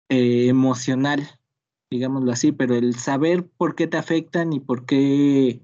eh, 0.08 0.48
emocional, 0.48 1.28
digámoslo 1.90 2.32
así, 2.32 2.52
pero 2.52 2.74
el 2.74 2.94
saber 2.94 3.46
por 3.56 3.74
qué 3.74 3.86
te 3.86 3.96
afectan 3.96 4.52
y 4.52 4.60
por 4.60 4.86
qué... 4.86 5.62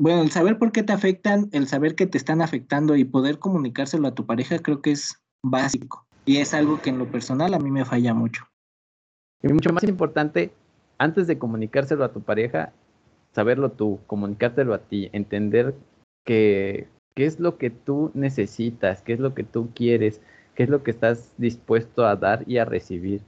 Bueno, 0.00 0.22
el 0.22 0.30
saber 0.30 0.58
por 0.58 0.70
qué 0.70 0.82
te 0.82 0.92
afectan, 0.92 1.48
el 1.52 1.66
saber 1.66 1.94
que 1.94 2.06
te 2.06 2.18
están 2.18 2.40
afectando 2.40 2.94
y 2.94 3.04
poder 3.04 3.38
comunicárselo 3.38 4.06
a 4.06 4.14
tu 4.14 4.26
pareja 4.26 4.60
creo 4.60 4.80
que 4.80 4.92
es 4.92 5.20
básico. 5.42 6.06
Y 6.24 6.36
es 6.36 6.54
algo 6.54 6.80
que 6.80 6.90
en 6.90 6.98
lo 6.98 7.10
personal 7.10 7.54
a 7.54 7.58
mí 7.58 7.70
me 7.70 7.84
falla 7.84 8.14
mucho. 8.14 8.44
Y 9.42 9.48
mucho 9.48 9.72
más 9.72 9.84
importante, 9.84 10.52
antes 10.98 11.26
de 11.26 11.38
comunicárselo 11.38 12.04
a 12.04 12.12
tu 12.12 12.20
pareja, 12.20 12.72
saberlo 13.32 13.72
tú, 13.72 14.00
comunicártelo 14.06 14.74
a 14.74 14.78
ti, 14.78 15.08
entender 15.12 15.74
que 16.24 16.88
qué 17.14 17.26
es 17.26 17.40
lo 17.40 17.58
que 17.58 17.70
tú 17.70 18.12
necesitas, 18.14 19.02
qué 19.02 19.12
es 19.12 19.18
lo 19.18 19.34
que 19.34 19.42
tú 19.42 19.70
quieres, 19.74 20.20
qué 20.58 20.64
es 20.64 20.70
lo 20.70 20.82
que 20.82 20.90
estás 20.90 21.32
dispuesto 21.38 22.04
a 22.04 22.16
dar 22.16 22.42
y 22.48 22.58
a 22.58 22.64
recibir. 22.64 23.20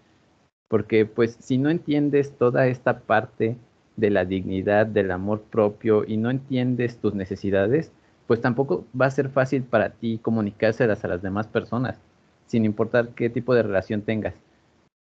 Porque 0.67 1.07
pues 1.07 1.37
si 1.39 1.59
no 1.59 1.71
entiendes 1.71 2.33
toda 2.33 2.67
esta 2.67 2.99
parte 2.99 3.57
de 3.97 4.11
la 4.11 4.25
dignidad, 4.25 4.85
del 4.85 5.13
amor 5.13 5.41
propio 5.43 6.03
y 6.05 6.17
no 6.17 6.29
entiendes 6.29 6.97
tus 6.97 7.15
necesidades, 7.15 7.93
pues 8.27 8.41
tampoco 8.41 8.85
va 9.01 9.07
a 9.07 9.13
ser 9.13 9.29
fácil 9.29 9.63
para 9.63 9.91
ti 9.91 10.19
comunicárselas 10.19 11.05
a 11.05 11.09
las 11.09 11.23
demás 11.23 11.47
personas, 11.47 12.01
sin 12.49 12.65
importar 12.65 13.11
qué 13.11 13.31
tipo 13.31 13.55
de 13.55 13.63
relación 13.63 14.03
tengas. 14.03 14.35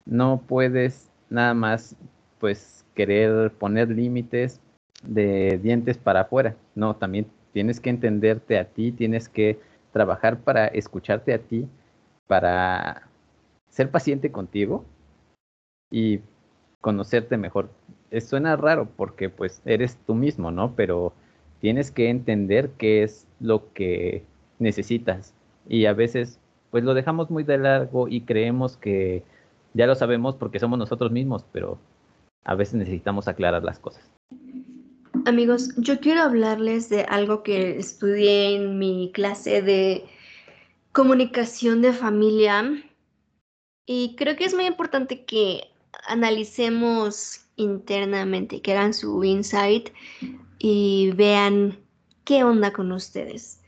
No 0.06 0.42
puedes 0.48 1.12
nada 1.30 1.54
más 1.54 1.98
pues 2.40 2.86
querer 2.96 3.52
poner 3.52 3.90
límites 3.90 4.62
de 5.06 5.60
dientes 5.62 5.98
para 5.98 6.22
afuera. 6.22 6.56
No, 6.74 6.96
también 6.96 7.26
tienes 7.52 7.82
que 7.82 7.90
entenderte 7.90 8.58
a 8.58 8.64
ti, 8.64 8.94
tienes 8.94 9.28
que 9.28 9.60
trabajar 9.92 10.38
para 10.38 10.68
escucharte 10.68 11.34
a 11.34 11.40
ti, 11.40 11.68
para 12.28 13.08
ser 13.70 13.90
paciente 13.92 14.32
contigo 14.32 14.86
y 15.92 16.20
conocerte 16.82 17.38
mejor. 17.38 17.70
suena 18.22 18.56
raro 18.56 18.90
porque 18.96 19.30
pues 19.30 19.62
eres 19.66 19.98
tú 20.06 20.16
mismo, 20.16 20.52
¿no? 20.52 20.76
Pero 20.76 21.14
tienes 21.60 21.92
que 21.92 22.10
entender 22.10 22.72
qué 22.78 23.04
es 23.04 23.28
lo 23.40 23.72
que 23.74 24.24
necesitas 24.60 25.34
y 25.68 25.86
a 25.86 25.94
veces 25.94 26.40
pues 26.72 26.84
lo 26.84 26.94
dejamos 26.94 27.30
muy 27.30 27.44
de 27.44 27.58
largo 27.58 28.08
y 28.08 28.22
creemos 28.22 28.78
que 28.78 29.24
ya 29.74 29.88
lo 29.88 29.96
sabemos 29.96 30.36
porque 30.36 30.60
somos 30.60 30.78
nosotros 30.78 31.12
mismos, 31.12 31.46
pero 31.52 31.78
a 32.44 32.56
veces 32.56 32.76
necesitamos 32.76 33.28
aclarar 33.28 33.64
las 33.64 33.80
cosas. 33.80 34.10
Amigos, 35.26 35.74
yo 35.78 36.00
quiero 36.00 36.22
hablarles 36.22 36.90
de 36.90 37.04
algo 37.04 37.44
que 37.44 37.78
estudié 37.78 38.56
en 38.56 38.78
mi 38.78 39.12
clase 39.14 39.62
de 39.62 40.04
comunicación 40.94 41.82
de 41.82 41.92
familia 41.92 42.84
y 43.86 44.16
creo 44.16 44.36
que 44.38 44.46
es 44.46 44.54
muy 44.54 44.66
importante 44.66 45.26
que 45.26 45.70
analicemos 46.08 47.42
internamente, 47.56 48.62
que 48.62 48.74
hagan 48.74 48.94
su 48.94 49.24
insight 49.24 49.90
y 50.60 51.12
vean 51.16 51.80
qué 52.24 52.44
onda 52.44 52.72
con 52.72 52.92
ustedes. 52.92 53.60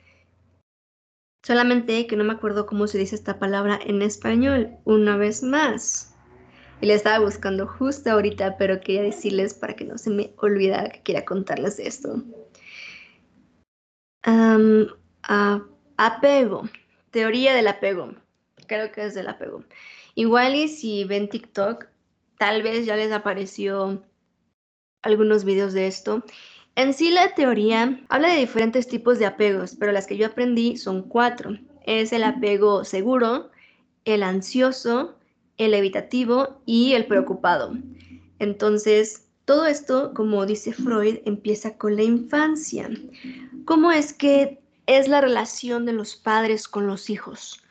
Solamente 1.44 2.08
que 2.08 2.16
no 2.16 2.24
me 2.24 2.34
acuerdo 2.34 2.66
cómo 2.66 2.88
se 2.88 2.98
dice 2.98 3.16
esta 3.16 3.38
palabra 3.38 3.80
en 3.86 4.02
español, 4.02 4.78
una 4.86 5.18
vez 5.18 5.44
más. 5.44 6.16
Y 6.82 6.88
la 6.88 6.94
estaba 6.94 7.24
buscando 7.24 7.68
justo 7.68 8.12
ahorita, 8.12 8.58
pero 8.58 8.80
quería 8.82 9.04
decirles 9.04 9.54
para 9.54 9.76
que 9.76 9.86
no 9.86 9.98
se 9.98 10.10
me 10.10 10.34
olvidara 10.38 10.90
que 10.90 11.02
quería 11.04 11.26
contarles 11.26 11.80
esto. 11.80 12.24
apego, 15.98 16.64
teoría 17.16 17.54
del 17.54 17.70
apego. 17.70 18.14
Creo 18.68 18.92
que 18.92 19.06
es 19.06 19.14
del 19.14 19.30
apego. 19.30 19.64
Igual 20.16 20.54
y 20.54 20.68
si 20.68 21.06
ven 21.06 21.30
TikTok, 21.30 21.86
tal 22.38 22.62
vez 22.62 22.86
ya 22.86 22.98
les 22.98 23.14
apareció 23.14 24.04
algunos 25.02 25.46
videos 25.46 25.72
de 25.72 25.88
esto. 25.88 26.26
En 26.76 26.94
sí 26.94 27.12
la 27.12 27.34
teoría 27.34 28.02
habla 28.10 28.34
de 28.34 28.42
diferentes 28.42 28.90
tipos 28.90 29.18
de 29.18 29.28
apegos, 29.28 29.78
pero 29.80 29.94
las 29.94 30.08
que 30.08 30.18
yo 30.18 30.28
aprendí 30.28 30.76
son 30.76 31.04
cuatro. 31.04 31.58
Es 31.86 32.12
el 32.12 32.26
apego 32.26 32.84
seguro, 32.84 33.50
el 34.04 34.22
ansioso, 34.22 35.16
el 35.56 35.74
evitativo 35.74 36.60
y 36.66 36.96
el 36.96 37.06
preocupado. 37.06 37.78
Entonces, 38.40 39.30
todo 39.46 39.68
esto, 39.68 40.14
como 40.14 40.46
dice 40.46 40.74
Freud, 40.74 41.20
empieza 41.24 41.78
con 41.78 41.96
la 41.96 42.04
infancia. 42.04 42.90
¿Cómo 43.64 43.94
es 43.94 44.12
que 44.12 44.65
es 44.88 45.08
la 45.08 45.22
relación 45.22 45.86
de 45.86 45.94
los 45.94 46.16
padres 46.16 46.68
con 46.68 46.88
los 46.88 47.10
hijos? 47.10 47.64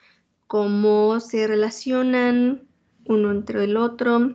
¿Cómo 0.47 1.21
se 1.21 1.47
relacionan 1.47 2.63
uno 3.07 3.31
entre 3.31 3.65
el 3.65 3.77
otro? 3.77 4.35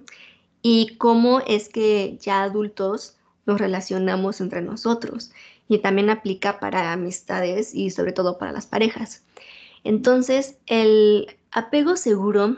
¿Y 0.61 0.97
cómo 0.97 1.41
es 1.41 1.69
que 1.69 2.17
ya 2.19 2.43
adultos 2.43 3.17
nos 3.45 3.59
relacionamos 3.59 4.41
entre 4.41 4.61
nosotros? 4.61 5.31
Y 5.67 5.79
también 5.79 6.09
aplica 6.09 6.59
para 6.59 6.91
amistades 6.91 7.73
y 7.73 7.91
sobre 7.91 8.11
todo 8.11 8.37
para 8.37 8.51
las 8.51 8.65
parejas. 8.65 9.23
Entonces, 9.83 10.57
el 10.65 11.37
apego 11.51 11.95
seguro 11.95 12.57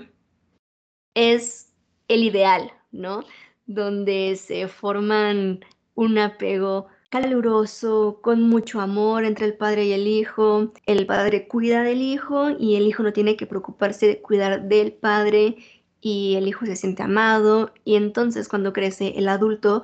es 1.13 1.73
el 2.07 2.23
ideal, 2.23 2.71
¿no? 2.91 3.23
Donde 3.65 4.35
se 4.37 4.67
forman 4.67 5.63
un 5.95 6.17
apego 6.17 6.87
caluroso, 7.11 8.19
con 8.21 8.41
mucho 8.43 8.79
amor 8.79 9.25
entre 9.25 9.45
el 9.45 9.55
padre 9.55 9.85
y 9.85 9.93
el 9.93 10.07
hijo. 10.07 10.71
El 10.85 11.05
padre 11.05 11.47
cuida 11.47 11.83
del 11.83 12.01
hijo 12.01 12.49
y 12.57 12.75
el 12.77 12.87
hijo 12.87 13.03
no 13.03 13.13
tiene 13.13 13.35
que 13.35 13.45
preocuparse 13.45 14.07
de 14.07 14.21
cuidar 14.21 14.67
del 14.69 14.93
padre 14.93 15.57
y 15.99 16.35
el 16.35 16.47
hijo 16.47 16.65
se 16.65 16.75
siente 16.75 17.03
amado 17.03 17.73
y 17.83 17.95
entonces 17.95 18.47
cuando 18.47 18.73
crece 18.73 19.13
el 19.17 19.27
adulto 19.27 19.83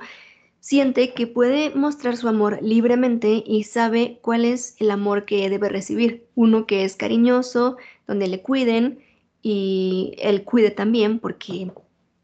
siente 0.60 1.14
que 1.14 1.26
puede 1.26 1.70
mostrar 1.70 2.16
su 2.16 2.28
amor 2.28 2.58
libremente 2.62 3.44
y 3.46 3.64
sabe 3.64 4.18
cuál 4.22 4.44
es 4.44 4.74
el 4.80 4.90
amor 4.90 5.26
que 5.26 5.48
debe 5.50 5.68
recibir. 5.68 6.26
Uno 6.34 6.66
que 6.66 6.84
es 6.84 6.96
cariñoso, 6.96 7.76
donde 8.06 8.26
le 8.28 8.42
cuiden, 8.42 9.00
y 9.42 10.14
él 10.18 10.44
cuide 10.44 10.70
también 10.70 11.20
porque 11.20 11.70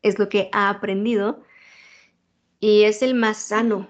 es 0.02 0.18
lo 0.18 0.28
que 0.28 0.48
ha 0.52 0.70
aprendido 0.70 1.42
y 2.58 2.84
es 2.84 3.02
el 3.02 3.14
más 3.14 3.36
sano, 3.36 3.88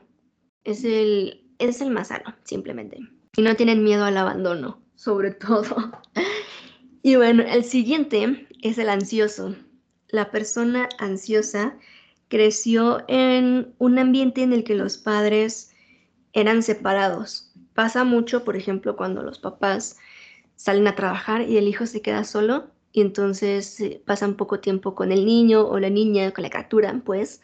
es 0.65 0.85
el, 0.85 1.45
es 1.59 1.81
el 1.81 1.91
más 1.91 2.09
sano, 2.09 2.35
simplemente. 2.45 2.99
Y 3.37 3.43
no 3.43 3.55
tienen 3.57 3.85
miedo 3.85 4.05
al 4.05 4.17
abandono, 4.17 4.83
sobre 4.95 5.31
todo. 5.33 5.93
y 7.03 7.17
bueno, 7.17 7.43
el 7.43 7.65
siguiente 7.65 8.47
es 8.63 8.79
el 8.79 8.89
ansioso. 8.89 9.55
La 10.09 10.31
persona 10.31 10.89
ansiosa 10.99 11.77
creció 12.29 13.05
en 13.09 13.75
un 13.79 13.99
ambiente 13.99 14.43
en 14.43 14.53
el 14.53 14.65
que 14.65 14.75
los 14.75 14.99
padres 14.99 15.75
eran 16.33 16.63
separados. 16.63 17.53
Pasa 17.75 18.05
mucho, 18.05 18.45
por 18.45 18.57
ejemplo, 18.57 18.97
cuando 18.97 19.23
los 19.23 19.39
papás 19.39 19.97
salen 20.57 20.87
a 20.87 20.95
trabajar 20.95 21.43
y 21.43 21.59
el 21.59 21.69
hijo 21.69 21.87
se 21.87 22.01
queda 22.01 22.25
solo 22.25 22.71
y 22.93 23.01
entonces 23.01 23.81
eh, 23.81 24.01
pasan 24.05 24.37
poco 24.37 24.61
tiempo 24.61 24.95
con 24.95 25.11
el 25.11 25.27
niño 25.27 25.67
o 25.67 25.79
la 25.81 25.91
niña, 25.91 26.31
con 26.31 26.43
la 26.43 26.51
criatura, 26.51 27.03
pues, 27.05 27.41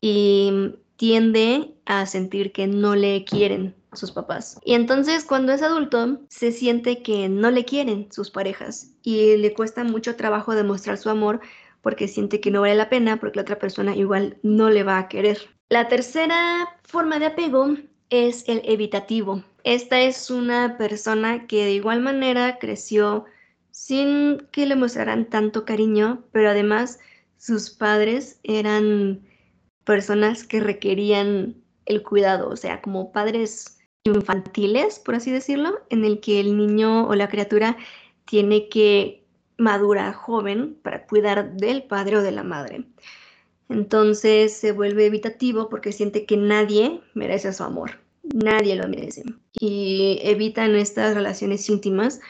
y 0.00 0.74
tiende 1.02 1.74
a 1.84 2.06
sentir 2.06 2.52
que 2.52 2.68
no 2.68 2.94
le 2.94 3.24
quieren 3.24 3.74
sus 3.92 4.12
papás. 4.12 4.60
Y 4.64 4.74
entonces 4.74 5.24
cuando 5.24 5.50
es 5.52 5.60
adulto 5.60 6.20
se 6.28 6.52
siente 6.52 7.02
que 7.02 7.28
no 7.28 7.50
le 7.50 7.64
quieren 7.64 8.06
sus 8.12 8.30
parejas 8.30 8.92
y 9.02 9.36
le 9.36 9.52
cuesta 9.52 9.82
mucho 9.82 10.14
trabajo 10.14 10.54
demostrar 10.54 10.98
su 10.98 11.10
amor 11.10 11.40
porque 11.80 12.06
siente 12.06 12.40
que 12.40 12.52
no 12.52 12.60
vale 12.60 12.76
la 12.76 12.88
pena 12.88 13.16
porque 13.16 13.38
la 13.38 13.42
otra 13.42 13.58
persona 13.58 13.96
igual 13.96 14.38
no 14.44 14.70
le 14.70 14.84
va 14.84 14.96
a 14.98 15.08
querer. 15.08 15.50
La 15.70 15.88
tercera 15.88 16.68
forma 16.84 17.18
de 17.18 17.26
apego 17.26 17.74
es 18.08 18.44
el 18.48 18.62
evitativo. 18.64 19.42
Esta 19.64 20.02
es 20.02 20.30
una 20.30 20.78
persona 20.78 21.48
que 21.48 21.64
de 21.64 21.72
igual 21.72 22.00
manera 22.00 22.60
creció 22.60 23.24
sin 23.72 24.46
que 24.52 24.66
le 24.66 24.76
mostraran 24.76 25.28
tanto 25.28 25.64
cariño, 25.64 26.22
pero 26.30 26.50
además 26.50 27.00
sus 27.38 27.70
padres 27.70 28.38
eran 28.44 29.26
personas 29.84 30.44
que 30.44 30.60
requerían 30.60 31.56
el 31.86 32.02
cuidado, 32.02 32.48
o 32.48 32.56
sea, 32.56 32.80
como 32.80 33.12
padres 33.12 33.78
infantiles, 34.04 34.98
por 34.98 35.14
así 35.14 35.30
decirlo, 35.30 35.80
en 35.90 36.04
el 36.04 36.20
que 36.20 36.40
el 36.40 36.56
niño 36.56 37.06
o 37.06 37.14
la 37.14 37.28
criatura 37.28 37.76
tiene 38.24 38.68
que 38.68 39.24
madurar 39.58 40.12
joven 40.14 40.78
para 40.82 41.06
cuidar 41.06 41.54
del 41.56 41.84
padre 41.84 42.16
o 42.18 42.22
de 42.22 42.32
la 42.32 42.42
madre. 42.42 42.84
Entonces 43.68 44.54
se 44.56 44.72
vuelve 44.72 45.06
evitativo 45.06 45.68
porque 45.68 45.92
siente 45.92 46.26
que 46.26 46.36
nadie 46.36 47.00
merece 47.14 47.52
su 47.52 47.62
amor, 47.62 48.00
nadie 48.22 48.76
lo 48.76 48.88
merece. 48.88 49.22
Y 49.58 50.18
evitan 50.22 50.74
estas 50.74 51.14
relaciones 51.14 51.68
íntimas 51.68 52.20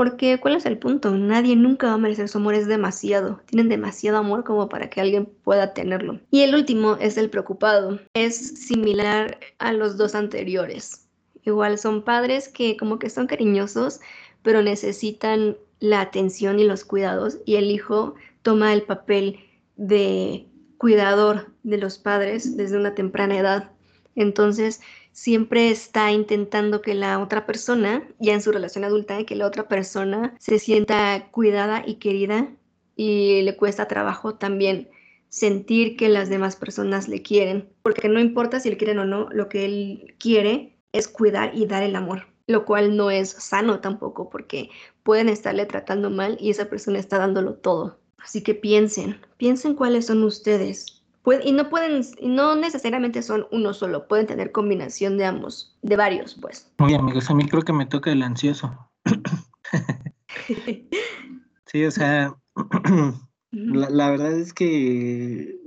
porque, 0.00 0.40
¿cuál 0.40 0.56
es 0.56 0.64
el 0.64 0.78
punto? 0.78 1.10
Nadie 1.10 1.56
nunca 1.56 1.88
va 1.88 1.92
a 1.92 1.98
merecer 1.98 2.26
su 2.26 2.38
amor, 2.38 2.54
es 2.54 2.66
demasiado. 2.66 3.42
Tienen 3.44 3.68
demasiado 3.68 4.16
amor 4.16 4.44
como 4.44 4.66
para 4.66 4.88
que 4.88 5.02
alguien 5.02 5.26
pueda 5.26 5.74
tenerlo. 5.74 6.18
Y 6.30 6.40
el 6.40 6.54
último 6.54 6.96
es 6.98 7.18
el 7.18 7.28
preocupado. 7.28 8.00
Es 8.14 8.34
similar 8.34 9.38
a 9.58 9.74
los 9.74 9.98
dos 9.98 10.14
anteriores. 10.14 11.06
Igual 11.44 11.76
son 11.76 12.02
padres 12.02 12.48
que 12.48 12.78
como 12.78 12.98
que 12.98 13.10
son 13.10 13.26
cariñosos, 13.26 14.00
pero 14.42 14.62
necesitan 14.62 15.58
la 15.80 16.00
atención 16.00 16.58
y 16.60 16.64
los 16.64 16.86
cuidados. 16.86 17.36
Y 17.44 17.56
el 17.56 17.70
hijo 17.70 18.14
toma 18.40 18.72
el 18.72 18.84
papel 18.84 19.40
de 19.76 20.46
cuidador 20.78 21.52
de 21.62 21.76
los 21.76 21.98
padres 21.98 22.56
desde 22.56 22.78
una 22.78 22.94
temprana 22.94 23.36
edad. 23.36 23.70
Entonces, 24.14 24.80
siempre 25.20 25.70
está 25.70 26.12
intentando 26.12 26.80
que 26.80 26.94
la 26.94 27.18
otra 27.18 27.44
persona, 27.44 28.08
ya 28.20 28.32
en 28.32 28.40
su 28.40 28.52
relación 28.52 28.84
adulta, 28.84 29.22
que 29.26 29.36
la 29.36 29.46
otra 29.46 29.68
persona 29.68 30.34
se 30.38 30.58
sienta 30.58 31.28
cuidada 31.30 31.82
y 31.86 31.96
querida 31.96 32.48
y 32.96 33.42
le 33.42 33.54
cuesta 33.54 33.86
trabajo 33.86 34.36
también 34.36 34.88
sentir 35.28 35.98
que 35.98 36.08
las 36.08 36.30
demás 36.30 36.56
personas 36.56 37.06
le 37.06 37.20
quieren, 37.20 37.68
porque 37.82 38.08
no 38.08 38.18
importa 38.18 38.60
si 38.60 38.70
le 38.70 38.78
quieren 38.78 38.98
o 38.98 39.04
no, 39.04 39.28
lo 39.30 39.50
que 39.50 39.66
él 39.66 40.14
quiere 40.18 40.78
es 40.92 41.06
cuidar 41.06 41.54
y 41.54 41.66
dar 41.66 41.82
el 41.82 41.96
amor, 41.96 42.26
lo 42.46 42.64
cual 42.64 42.96
no 42.96 43.10
es 43.10 43.28
sano 43.28 43.80
tampoco, 43.80 44.30
porque 44.30 44.70
pueden 45.02 45.28
estarle 45.28 45.66
tratando 45.66 46.08
mal 46.08 46.38
y 46.40 46.48
esa 46.48 46.70
persona 46.70 46.98
está 46.98 47.18
dándolo 47.18 47.56
todo. 47.56 48.00
Así 48.16 48.42
que 48.42 48.54
piensen, 48.54 49.20
piensen 49.36 49.74
cuáles 49.74 50.06
son 50.06 50.24
ustedes, 50.24 50.99
y 51.44 51.52
no 51.52 51.68
pueden, 51.68 52.02
no 52.22 52.56
necesariamente 52.56 53.22
son 53.22 53.46
uno 53.52 53.74
solo, 53.74 54.08
pueden 54.08 54.26
tener 54.26 54.52
combinación 54.52 55.18
de 55.18 55.26
ambos, 55.26 55.76
de 55.82 55.96
varios, 55.96 56.34
pues. 56.34 56.70
Muy 56.78 56.94
amigos, 56.94 57.30
a 57.30 57.34
mí 57.34 57.46
creo 57.46 57.62
que 57.62 57.72
me 57.72 57.86
toca 57.86 58.10
el 58.10 58.22
ansioso. 58.22 58.90
sí, 61.66 61.84
o 61.84 61.90
sea, 61.90 62.34
la, 63.50 64.10
verdad 64.10 64.32
es 64.32 64.54
que 64.54 65.60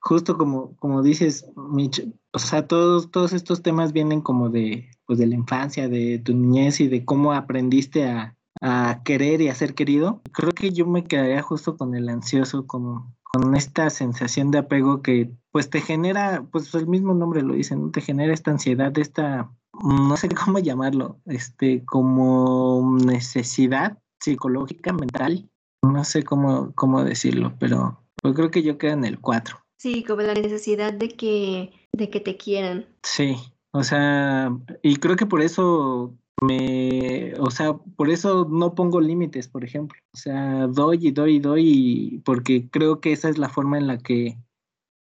justo 0.00 0.38
como, 0.38 0.74
como 0.76 1.02
dices, 1.02 1.46
Mitch, 1.56 2.06
o 2.32 2.38
sea, 2.38 2.66
todos, 2.66 3.10
todos 3.10 3.32
estos 3.32 3.62
temas 3.62 3.92
vienen 3.92 4.22
como 4.22 4.48
de, 4.48 4.88
pues 5.04 5.18
de 5.18 5.26
la 5.26 5.34
infancia, 5.34 5.88
de 5.88 6.18
tu 6.18 6.34
niñez 6.34 6.80
y 6.80 6.88
de 6.88 7.04
cómo 7.04 7.34
aprendiste 7.34 8.08
a, 8.08 8.36
a 8.62 9.02
querer 9.04 9.42
y 9.42 9.48
a 9.48 9.54
ser 9.54 9.74
querido. 9.74 10.22
Creo 10.32 10.52
que 10.52 10.70
yo 10.70 10.86
me 10.86 11.04
quedaría 11.04 11.42
justo 11.42 11.76
con 11.76 11.94
el 11.94 12.08
ansioso, 12.08 12.66
como 12.66 13.14
con 13.32 13.54
esta 13.54 13.90
sensación 13.90 14.50
de 14.50 14.58
apego 14.58 15.02
que 15.02 15.30
pues 15.52 15.70
te 15.70 15.80
genera, 15.80 16.44
pues 16.50 16.74
el 16.74 16.86
mismo 16.86 17.14
nombre 17.14 17.42
lo 17.42 17.54
dice, 17.54 17.76
¿no? 17.76 17.90
Te 17.90 18.00
genera 18.00 18.32
esta 18.32 18.50
ansiedad, 18.50 18.96
esta, 18.98 19.50
no 19.82 20.16
sé 20.16 20.28
cómo 20.28 20.58
llamarlo, 20.58 21.20
este, 21.26 21.84
como 21.84 22.96
necesidad 23.04 23.98
psicológica, 24.20 24.92
mental, 24.92 25.48
no 25.82 26.04
sé 26.04 26.22
cómo, 26.22 26.72
cómo 26.74 27.04
decirlo, 27.04 27.54
pero 27.58 28.02
yo 28.22 28.34
creo 28.34 28.50
que 28.50 28.62
yo 28.62 28.78
quedo 28.78 28.92
en 28.92 29.04
el 29.04 29.20
4. 29.20 29.56
Sí, 29.78 30.04
como 30.04 30.20
la 30.22 30.34
necesidad 30.34 30.92
de 30.92 31.08
que, 31.08 31.72
de 31.92 32.10
que 32.10 32.20
te 32.20 32.36
quieran. 32.36 32.86
Sí, 33.02 33.36
o 33.72 33.82
sea, 33.82 34.54
y 34.82 34.96
creo 34.96 35.16
que 35.16 35.26
por 35.26 35.40
eso 35.40 36.14
me, 36.40 37.34
o 37.38 37.50
sea, 37.50 37.74
por 37.74 38.10
eso 38.10 38.46
no 38.50 38.74
pongo 38.74 39.00
límites, 39.00 39.48
por 39.48 39.64
ejemplo. 39.64 40.00
O 40.12 40.16
sea, 40.16 40.66
doy 40.66 41.08
y 41.08 41.10
doy 41.10 41.36
y 41.36 41.40
doy 41.40 42.22
porque 42.24 42.68
creo 42.70 43.00
que 43.00 43.12
esa 43.12 43.28
es 43.28 43.38
la 43.38 43.48
forma 43.48 43.78
en 43.78 43.86
la 43.86 43.98
que 43.98 44.38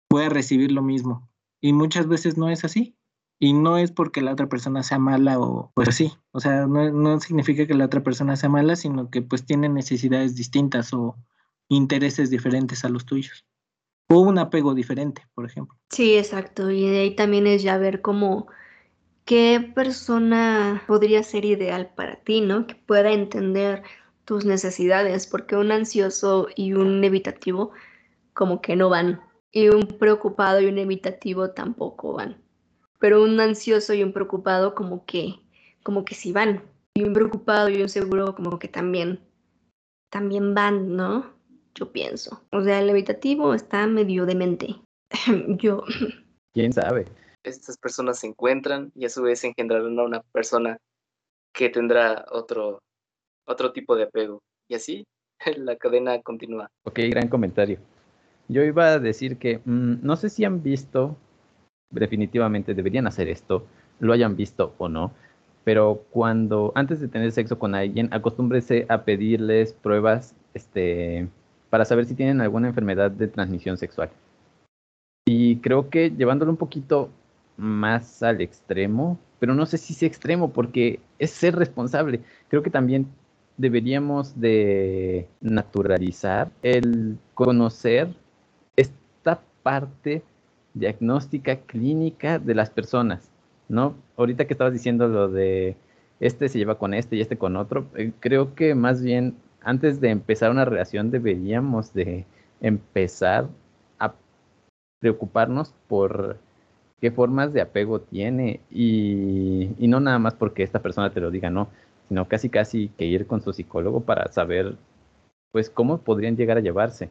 voy 0.10 0.23
a 0.23 0.29
recibir 0.29 0.71
lo 0.71 0.81
mismo. 0.81 1.29
Y 1.62 1.73
muchas 1.73 2.07
veces 2.07 2.38
no 2.38 2.49
es 2.49 2.65
así. 2.65 2.95
Y 3.39 3.53
no 3.53 3.77
es 3.77 3.91
porque 3.91 4.21
la 4.21 4.34
otra 4.34 4.47
persona 4.47 4.84
sea 4.84 4.99
mala 4.99 5.39
o 5.39 5.71
pues 5.73 5.95
sí. 5.95 6.13
O 6.31 6.39
sea, 6.39 6.67
no, 6.67 6.91
no 6.91 7.19
significa 7.19 7.65
que 7.65 7.73
la 7.73 7.86
otra 7.86 8.03
persona 8.03 8.36
sea 8.36 8.49
mala, 8.49 8.75
sino 8.75 9.10
que 9.10 9.23
pues 9.23 9.45
tiene 9.45 9.67
necesidades 9.67 10.36
distintas 10.36 10.93
o 10.93 11.17
intereses 11.67 12.29
diferentes 12.29 12.86
a 12.86 12.89
los 12.89 13.05
tuyos. 13.05 13.45
O 14.10 14.19
un 14.19 14.38
apego 14.38 14.75
diferente, 14.75 15.25
por 15.34 15.45
ejemplo. 15.45 15.77
Sí, 15.89 16.17
exacto. 16.17 16.69
Y 16.69 16.88
de 16.88 16.99
ahí 16.99 17.15
también 17.15 17.47
es 17.47 17.63
ya 17.63 17.77
ver 17.77 18.01
cómo 18.01 18.47
qué 19.25 19.71
persona 19.75 20.84
podría 20.88 21.23
ser 21.23 21.45
ideal 21.45 21.91
para 21.95 22.17
ti, 22.17 22.41
¿no? 22.41 22.67
Que 22.67 22.75
pueda 22.75 23.12
entender 23.12 23.84
tus 24.25 24.45
necesidades, 24.45 25.27
porque 25.27 25.55
un 25.55 25.71
ansioso 25.71 26.47
y 26.55 26.73
un 26.73 27.03
evitativo 27.03 27.71
como 28.34 28.62
que 28.62 28.75
no 28.75 28.89
van, 28.89 29.21
y 29.51 29.69
un 29.69 29.88
preocupado 29.88 30.62
y 30.62 30.67
un 30.67 30.77
evitativo 30.77 31.51
tampoco 31.51 32.13
van. 32.13 32.41
Pero 32.99 33.23
un 33.23 33.39
ansioso 33.39 33.93
y 33.93 34.03
un 34.03 34.13
preocupado 34.13 34.75
como 34.75 35.05
que 35.05 35.39
como 35.84 36.05
que 36.05 36.13
sí 36.13 36.31
van, 36.31 36.63
y 36.93 37.03
un 37.03 37.13
preocupado 37.13 37.69
y 37.69 37.81
un 37.81 37.89
seguro 37.89 38.36
como 38.36 38.60
que 38.60 38.67
también 38.67 39.19
también 40.10 40.53
van, 40.53 40.95
¿no? 40.95 41.34
Yo 41.73 41.91
pienso. 41.91 42.43
O 42.51 42.62
sea, 42.63 42.79
el 42.81 42.89
evitativo 42.89 43.53
está 43.53 43.88
medio 43.88 44.25
demente. 44.25 44.75
Yo 45.57 45.84
¿Quién 46.53 46.73
sabe? 46.73 47.07
Estas 47.43 47.77
personas 47.77 48.19
se 48.19 48.27
encuentran 48.27 48.91
y 48.95 49.06
a 49.06 49.10
su 49.10 49.23
vez 49.23 49.43
engendrarán 49.43 49.97
a 49.99 50.04
una 50.04 50.21
persona 50.21 50.77
que 51.54 51.69
tendrá 51.69 52.25
otro, 52.32 52.82
otro 53.45 53.71
tipo 53.71 53.95
de 53.95 54.04
apego. 54.04 54.41
Y 54.67 54.75
así 54.75 55.06
la 55.58 55.75
cadena 55.75 56.21
continúa. 56.21 56.69
Ok, 56.84 56.99
gran 57.10 57.27
comentario. 57.27 57.80
Yo 58.47 58.63
iba 58.63 58.93
a 58.93 58.99
decir 58.99 59.38
que 59.38 59.60
mm, 59.63 59.95
no 60.01 60.15
sé 60.15 60.30
si 60.30 60.43
han 60.43 60.62
visto, 60.62 61.15
definitivamente 61.89 62.73
deberían 62.73 63.08
hacer 63.08 63.27
esto, 63.27 63.65
lo 63.99 64.13
hayan 64.13 64.36
visto 64.36 64.73
o 64.77 64.89
no, 64.89 65.12
pero 65.63 66.04
cuando 66.10 66.71
antes 66.75 66.99
de 66.99 67.08
tener 67.08 67.32
sexo 67.32 67.60
con 67.60 67.75
alguien, 67.75 68.10
acostúmbrese 68.12 68.86
a 68.89 69.04
pedirles 69.04 69.73
pruebas 69.73 70.36
este, 70.54 71.27
para 71.69 71.86
saber 71.86 72.06
si 72.06 72.15
tienen 72.15 72.41
alguna 72.41 72.67
enfermedad 72.67 73.12
de 73.12 73.27
transmisión 73.27 73.77
sexual. 73.77 74.10
Y 75.25 75.58
creo 75.58 75.89
que 75.89 76.10
llevándolo 76.10 76.51
un 76.51 76.58
poquito 76.58 77.10
más 77.62 78.24
al 78.24 78.41
extremo, 78.41 79.19
pero 79.39 79.54
no 79.54 79.65
sé 79.65 79.78
si 79.78 79.93
es 79.93 80.04
extremo 80.04 80.52
porque 80.52 81.00
es 81.19 81.32
ser 81.32 81.56
responsable. 81.56 82.21
Creo 82.50 82.63
que 82.63 82.69
también 82.69 83.08
deberíamos 83.58 84.39
de 84.39 85.28
naturalizar 85.39 86.52
el 86.63 87.17
conocer 87.36 88.13
esta 88.76 89.41
parte 89.62 90.24
diagnóstica 90.74 91.58
clínica 91.58 92.39
de 92.39 92.56
las 92.56 92.71
personas, 92.71 93.30
¿no? 93.69 93.95
Ahorita 94.17 94.45
que 94.45 94.54
estabas 94.54 94.74
diciendo 94.74 95.08
lo 95.08 95.30
de 95.30 95.76
este 96.19 96.50
se 96.50 96.58
lleva 96.58 96.78
con 96.78 96.93
este 96.93 97.15
y 97.15 97.21
este 97.21 97.38
con 97.38 97.56
otro, 97.56 97.86
eh, 97.95 98.12
creo 98.19 98.56
que 98.56 98.74
más 98.74 99.02
bien 99.02 99.36
antes 99.62 100.02
de 100.02 100.10
empezar 100.10 100.50
una 100.52 100.65
relación 100.65 101.12
deberíamos 101.12 101.93
de 101.93 102.26
empezar 102.62 103.47
a 104.00 104.13
preocuparnos 105.00 105.74
por 105.88 106.38
qué 107.01 107.11
formas 107.11 107.51
de 107.51 107.61
apego 107.61 107.99
tiene 107.99 108.61
y, 108.69 109.69
no 109.79 109.99
nada 109.99 110.19
más 110.19 110.35
porque 110.35 110.63
esta 110.63 110.81
persona 110.81 111.11
te 111.11 111.19
lo 111.19 111.31
diga, 111.31 111.49
no, 111.49 111.67
sino 112.07 112.27
casi 112.27 112.49
casi 112.49 112.89
que 112.89 113.05
ir 113.05 113.25
con 113.25 113.41
su 113.41 113.51
psicólogo 113.51 114.01
para 114.01 114.31
saber 114.31 114.75
pues 115.51 115.69
cómo 115.69 115.97
podrían 115.97 116.37
llegar 116.37 116.57
a 116.57 116.61
llevarse. 116.61 117.09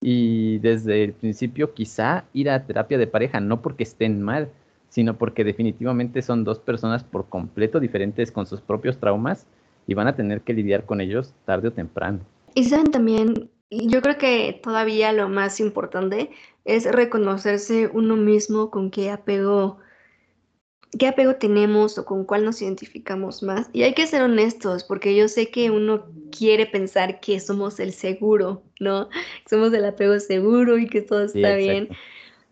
Y 0.00 0.58
desde 0.58 1.04
el 1.04 1.12
principio 1.12 1.74
quizá 1.74 2.24
ir 2.32 2.48
a 2.48 2.64
terapia 2.64 2.96
de 2.96 3.06
pareja, 3.06 3.40
no 3.40 3.60
porque 3.60 3.82
estén 3.82 4.22
mal, 4.22 4.48
sino 4.88 5.16
porque 5.18 5.44
definitivamente 5.44 6.22
son 6.22 6.44
dos 6.44 6.58
personas 6.60 7.02
por 7.02 7.28
completo 7.28 7.80
diferentes 7.80 8.30
con 8.32 8.46
sus 8.46 8.60
propios 8.60 8.98
traumas 8.98 9.46
y 9.86 9.94
van 9.94 10.06
a 10.06 10.16
tener 10.16 10.42
que 10.42 10.54
lidiar 10.54 10.86
con 10.86 11.00
ellos 11.00 11.34
tarde 11.44 11.68
o 11.68 11.72
temprano. 11.72 12.20
Y 12.54 12.64
saben 12.64 12.90
también, 12.90 13.50
yo 13.72 14.02
creo 14.02 14.18
que 14.18 14.60
todavía 14.62 15.12
lo 15.12 15.28
más 15.28 15.58
importante 15.60 16.30
es 16.64 16.84
reconocerse 16.84 17.88
uno 17.92 18.16
mismo 18.16 18.70
con 18.70 18.90
qué 18.90 19.10
apego, 19.10 19.78
qué 20.98 21.08
apego 21.08 21.36
tenemos 21.36 21.96
o 21.96 22.04
con 22.04 22.24
cuál 22.24 22.44
nos 22.44 22.60
identificamos 22.60 23.42
más. 23.42 23.70
Y 23.72 23.82
hay 23.82 23.94
que 23.94 24.06
ser 24.06 24.22
honestos, 24.22 24.84
porque 24.84 25.16
yo 25.16 25.26
sé 25.26 25.50
que 25.50 25.70
uno 25.70 26.06
quiere 26.36 26.66
pensar 26.66 27.20
que 27.20 27.40
somos 27.40 27.80
el 27.80 27.92
seguro, 27.92 28.62
¿no? 28.78 29.08
Somos 29.48 29.72
el 29.72 29.84
apego 29.84 30.18
seguro 30.20 30.78
y 30.78 30.86
que 30.86 31.00
todo 31.00 31.24
está 31.24 31.56
bien. 31.56 31.88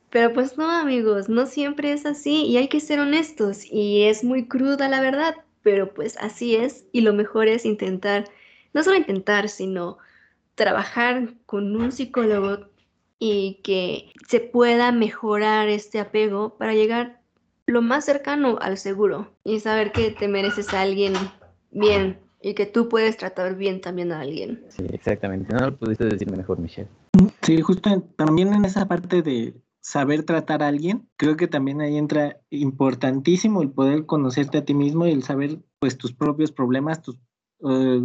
Pero 0.08 0.32
pues 0.32 0.56
no, 0.56 0.70
amigos, 0.70 1.28
no 1.28 1.46
siempre 1.46 1.92
es 1.92 2.04
así 2.06 2.46
y 2.46 2.56
hay 2.56 2.68
que 2.68 2.80
ser 2.80 2.98
honestos 2.98 3.64
y 3.70 4.02
es 4.04 4.24
muy 4.24 4.48
cruda 4.48 4.88
la 4.88 5.00
verdad, 5.00 5.36
pero 5.62 5.94
pues 5.94 6.16
así 6.16 6.56
es 6.56 6.84
y 6.92 7.02
lo 7.02 7.12
mejor 7.12 7.46
es 7.46 7.64
intentar, 7.64 8.24
no 8.72 8.82
solo 8.82 8.96
intentar, 8.96 9.48
sino 9.48 9.98
trabajar 10.60 11.32
con 11.46 11.74
un 11.74 11.90
psicólogo 11.90 12.68
y 13.18 13.62
que 13.64 14.12
se 14.28 14.40
pueda 14.40 14.92
mejorar 14.92 15.70
este 15.70 15.98
apego 15.98 16.58
para 16.58 16.74
llegar 16.74 17.22
lo 17.64 17.80
más 17.80 18.04
cercano 18.04 18.58
al 18.60 18.76
seguro 18.76 19.32
y 19.42 19.60
saber 19.60 19.90
que 19.90 20.10
te 20.10 20.28
mereces 20.28 20.74
a 20.74 20.82
alguien 20.82 21.14
bien 21.70 22.18
y 22.42 22.52
que 22.52 22.66
tú 22.66 22.90
puedes 22.90 23.16
tratar 23.16 23.56
bien 23.56 23.80
también 23.80 24.12
a 24.12 24.20
alguien. 24.20 24.62
Sí, 24.68 24.84
exactamente. 24.92 25.50
No 25.54 25.70
lo 25.70 25.78
pudiste 25.78 26.04
decir 26.04 26.30
mejor, 26.30 26.58
Michelle. 26.58 26.90
Sí, 27.40 27.58
justo 27.62 28.02
también 28.16 28.52
en 28.52 28.66
esa 28.66 28.86
parte 28.86 29.22
de 29.22 29.54
saber 29.80 30.24
tratar 30.24 30.62
a 30.62 30.68
alguien, 30.68 31.08
creo 31.16 31.38
que 31.38 31.48
también 31.48 31.80
ahí 31.80 31.96
entra 31.96 32.38
importantísimo 32.50 33.62
el 33.62 33.70
poder 33.70 34.04
conocerte 34.04 34.58
a 34.58 34.64
ti 34.66 34.74
mismo 34.74 35.06
y 35.06 35.12
el 35.12 35.22
saber 35.22 35.60
pues 35.78 35.96
tus 35.96 36.12
propios 36.12 36.52
problemas, 36.52 37.00
tus 37.00 37.16
eh, 37.68 38.00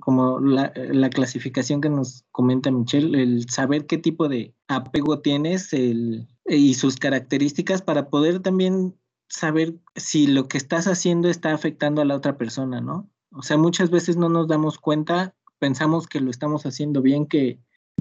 como 0.00 0.38
la, 0.40 0.72
la, 0.76 1.10
clasificación 1.10 1.80
que 1.80 1.88
nos 1.88 2.24
comenta 2.30 2.70
Michelle, 2.70 3.20
el 3.20 3.48
saber 3.50 3.86
qué 3.86 3.98
tipo 3.98 4.28
de 4.28 4.54
apego 4.68 5.20
tienes 5.20 5.72
el, 5.72 6.28
y 6.46 6.74
sus 6.74 6.96
características 6.96 7.82
para 7.82 8.10
poder 8.10 8.40
también 8.40 8.94
saber 9.28 9.74
si 9.96 10.26
lo 10.26 10.46
que 10.46 10.58
estás 10.58 10.86
haciendo 10.86 11.28
está 11.28 11.52
afectando 11.52 12.02
a 12.02 12.04
la 12.04 12.14
otra 12.14 12.36
persona, 12.36 12.80
¿no? 12.80 13.10
O 13.32 13.42
sea, 13.42 13.56
muchas 13.56 13.90
veces 13.90 14.16
no 14.16 14.28
nos 14.28 14.46
damos 14.46 14.78
cuenta, 14.78 15.34
pensamos 15.58 16.06
que 16.06 16.20
lo 16.20 16.30
estamos 16.30 16.66
haciendo 16.66 17.00
bien, 17.02 17.26
que, 17.26 17.58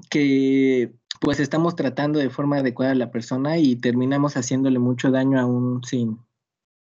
que 0.09 0.93
pues 1.21 1.39
estamos 1.39 1.75
tratando 1.75 2.19
de 2.19 2.29
forma 2.29 2.57
adecuada 2.57 2.91
a 2.91 2.95
la 2.95 3.11
persona 3.11 3.57
y 3.57 3.75
terminamos 3.75 4.35
haciéndole 4.35 4.79
mucho 4.79 5.09
daño 5.09 5.39
aún 5.39 5.83
sin, 5.83 6.19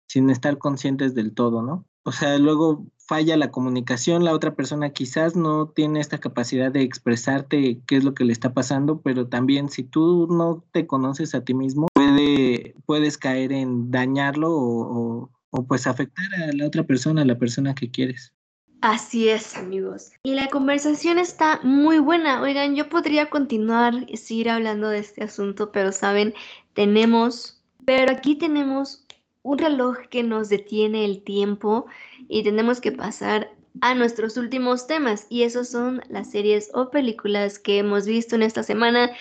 sin 0.07 0.29
estar 0.29 0.57
conscientes 0.57 1.13
del 1.13 1.33
todo, 1.33 1.61
¿no? 1.61 1.85
O 2.09 2.11
sea, 2.11 2.39
luego 2.39 2.87
falla 2.97 3.37
la 3.37 3.51
comunicación, 3.51 4.25
la 4.25 4.33
otra 4.33 4.55
persona 4.55 4.89
quizás 4.89 5.35
no 5.35 5.67
tiene 5.67 5.99
esta 5.99 6.17
capacidad 6.17 6.71
de 6.71 6.81
expresarte 6.81 7.81
qué 7.85 7.97
es 7.97 8.03
lo 8.03 8.15
que 8.15 8.25
le 8.25 8.33
está 8.33 8.51
pasando, 8.51 8.99
pero 9.01 9.27
también 9.27 9.69
si 9.69 9.83
tú 9.83 10.25
no 10.27 10.63
te 10.71 10.87
conoces 10.87 11.35
a 11.35 11.43
ti 11.43 11.53
mismo, 11.53 11.85
puede, 11.93 12.73
puedes 12.87 13.19
caer 13.19 13.51
en 13.51 13.91
dañarlo 13.91 14.49
o, 14.51 15.29
pues 15.67 15.85
afectar 15.85 16.25
a 16.33 16.51
la 16.51 16.65
otra 16.65 16.81
persona, 16.81 17.21
a 17.21 17.25
la 17.25 17.37
persona 17.37 17.75
que 17.75 17.91
quieres. 17.91 18.33
Así 18.81 19.29
es, 19.29 19.55
amigos. 19.55 20.09
Y 20.23 20.33
la 20.33 20.47
conversación 20.47 21.19
está 21.19 21.59
muy 21.61 21.99
buena. 21.99 22.41
Oigan, 22.41 22.75
yo 22.75 22.89
podría 22.89 23.29
continuar 23.29 23.93
y 24.07 24.17
seguir 24.17 24.49
hablando 24.49 24.89
de 24.89 24.97
este 24.97 25.25
asunto, 25.25 25.71
pero 25.71 25.91
saben, 25.91 26.33
tenemos, 26.73 27.61
pero 27.85 28.11
aquí 28.11 28.35
tenemos 28.35 29.05
un 29.43 29.57
reloj 29.57 29.97
que 30.09 30.23
nos 30.23 30.49
detiene 30.49 31.05
el 31.05 31.23
tiempo 31.23 31.85
y 32.27 32.43
tenemos 32.43 32.81
que 32.81 32.91
pasar 32.91 33.51
a 33.81 33.95
nuestros 33.95 34.37
últimos 34.37 34.87
temas 34.87 35.27
y 35.29 35.43
esos 35.43 35.69
son 35.69 36.01
las 36.09 36.31
series 36.31 36.71
o 36.73 36.89
películas 36.89 37.59
que 37.59 37.79
hemos 37.79 38.05
visto 38.05 38.35
en 38.35 38.43
esta 38.43 38.63
semana. 38.63 39.11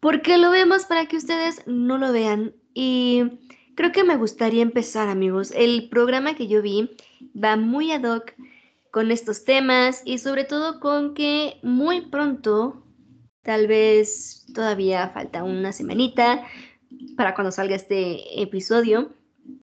porque 0.00 0.38
lo 0.38 0.50
vemos 0.50 0.86
para 0.86 1.06
que 1.06 1.18
ustedes 1.18 1.62
no 1.66 1.98
lo 1.98 2.12
vean 2.12 2.54
Y 2.72 3.24
creo 3.74 3.92
que 3.92 4.04
me 4.04 4.16
gustaría 4.16 4.62
empezar, 4.62 5.08
amigos. 5.08 5.52
El 5.54 5.88
programa 5.90 6.34
que 6.34 6.46
yo 6.46 6.62
vi 6.62 6.90
va 7.36 7.56
muy 7.56 7.92
ad 7.92 8.04
hoc 8.04 8.32
con 8.90 9.10
estos 9.10 9.44
temas 9.44 10.02
y 10.04 10.18
sobre 10.18 10.44
todo 10.44 10.80
con 10.80 11.14
que 11.14 11.58
muy 11.62 12.02
pronto, 12.02 12.82
tal 13.42 13.66
vez 13.66 14.46
todavía 14.54 15.10
falta 15.10 15.44
una 15.44 15.72
semanita 15.72 16.44
para 17.16 17.34
cuando 17.34 17.52
salga 17.52 17.76
este 17.76 18.40
episodio, 18.42 19.10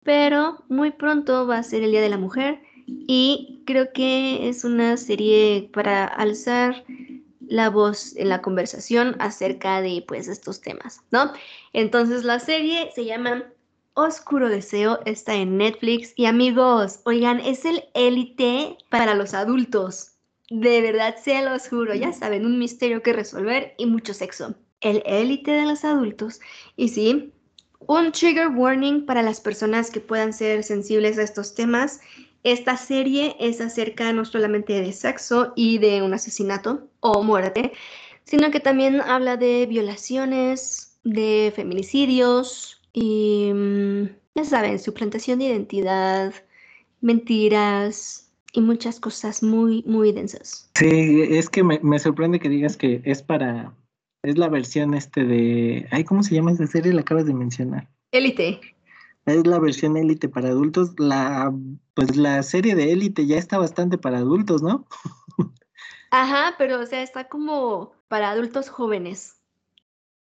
pero 0.03 0.63
muy 0.69 0.91
pronto 0.91 1.47
va 1.47 1.57
a 1.57 1.63
ser 1.63 1.83
el 1.83 1.91
Día 1.91 2.01
de 2.01 2.09
la 2.09 2.17
Mujer 2.17 2.61
y 2.87 3.61
creo 3.65 3.91
que 3.93 4.47
es 4.47 4.63
una 4.63 4.97
serie 4.97 5.69
para 5.73 6.05
alzar 6.05 6.83
la 7.47 7.69
voz 7.69 8.15
en 8.15 8.29
la 8.29 8.41
conversación 8.41 9.15
acerca 9.19 9.81
de 9.81 10.03
pues 10.07 10.27
estos 10.27 10.61
temas, 10.61 11.01
¿no? 11.11 11.31
Entonces 11.73 12.23
la 12.23 12.39
serie 12.39 12.89
se 12.93 13.05
llama 13.05 13.43
Oscuro 13.93 14.49
Deseo, 14.49 14.99
está 15.05 15.35
en 15.35 15.57
Netflix 15.57 16.13
y 16.15 16.25
amigos, 16.25 16.99
oigan, 17.05 17.39
es 17.39 17.65
el 17.65 17.83
élite 17.93 18.77
para 18.89 19.15
los 19.15 19.33
adultos. 19.33 20.11
De 20.49 20.81
verdad, 20.81 21.15
se 21.15 21.41
los 21.41 21.69
juro, 21.69 21.95
ya 21.95 22.11
saben, 22.11 22.45
un 22.45 22.59
misterio 22.59 23.01
que 23.01 23.13
resolver 23.13 23.73
y 23.77 23.85
mucho 23.85 24.13
sexo. 24.13 24.53
El 24.81 25.01
élite 25.05 25.51
de 25.51 25.65
los 25.65 25.83
adultos. 25.83 26.39
Y 26.75 26.89
sí, 26.89 27.33
un 27.87 28.11
trigger 28.11 28.49
warning 28.49 29.05
para 29.05 29.21
las 29.21 29.39
personas 29.39 29.91
que 29.91 29.99
puedan 29.99 30.33
ser 30.33 30.63
sensibles 30.63 31.17
a 31.17 31.23
estos 31.23 31.55
temas 31.55 32.01
esta 32.45 32.77
serie 32.77 33.35
es 33.39 33.59
acerca 33.59 34.13
no 34.13 34.23
solamente 34.23 34.79
de 34.79 34.93
sexo 34.93 35.51
y 35.55 35.79
de 35.79 36.03
un 36.03 36.13
asesinato 36.13 36.87
o 36.99 37.23
muerte, 37.23 37.71
sino 38.23 38.51
que 38.51 38.59
también 38.59 39.01
habla 39.01 39.35
de 39.35 39.65
violaciones, 39.65 40.99
de 41.03 41.51
feminicidios 41.55 42.83
y, 42.93 43.51
mm, 43.51 44.03
ya 44.35 44.43
saben, 44.45 44.77
suplantación 44.77 45.39
de 45.39 45.45
identidad, 45.45 46.35
mentiras 47.01 48.31
y 48.53 48.61
muchas 48.61 48.99
cosas 48.99 49.41
muy, 49.41 49.83
muy 49.87 50.11
densas. 50.11 50.69
Sí, 50.75 51.23
es 51.27 51.49
que 51.49 51.63
me, 51.63 51.79
me 51.81 51.97
sorprende 51.97 52.39
que 52.39 52.49
digas 52.49 52.77
que 52.77 53.01
es 53.05 53.23
para, 53.23 53.73
es 54.25 54.37
la 54.37 54.49
versión 54.49 54.93
este 54.93 55.23
de, 55.23 55.87
ay, 55.91 56.03
¿cómo 56.03 56.23
se 56.23 56.35
llama 56.35 56.51
esa 56.51 56.67
serie? 56.67 56.93
La 56.93 57.01
acabas 57.01 57.25
de 57.25 57.33
mencionar. 57.33 57.89
Élite. 58.11 58.59
Es 59.25 59.47
la 59.47 59.59
versión 59.59 59.97
élite 59.97 60.29
para 60.29 60.49
adultos. 60.49 60.93
La, 60.97 61.53
pues 61.93 62.15
la 62.15 62.43
serie 62.43 62.75
de 62.75 62.91
élite 62.91 63.25
ya 63.25 63.37
está 63.37 63.57
bastante 63.57 63.97
para 63.97 64.19
adultos, 64.19 64.61
¿no? 64.61 64.87
Ajá, 66.11 66.55
pero 66.57 66.79
o 66.79 66.85
sea, 66.85 67.01
está 67.01 67.27
como 67.27 67.93
para 68.07 68.29
adultos 68.29 68.69
jóvenes. 68.69 69.41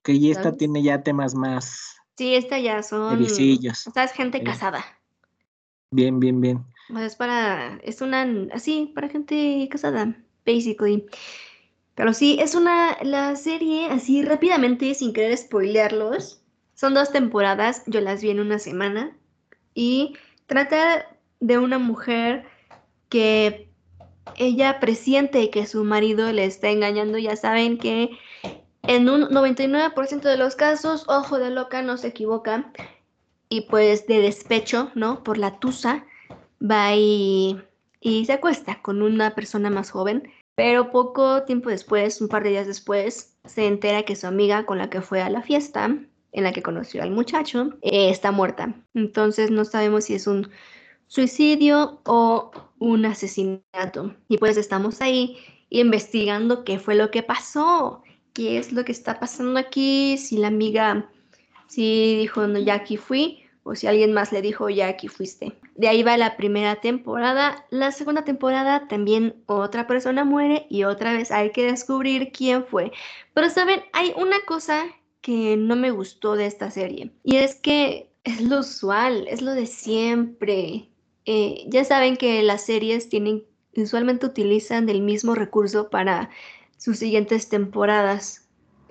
Que 0.02 0.12
y 0.12 0.30
esta 0.30 0.56
tiene 0.56 0.82
ya 0.82 1.02
temas 1.02 1.34
más. 1.34 1.96
Sí, 2.16 2.34
esta 2.34 2.58
ya 2.58 2.82
son. 2.82 3.14
Ericillos. 3.14 3.86
O 3.86 3.90
sea, 3.90 4.04
es 4.04 4.12
gente 4.12 4.42
casada. 4.42 4.84
Bien, 5.90 6.18
bien, 6.18 6.40
bien. 6.40 6.64
Pues 6.88 7.04
es 7.04 7.16
para. 7.16 7.76
Es 7.82 8.00
una. 8.00 8.26
Así, 8.52 8.92
para 8.94 9.08
gente 9.08 9.68
casada, 9.70 10.16
basically. 10.44 11.06
Pero 11.94 12.12
sí, 12.14 12.38
es 12.40 12.54
una. 12.54 12.96
La 13.02 13.36
serie, 13.36 13.86
así 13.86 14.22
rápidamente, 14.22 14.94
sin 14.94 15.12
querer 15.12 15.36
spoilearlos 15.36 16.42
son 16.82 16.94
dos 16.94 17.12
temporadas, 17.12 17.84
yo 17.86 18.00
las 18.00 18.22
vi 18.22 18.30
en 18.30 18.40
una 18.40 18.58
semana 18.58 19.16
y 19.72 20.16
trata 20.46 21.06
de 21.38 21.58
una 21.58 21.78
mujer 21.78 22.44
que 23.08 23.68
ella 24.36 24.80
presiente 24.80 25.48
que 25.50 25.66
su 25.66 25.84
marido 25.84 26.32
le 26.32 26.44
está 26.44 26.70
engañando. 26.70 27.18
Ya 27.18 27.36
saben 27.36 27.78
que 27.78 28.10
en 28.82 29.08
un 29.08 29.28
99% 29.28 30.22
de 30.22 30.36
los 30.36 30.56
casos, 30.56 31.04
ojo 31.06 31.38
de 31.38 31.50
loca 31.50 31.82
no 31.82 31.96
se 31.98 32.08
equivoca 32.08 32.72
y 33.48 33.60
pues 33.62 34.08
de 34.08 34.18
despecho, 34.18 34.90
¿no? 34.96 35.22
Por 35.22 35.38
la 35.38 35.60
tusa, 35.60 36.04
va 36.60 36.96
y, 36.96 37.62
y 38.00 38.24
se 38.24 38.32
acuesta 38.32 38.82
con 38.82 39.02
una 39.02 39.36
persona 39.36 39.70
más 39.70 39.92
joven. 39.92 40.32
Pero 40.54 40.90
poco 40.90 41.44
tiempo 41.44 41.70
después, 41.70 42.20
un 42.20 42.28
par 42.28 42.42
de 42.42 42.50
días 42.50 42.66
después, 42.66 43.36
se 43.44 43.66
entera 43.66 44.02
que 44.02 44.16
su 44.16 44.26
amiga 44.26 44.66
con 44.66 44.78
la 44.78 44.90
que 44.90 45.00
fue 45.00 45.22
a 45.22 45.30
la 45.30 45.42
fiesta 45.42 45.96
en 46.32 46.44
la 46.44 46.52
que 46.52 46.62
conoció 46.62 47.02
al 47.02 47.10
muchacho, 47.10 47.70
eh, 47.82 48.10
está 48.10 48.32
muerta. 48.32 48.74
Entonces 48.94 49.50
no 49.50 49.64
sabemos 49.64 50.04
si 50.04 50.14
es 50.14 50.26
un 50.26 50.50
suicidio 51.06 52.00
o 52.04 52.50
un 52.78 53.04
asesinato. 53.04 54.14
Y 54.28 54.38
pues 54.38 54.56
estamos 54.56 55.00
ahí 55.00 55.36
investigando 55.68 56.64
qué 56.64 56.78
fue 56.78 56.94
lo 56.94 57.10
que 57.10 57.22
pasó, 57.22 58.02
qué 58.32 58.58
es 58.58 58.72
lo 58.72 58.84
que 58.84 58.92
está 58.92 59.20
pasando 59.20 59.58
aquí, 59.58 60.16
si 60.18 60.38
la 60.38 60.48
amiga, 60.48 61.10
si 61.66 62.16
dijo, 62.16 62.46
no, 62.46 62.58
ya 62.58 62.74
aquí 62.74 62.96
fui, 62.96 63.41
o 63.64 63.74
si 63.74 63.86
alguien 63.86 64.12
más 64.12 64.32
le 64.32 64.42
dijo, 64.42 64.68
ya 64.68 64.88
aquí 64.88 65.08
fuiste. 65.08 65.52
De 65.76 65.88
ahí 65.88 66.02
va 66.02 66.16
la 66.16 66.36
primera 66.36 66.76
temporada. 66.76 67.66
La 67.70 67.92
segunda 67.92 68.24
temporada 68.24 68.88
también 68.88 69.36
otra 69.46 69.86
persona 69.86 70.24
muere 70.24 70.66
y 70.68 70.84
otra 70.84 71.12
vez 71.12 71.30
hay 71.30 71.50
que 71.50 71.64
descubrir 71.64 72.32
quién 72.32 72.64
fue. 72.64 72.92
Pero 73.34 73.50
saben, 73.50 73.80
hay 73.92 74.12
una 74.16 74.40
cosa 74.46 74.84
que 75.20 75.56
no 75.56 75.76
me 75.76 75.92
gustó 75.92 76.34
de 76.34 76.46
esta 76.46 76.70
serie. 76.70 77.12
Y 77.22 77.36
es 77.36 77.54
que 77.54 78.10
es 78.24 78.40
lo 78.40 78.60
usual, 78.60 79.26
es 79.28 79.40
lo 79.42 79.52
de 79.52 79.66
siempre. 79.66 80.88
Eh, 81.24 81.64
ya 81.68 81.84
saben 81.84 82.16
que 82.16 82.42
las 82.42 82.66
series 82.66 83.08
tienen, 83.08 83.44
usualmente 83.76 84.26
utilizan 84.26 84.88
el 84.88 85.02
mismo 85.02 85.34
recurso 85.34 85.88
para 85.88 86.30
sus 86.76 86.98
siguientes 86.98 87.48
temporadas, 87.48 88.41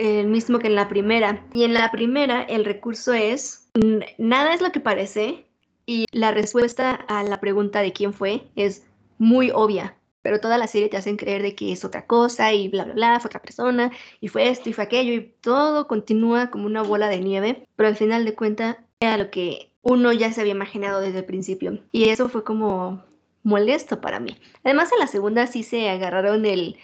el 0.02 0.28
mismo 0.28 0.60
que 0.60 0.68
en 0.68 0.76
la 0.76 0.88
primera. 0.88 1.46
Y 1.54 1.64
en 1.64 1.74
la 1.74 1.92
primera 1.92 2.44
el 2.44 2.66
recurso 2.66 3.14
es, 3.14 3.70
nada 4.18 4.54
es 4.54 4.62
lo 4.62 4.72
que 4.72 4.80
parece 4.80 5.46
y 5.86 6.06
la 6.12 6.32
respuesta 6.32 6.92
a 6.92 7.24
la 7.24 7.40
pregunta 7.40 7.82
de 7.82 7.94
quién 7.94 8.14
fue 8.14 8.48
es 8.56 8.86
muy 9.18 9.52
obvia 9.52 9.96
pero 10.22 10.40
toda 10.40 10.58
la 10.58 10.68
serie 10.68 10.90
te 10.90 10.98
hacen 10.98 11.18
creer 11.18 11.42
de 11.42 11.56
que 11.56 11.72
es 11.72 11.84
otra 11.84 12.06
cosa 12.06 12.54
y 12.54 12.68
bla, 12.70 12.86
bla, 12.86 12.94
bla, 12.94 13.20
fue 13.20 13.30
otra 13.30 13.42
persona 13.42 13.92
y 14.20 14.28
fue 14.28 14.50
esto 14.50 14.70
y 14.70 14.74
fue 14.74 14.84
aquello 14.84 15.14
y 15.14 15.34
todo 15.42 15.88
continúa 15.88 16.50
como 16.52 16.66
una 16.66 16.84
bola 16.84 17.10
de 17.10 17.20
nieve, 17.20 17.68
pero 17.76 17.90
al 17.90 17.96
final 17.96 18.26
de 18.26 18.36
cuentas 18.36 18.78
era 19.00 19.18
lo 19.18 19.32
que 19.32 19.72
uno 19.82 20.14
ya 20.14 20.32
se 20.32 20.42
había 20.42 20.54
imaginado 20.54 21.02
desde 21.02 21.20
el 21.20 21.26
principio 21.26 21.80
y 21.92 22.10
eso 22.10 22.30
fue 22.30 22.44
como 22.44 23.04
molesto 23.44 24.02
para 24.02 24.20
mí. 24.20 24.38
Además 24.64 24.92
en 24.92 25.00
la 25.00 25.08
segunda 25.08 25.48
sí 25.48 25.64
se 25.64 25.90
agarraron 25.90 26.46
el, 26.46 26.78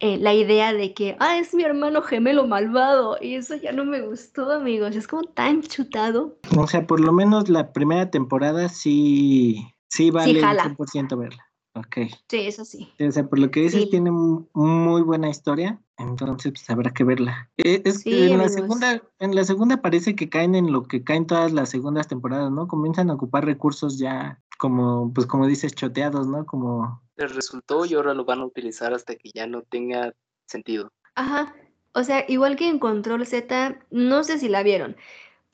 eh, 0.00 0.16
la 0.18 0.34
idea 0.34 0.72
de 0.72 0.94
que, 0.94 1.16
ah, 1.20 1.38
es 1.38 1.54
mi 1.54 1.62
hermano 1.62 2.00
gemelo 2.00 2.46
malvado 2.46 3.18
y 3.20 3.34
eso 3.34 3.54
ya 3.56 3.72
no 3.72 3.84
me 3.84 4.00
gustó, 4.00 4.50
amigos, 4.50 4.96
es 4.96 5.06
como 5.06 5.24
tan 5.24 5.62
chutado. 5.62 6.38
O 6.56 6.66
sea, 6.66 6.86
por 6.86 7.00
lo 7.00 7.12
menos 7.12 7.50
la 7.50 7.72
primera 7.72 8.10
temporada 8.10 8.70
sí, 8.70 9.62
sí 9.88 10.10
vale 10.10 10.40
sí, 10.40 10.46
100% 10.46 11.18
verla. 11.18 11.44
Ok. 11.74 11.98
Sí, 12.28 12.38
eso 12.40 12.64
sí. 12.64 12.92
O 12.98 13.12
sea, 13.12 13.28
por 13.28 13.38
lo 13.38 13.50
que 13.50 13.60
dices, 13.60 13.90
tiene 13.90 14.10
muy 14.10 15.02
buena 15.02 15.28
historia, 15.28 15.80
entonces 16.00 16.52
pues, 16.52 16.70
habrá 16.70 16.90
que 16.92 17.04
verla. 17.04 17.50
Eh, 17.56 17.82
es 17.84 18.04
que 18.04 18.30
en 18.30 18.38
la 18.38 18.48
segunda, 18.48 19.02
en 19.18 19.34
la 19.34 19.44
segunda 19.44 19.82
parece 19.82 20.16
que 20.16 20.28
caen 20.28 20.54
en 20.54 20.72
lo 20.72 20.84
que 20.84 21.04
caen 21.04 21.26
todas 21.26 21.52
las 21.52 21.70
segundas 21.70 22.08
temporadas, 22.08 22.50
¿no? 22.50 22.68
Comienzan 22.68 23.10
a 23.10 23.14
ocupar 23.14 23.44
recursos 23.44 23.98
ya 23.98 24.40
como, 24.58 25.12
pues 25.14 25.26
como 25.26 25.46
dices, 25.46 25.74
choteados, 25.74 26.26
¿no? 26.26 26.44
Como. 26.46 27.02
Les 27.16 27.34
resultó 27.34 27.84
y 27.86 27.94
ahora 27.94 28.14
lo 28.14 28.24
van 28.24 28.40
a 28.40 28.46
utilizar 28.46 28.92
hasta 28.92 29.14
que 29.14 29.30
ya 29.34 29.46
no 29.46 29.62
tenga 29.62 30.12
sentido. 30.46 30.92
Ajá. 31.14 31.54
O 31.92 32.04
sea, 32.04 32.24
igual 32.28 32.56
que 32.56 32.68
en 32.68 32.78
Control 32.78 33.26
Z, 33.26 33.78
no 33.90 34.22
sé 34.22 34.38
si 34.38 34.48
la 34.48 34.62
vieron, 34.62 34.96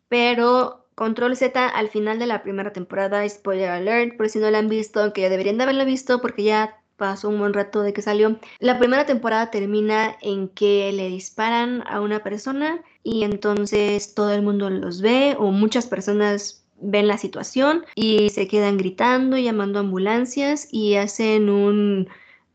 pero 0.08 0.86
Control 0.94 1.36
Z 1.36 1.68
al 1.68 1.88
final 1.88 2.18
de 2.18 2.26
la 2.26 2.42
primera 2.42 2.72
temporada, 2.72 3.26
spoiler 3.28 3.70
alert, 3.70 4.16
por 4.16 4.28
si 4.28 4.38
no 4.38 4.50
la 4.50 4.58
han 4.58 4.68
visto, 4.68 5.12
que 5.12 5.22
ya 5.22 5.28
deberían 5.28 5.56
de 5.56 5.64
haberla 5.64 5.84
visto 5.84 6.20
porque 6.20 6.42
ya 6.42 6.82
pasó 6.96 7.28
un 7.28 7.38
buen 7.38 7.52
rato 7.54 7.82
de 7.82 7.92
que 7.92 8.02
salió. 8.02 8.38
La 8.58 8.78
primera 8.78 9.06
temporada 9.06 9.50
termina 9.50 10.16
en 10.20 10.48
que 10.48 10.92
le 10.92 11.08
disparan 11.08 11.82
a 11.86 12.00
una 12.00 12.22
persona 12.22 12.82
y 13.02 13.24
entonces 13.24 14.14
todo 14.14 14.32
el 14.32 14.42
mundo 14.42 14.70
los 14.70 15.00
ve 15.00 15.36
o 15.38 15.50
muchas 15.50 15.86
personas 15.86 16.64
ven 16.80 17.08
la 17.08 17.18
situación 17.18 17.84
y 17.94 18.30
se 18.30 18.48
quedan 18.48 18.76
gritando, 18.76 19.38
llamando 19.38 19.78
ambulancias 19.78 20.68
y 20.70 20.96
hacen 20.96 21.48
un 21.48 22.08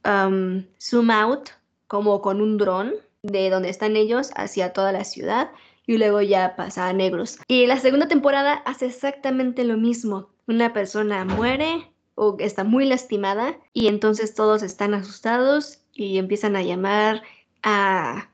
um, 0.06 0.64
zoom 0.80 1.10
out 1.12 1.50
como 1.88 2.22
con 2.22 2.42
un 2.42 2.58
dron 2.58 2.94
de 3.24 3.50
donde 3.50 3.70
están 3.70 3.96
ellos 3.96 4.32
hacia 4.36 4.74
toda 4.74 4.92
la 4.92 5.04
ciudad 5.04 5.52
y 5.86 5.98
luego 5.98 6.22
ya 6.22 6.56
pasa 6.56 6.88
a 6.88 6.94
negros. 6.94 7.40
Y 7.48 7.66
la 7.68 7.78
segunda 7.78 8.08
temporada 8.08 8.54
hace 8.66 8.86
exactamente 8.88 9.64
lo 9.64 9.78
mismo. 9.78 10.30
Una 10.48 10.74
persona 10.74 11.26
muere 11.26 11.91
o 12.22 12.36
está 12.38 12.64
muy 12.64 12.86
lastimada 12.86 13.58
y 13.74 13.88
entonces 13.88 14.36
todos 14.36 14.62
están 14.62 14.94
asustados 14.94 15.80
y 15.92 16.20
empiezan 16.20 16.56
a 16.56 16.62
llamar 16.62 17.24
a, 17.64 18.30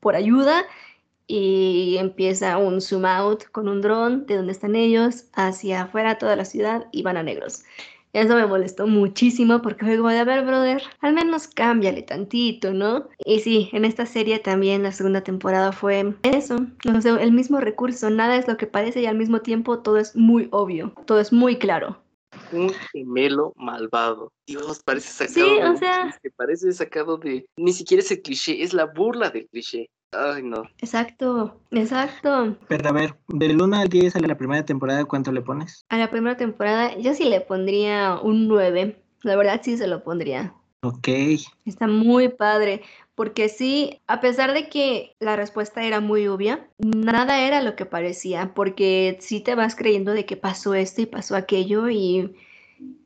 por 0.00 0.16
ayuda 0.16 0.64
y 1.28 1.96
empieza 2.00 2.58
un 2.58 2.80
zoom 2.80 3.04
out 3.04 3.44
con 3.52 3.68
un 3.68 3.82
dron 3.82 4.26
de 4.26 4.34
donde 4.34 4.50
están 4.50 4.74
ellos 4.74 5.26
hacia 5.32 5.82
afuera 5.82 6.18
toda 6.18 6.34
la 6.34 6.44
ciudad 6.44 6.88
y 6.90 7.04
van 7.04 7.16
a 7.16 7.22
negros. 7.22 7.62
Eso 8.14 8.34
me 8.34 8.46
molestó 8.46 8.88
muchísimo 8.88 9.62
porque 9.62 9.84
fue 9.86 9.96
como 9.96 10.08
de, 10.08 10.18
a 10.18 10.24
ver, 10.24 10.44
brother, 10.44 10.82
al 11.02 11.14
menos 11.14 11.46
cámbiale 11.46 12.02
tantito, 12.02 12.72
¿no? 12.72 13.08
Y 13.24 13.38
sí, 13.38 13.70
en 13.72 13.84
esta 13.84 14.06
serie 14.06 14.40
también 14.40 14.82
la 14.82 14.90
segunda 14.90 15.20
temporada 15.20 15.70
fue 15.70 16.16
eso, 16.24 16.66
no 16.84 17.00
sé, 17.00 17.10
el 17.10 17.30
mismo 17.30 17.60
recurso, 17.60 18.10
nada 18.10 18.36
es 18.36 18.48
lo 18.48 18.56
que 18.56 18.66
parece 18.66 19.02
y 19.02 19.06
al 19.06 19.16
mismo 19.18 19.40
tiempo 19.40 19.78
todo 19.78 19.98
es 19.98 20.16
muy 20.16 20.48
obvio, 20.50 20.92
todo 21.06 21.20
es 21.20 21.32
muy 21.32 21.58
claro. 21.58 22.02
Un 22.52 22.70
gemelo 22.92 23.52
malvado. 23.56 24.32
Dios, 24.46 24.82
parece 24.84 25.08
sacado 25.26 25.46
Sí, 25.48 25.56
de 25.56 25.64
o 25.66 25.70
un 25.70 25.76
sea- 25.78 26.20
parece 26.36 26.72
sacado 26.72 27.16
de... 27.16 27.46
Ni 27.56 27.72
siquiera 27.72 28.02
es 28.02 28.10
el 28.10 28.22
cliché, 28.22 28.62
es 28.62 28.72
la 28.74 28.84
burla 28.86 29.30
del 29.30 29.48
cliché. 29.48 29.88
Ay, 30.12 30.42
no. 30.42 30.64
Exacto, 30.78 31.58
exacto. 31.70 32.58
Pero 32.68 32.88
a 32.88 32.92
ver, 32.92 33.14
del 33.28 33.60
1 33.62 33.76
al 33.76 33.88
10 33.88 34.14
a 34.14 34.20
la 34.20 34.36
primera 34.36 34.64
temporada, 34.64 35.04
¿cuánto 35.06 35.32
le 35.32 35.40
pones? 35.40 35.86
A 35.88 35.96
la 35.96 36.10
primera 36.10 36.36
temporada 36.36 36.94
yo 36.98 37.14
sí 37.14 37.24
le 37.24 37.40
pondría 37.40 38.18
un 38.22 38.46
9, 38.46 39.02
la 39.22 39.36
verdad 39.36 39.60
sí 39.64 39.76
se 39.78 39.86
lo 39.86 40.02
pondría. 40.04 40.54
Ok. 40.82 41.08
Está 41.64 41.86
muy 41.86 42.28
padre, 42.28 42.82
porque 43.14 43.48
sí, 43.48 44.00
a 44.06 44.20
pesar 44.20 44.52
de 44.54 44.68
que 44.68 45.16
la 45.20 45.36
respuesta 45.36 45.84
era 45.84 46.00
muy 46.00 46.26
obvia, 46.28 46.68
nada 46.78 47.42
era 47.42 47.62
lo 47.62 47.76
que 47.76 47.84
parecía, 47.84 48.52
porque 48.54 49.18
sí 49.20 49.40
te 49.40 49.54
vas 49.54 49.76
creyendo 49.76 50.12
de 50.12 50.24
que 50.24 50.36
pasó 50.36 50.74
esto 50.74 51.02
y 51.02 51.06
pasó 51.06 51.36
aquello 51.36 51.90
y, 51.90 52.34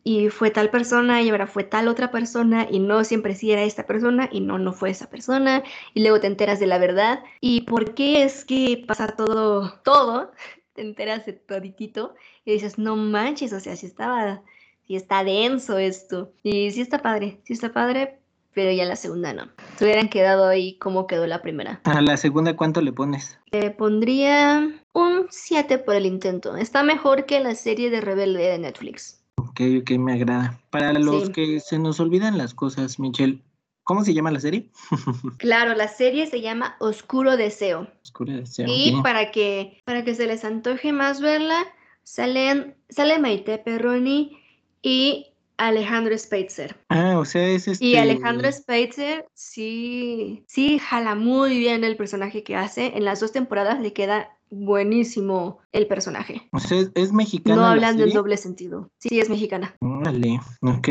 y 0.05 0.29
fue 0.31 0.51
tal 0.51 0.71
persona 0.71 1.23
y 1.23 1.31
ahora 1.31 1.49
fue 1.49 1.65
tal 1.65 1.89
otra 1.89 2.13
persona 2.13 2.69
y 2.71 2.79
no 2.79 3.03
siempre 3.03 3.35
sí 3.35 3.51
era 3.51 3.65
esta 3.65 3.87
persona 3.87 4.29
y 4.31 4.41
no, 4.41 4.59
no 4.59 4.73
fue 4.73 4.91
esa 4.91 5.11
persona 5.11 5.65
y 5.95 6.03
luego 6.03 6.21
te 6.21 6.29
enteras 6.29 6.61
de 6.61 6.69
la 6.69 6.79
verdad. 6.79 7.25
Y 7.41 7.63
por 7.63 7.95
qué 7.95 8.23
es 8.23 8.45
que 8.45 8.85
pasa 8.87 9.09
todo, 9.09 9.81
todo, 9.83 10.31
te 10.75 10.83
enteras 10.83 11.27
de 11.27 11.33
toditito 11.33 12.15
y 12.45 12.53
dices, 12.53 12.79
no 12.79 12.95
manches, 12.97 13.53
o 13.53 13.61
sea, 13.61 13.75
sí 13.75 13.87
estaba, 13.87 14.43
sí 14.87 14.95
está 14.95 15.25
denso 15.25 15.79
esto 15.79 16.33
y 16.45 16.71
sí 16.71 16.81
está 16.81 17.03
padre, 17.03 17.41
sí 17.45 17.55
está 17.55 17.73
padre, 17.73 18.21
pero 18.57 18.73
ya 18.73 18.87
la 18.87 18.97
segunda 18.97 19.35
no. 19.35 19.49
Se 19.77 19.85
hubieran 19.85 20.09
quedado 20.09 20.49
ahí 20.49 20.79
como 20.79 21.07
quedó 21.07 21.27
la 21.27 21.43
primera. 21.43 21.79
A 21.85 22.01
la 22.01 22.17
segunda, 22.17 22.57
¿cuánto 22.57 22.81
le 22.81 22.91
pones? 22.91 23.39
Le 23.53 23.71
pondría 23.71 24.67
un 24.95 25.27
7 25.29 25.77
por 25.77 25.95
el 25.95 26.07
intento. 26.07 26.57
Está 26.57 26.83
mejor 26.83 27.27
que 27.27 27.39
la 27.41 27.55
serie 27.55 27.91
de 27.91 28.01
Rebelde 28.01 28.45
de 28.45 28.59
Netflix. 28.59 29.23
Ok, 29.37 29.61
ok, 29.83 29.91
me 29.99 30.15
agrada. 30.15 30.59
Para 30.71 30.95
los 30.95 31.27
Sí. 31.27 31.33
que 31.33 31.61
se 31.61 31.79
nos 31.79 32.01
olvidan 32.01 32.39
las 32.39 32.55
cosas, 32.55 32.99
Michelle, 32.99 33.43
¿cómo 33.85 34.05
se 34.05 34.15
llama 34.15 34.31
la 34.31 34.41
serie? 34.41 34.71
Claro, 35.37 35.75
la 35.75 35.89
serie 35.89 36.27
se 36.27 36.41
llama 36.41 36.77
Oscuro 36.81 37.37
Deseo. 37.37 37.89
Oscura 38.05 38.37
Deseo. 38.37 38.65
Y 38.71 38.95
para 39.03 39.33
que, 39.33 39.83
para 39.85 40.03
que 40.03 40.15
se 40.15 40.27
les 40.27 40.47
antoje 40.47 40.95
más 40.95 41.21
verla, 41.21 41.63
salen, 42.05 42.75
sale 42.89 43.19
Maite 43.19 43.59
Perroni 43.59 44.39
y 44.81 45.27
Alejandro 45.59 46.17
Speitzer. 46.17 46.77
Ah, 46.89 47.19
o 47.19 47.25
sea, 47.25 47.47
es 47.49 47.69
este. 47.69 47.85
Y 47.85 47.97
Alejandro 47.97 48.51
Speitzer 48.51 49.27
sí, 49.35 50.45
sí 50.47 50.79
jala 50.79 51.15
muy 51.15 51.59
bien 51.59 51.85
el 51.85 51.97
personaje 51.97 52.43
que 52.43 52.57
hace. 52.57 52.97
En 52.97 53.05
las 53.05 53.21
dos 53.21 53.33
temporadas 53.33 53.81
le 53.81 53.93
queda 53.93 54.37
buenísimo 54.51 55.59
el 55.73 55.87
personaje. 55.87 56.49
O 56.53 56.59
sea, 56.61 56.85
es, 56.95 57.13
mexicana. 57.13 57.75
No 57.75 57.83
en 57.83 57.99
serie? 57.99 58.15
doble 58.15 58.37
sentido. 58.37 58.91
Sí, 58.99 59.19
es 59.21 59.29
mexicana. 59.31 59.75
Órale, 59.81 60.41
ok. 60.61 60.89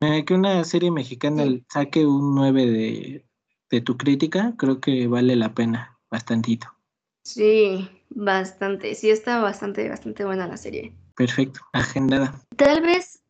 Eh, 0.00 0.24
que 0.24 0.34
una 0.34 0.62
serie 0.64 0.90
mexicana 0.90 1.44
Sí. 1.44 1.64
saque 1.68 2.06
un 2.06 2.34
9 2.34 2.66
de, 2.66 3.24
de 3.70 3.80
tu 3.80 3.96
crítica, 3.96 4.54
creo 4.56 4.80
que 4.80 5.06
vale 5.08 5.34
la 5.36 5.54
pena 5.54 5.98
bastantito. 6.10 6.68
Sí, 7.24 7.88
bastante. 8.10 8.94
Sí, 8.94 9.10
está 9.10 9.40
bastante, 9.40 9.88
bastante 9.88 10.24
buena 10.24 10.46
la 10.46 10.56
serie. 10.56 10.92
Perfecto, 11.16 11.60
agendada. 11.72 12.40
Tal 12.56 12.80
vez 12.80 13.22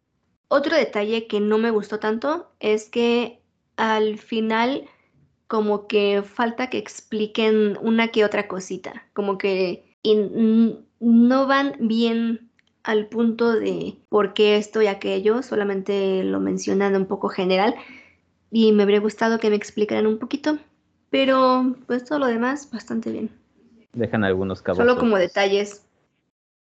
otro 0.48 0.76
detalle 0.76 1.26
que 1.26 1.40
no 1.40 1.58
me 1.58 1.70
gustó 1.70 1.98
tanto 1.98 2.50
es 2.60 2.88
que 2.88 3.40
al 3.76 4.18
final 4.18 4.88
como 5.46 5.86
que 5.86 6.22
falta 6.22 6.68
que 6.68 6.78
expliquen 6.78 7.78
una 7.80 8.08
que 8.08 8.24
otra 8.24 8.48
cosita, 8.48 9.06
como 9.14 9.38
que 9.38 9.96
no 11.00 11.46
van 11.46 11.76
bien 11.80 12.50
al 12.82 13.06
punto 13.08 13.52
de 13.52 13.98
por 14.08 14.34
qué 14.34 14.56
esto 14.56 14.82
y 14.82 14.86
aquello, 14.86 15.42
solamente 15.42 16.22
lo 16.22 16.40
mencionan 16.40 16.96
un 16.96 17.06
poco 17.06 17.28
general 17.28 17.74
y 18.50 18.72
me 18.72 18.82
habría 18.82 19.00
gustado 19.00 19.38
que 19.38 19.50
me 19.50 19.56
explicaran 19.56 20.06
un 20.06 20.18
poquito, 20.18 20.58
pero 21.10 21.76
pues 21.86 22.04
todo 22.04 22.18
lo 22.18 22.26
demás 22.26 22.70
bastante 22.70 23.10
bien. 23.10 23.30
Dejan 23.92 24.24
algunos 24.24 24.62
cabos. 24.62 24.78
Solo 24.78 24.98
como 24.98 25.16
detalles. 25.16 25.87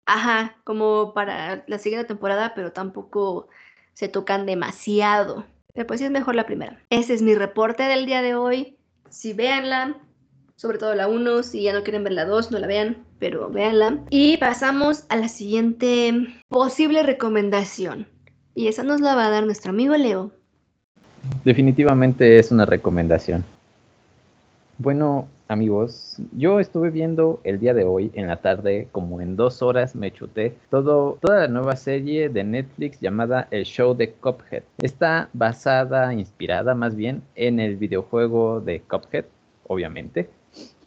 Ajá, 0.05 0.57
como 0.63 1.13
para 1.13 1.63
la 1.67 1.77
siguiente 1.77 2.07
temporada, 2.07 2.53
pero 2.55 2.71
tampoco 2.71 3.47
se 3.93 4.07
tocan 4.07 4.45
demasiado. 4.45 5.45
Pero 5.73 5.87
pues 5.87 5.99
sí 5.99 6.05
es 6.05 6.11
mejor 6.11 6.35
la 6.35 6.45
primera. 6.45 6.79
Ese 6.89 7.13
es 7.13 7.21
mi 7.21 7.35
reporte 7.35 7.83
del 7.83 8.05
día 8.05 8.21
de 8.21 8.35
hoy. 8.35 8.77
Si 9.09 9.33
véanla, 9.33 9.97
sobre 10.55 10.77
todo 10.77 10.93
la 10.93 11.07
1, 11.07 11.43
si 11.43 11.63
ya 11.63 11.73
no 11.73 11.83
quieren 11.83 12.03
ver 12.03 12.13
la 12.13 12.25
2, 12.25 12.51
no 12.51 12.59
la 12.59 12.67
vean, 12.67 13.05
pero 13.19 13.49
véanla. 13.49 13.99
Y 14.09 14.37
pasamos 14.37 15.05
a 15.09 15.15
la 15.15 15.29
siguiente 15.29 16.27
posible 16.47 17.03
recomendación. 17.03 18.07
Y 18.55 18.67
esa 18.67 18.83
nos 18.83 19.01
la 19.01 19.15
va 19.15 19.27
a 19.27 19.29
dar 19.31 19.45
nuestro 19.45 19.71
amigo 19.71 19.95
Leo. 19.95 20.31
Definitivamente 21.43 22.37
es 22.37 22.51
una 22.51 22.65
recomendación. 22.65 23.43
Bueno, 24.77 25.27
amigos, 25.47 26.17
yo 26.31 26.59
estuve 26.59 26.89
viendo 26.89 27.39
el 27.43 27.59
día 27.59 27.73
de 27.73 27.83
hoy 27.83 28.11
en 28.13 28.27
la 28.27 28.37
tarde, 28.37 28.87
como 28.91 29.21
en 29.21 29.35
dos 29.35 29.61
horas 29.61 29.95
me 29.95 30.11
chuté 30.11 30.55
todo, 30.69 31.17
toda 31.21 31.41
la 31.41 31.47
nueva 31.47 31.75
serie 31.75 32.29
de 32.29 32.43
Netflix 32.43 32.99
llamada 32.99 33.47
El 33.51 33.65
Show 33.65 33.95
de 33.95 34.11
Cuphead. 34.11 34.63
Está 34.79 35.29
basada, 35.33 36.13
inspirada 36.13 36.75
más 36.75 36.95
bien, 36.95 37.23
en 37.35 37.59
el 37.59 37.77
videojuego 37.77 38.61
de 38.61 38.81
Cuphead, 38.81 39.25
obviamente. 39.67 40.29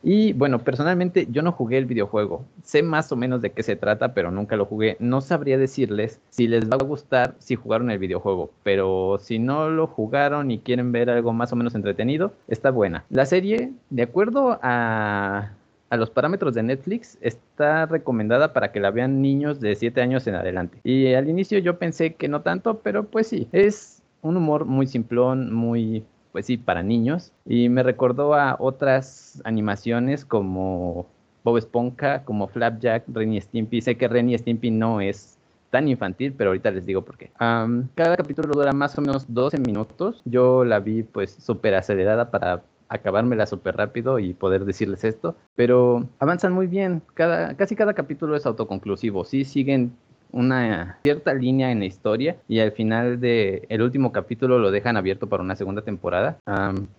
Y 0.03 0.33
bueno, 0.33 0.61
personalmente 0.61 1.27
yo 1.31 1.43
no 1.43 1.53
jugué 1.53 1.79
el 1.79 1.87
videojuego. 1.87 2.45
Sé 2.63 2.83
más 2.83 3.11
o 3.13 3.17
menos 3.17 3.43
de 3.43 3.51
qué 3.51 3.63
se 3.63 3.77
trata, 3.77 4.15
pero 4.15 4.31
nunca 4.31 4.57
lo 4.57 4.67
jugué. 4.67 4.97
No 5.01 5.21
sabría 5.21 5.59
decirles 5.59 6.21
si 6.31 6.49
les 6.49 6.71
va 6.71 6.77
a 6.81 6.85
gustar 6.85 7.35
si 7.39 7.57
jugaron 7.57 7.91
el 7.91 7.99
videojuego, 7.99 8.51
pero 8.63 9.19
si 9.21 9.39
no 9.39 9.71
lo 9.71 9.87
jugaron 9.87 10.51
y 10.51 10.59
quieren 10.59 10.93
ver 10.93 11.11
algo 11.11 11.33
más 11.33 11.53
o 11.53 11.57
menos 11.57 11.75
entretenido, 11.75 12.33
está 12.49 12.71
buena. 12.71 13.05
La 13.11 13.27
serie, 13.27 13.73
de 13.91 14.03
acuerdo 14.03 14.59
a, 14.63 15.53
a 15.91 15.97
los 15.97 16.11
parámetros 16.11 16.55
de 16.55 16.63
Netflix, 16.63 17.19
está 17.21 17.87
recomendada 17.87 18.53
para 18.53 18.73
que 18.73 18.81
la 18.81 18.91
vean 18.91 19.23
niños 19.23 19.61
de 19.61 19.75
7 19.75 20.01
años 20.01 20.27
en 20.27 20.35
adelante. 20.35 20.79
Y 20.85 21.15
al 21.15 21.29
inicio 21.29 21.59
yo 21.59 21.79
pensé 21.79 22.15
que 22.15 22.29
no 22.29 22.43
tanto, 22.43 22.79
pero 22.81 23.05
pues 23.05 23.29
sí, 23.29 23.49
es 23.53 24.03
un 24.23 24.37
humor 24.37 24.65
muy 24.65 24.87
simplón, 24.87 25.53
muy 25.53 26.05
pues 26.37 26.45
sí, 26.45 26.59
para 26.59 26.83
niños. 26.83 27.33
Y 27.47 27.71
me 27.71 27.83
recordó 27.83 28.35
a 28.35 28.57
otras 28.59 29.41
animaciones 29.47 30.27
como 30.27 31.07
Bob 31.43 31.57
Esponja, 31.57 32.25
como 32.25 32.47
Flapjack, 32.47 33.05
Ren 33.09 33.33
y 33.33 33.41
Stimpy. 33.41 33.81
Sé 33.81 33.97
que 33.97 34.07
Ren 34.07 34.29
y 34.29 34.37
Stimpy 34.37 34.71
no 34.71 35.01
es 35.01 35.39
tan 35.71 35.89
infantil, 35.89 36.35
pero 36.37 36.51
ahorita 36.51 36.71
les 36.73 36.85
digo 36.85 37.01
por 37.07 37.17
qué. 37.17 37.31
Cada 37.39 38.17
capítulo 38.19 38.53
dura 38.53 38.73
más 38.73 38.99
o 38.99 39.01
menos 39.01 39.25
12 39.33 39.61
minutos. 39.61 40.21
Yo 40.27 40.63
la 40.67 40.79
vi 40.79 41.05
pues 41.05 41.33
súper 41.33 41.75
acelerada 41.75 42.31
para 42.31 42.65
acabármela 42.91 43.47
súper 43.47 43.75
rápido 43.75 44.19
y 44.19 44.35
poder 44.35 44.67
decirles 44.67 45.05
esto. 45.05 45.37
Pero 45.55 46.07
avanzan 46.19 46.53
muy 46.53 46.67
bien. 46.67 47.01
Cada, 47.15 47.57
casi 47.57 47.75
cada 47.77 47.95
capítulo 47.95 48.37
es 48.37 48.45
autoconclusivo. 48.45 49.25
Sí 49.25 49.47
siguen 49.47 49.97
una 50.33 50.99
cierta 51.03 51.35
línea 51.35 51.71
en 51.71 51.81
la 51.81 51.87
historia 51.87 52.37
y 52.49 52.61
al 52.61 52.73
final 52.73 53.21
de 53.21 53.67
el 53.69 53.83
último 53.83 54.13
capítulo 54.13 54.59
lo 54.59 54.71
dejan 54.71 54.97
abierto 54.97 55.29
para 55.29 55.43
una 55.43 55.57
segunda 55.57 55.83
temporada. 55.83 56.39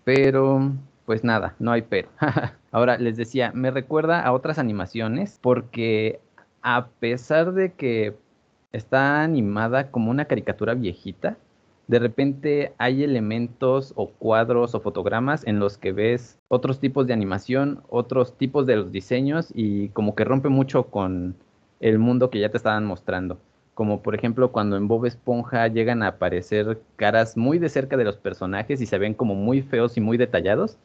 Pero 0.03 0.71
pues 1.05 1.23
nada, 1.23 1.55
no 1.59 1.71
hay 1.71 1.83
pero. 1.83 2.09
Ahora 2.71 2.97
les 2.97 3.15
decía, 3.15 3.51
me 3.53 3.71
recuerda 3.71 4.21
a 4.21 4.33
otras 4.33 4.59
animaciones 4.59 5.39
porque 5.41 6.19
a 6.61 6.87
pesar 6.99 7.53
de 7.53 7.71
que 7.73 8.15
está 8.73 9.23
animada 9.23 9.89
como 9.89 10.11
una 10.11 10.25
caricatura 10.25 10.73
viejita, 10.73 11.37
de 11.87 11.99
repente 11.99 12.73
hay 12.77 13.03
elementos 13.03 13.93
o 13.95 14.09
cuadros 14.09 14.75
o 14.75 14.81
fotogramas 14.81 15.47
en 15.47 15.59
los 15.59 15.77
que 15.77 15.93
ves 15.93 16.37
otros 16.49 16.79
tipos 16.79 17.07
de 17.07 17.13
animación, 17.13 17.81
otros 17.87 18.37
tipos 18.37 18.65
de 18.67 18.75
los 18.75 18.91
diseños 18.91 19.51
y 19.55 19.87
como 19.89 20.13
que 20.13 20.25
rompe 20.25 20.49
mucho 20.49 20.83
con 20.87 21.35
el 21.79 21.99
mundo 21.99 22.29
que 22.29 22.39
ya 22.39 22.49
te 22.49 22.57
estaban 22.57 22.85
mostrando. 22.85 23.39
Como 23.73 24.01
por 24.01 24.15
ejemplo 24.15 24.51
cuando 24.51 24.77
en 24.77 24.87
Bob 24.87 25.05
Esponja 25.05 25.67
llegan 25.67 26.01
a 26.01 26.07
aparecer 26.07 26.79
caras 26.95 27.37
muy 27.37 27.59
de 27.59 27.69
cerca 27.69 27.97
de 27.97 28.03
los 28.03 28.17
personajes 28.17 28.81
y 28.81 28.85
se 28.85 28.97
ven 28.97 29.13
como 29.13 29.35
muy 29.35 29.61
feos 29.61 29.97
y 29.97 30.01
muy 30.01 30.17
detallados. 30.17 30.77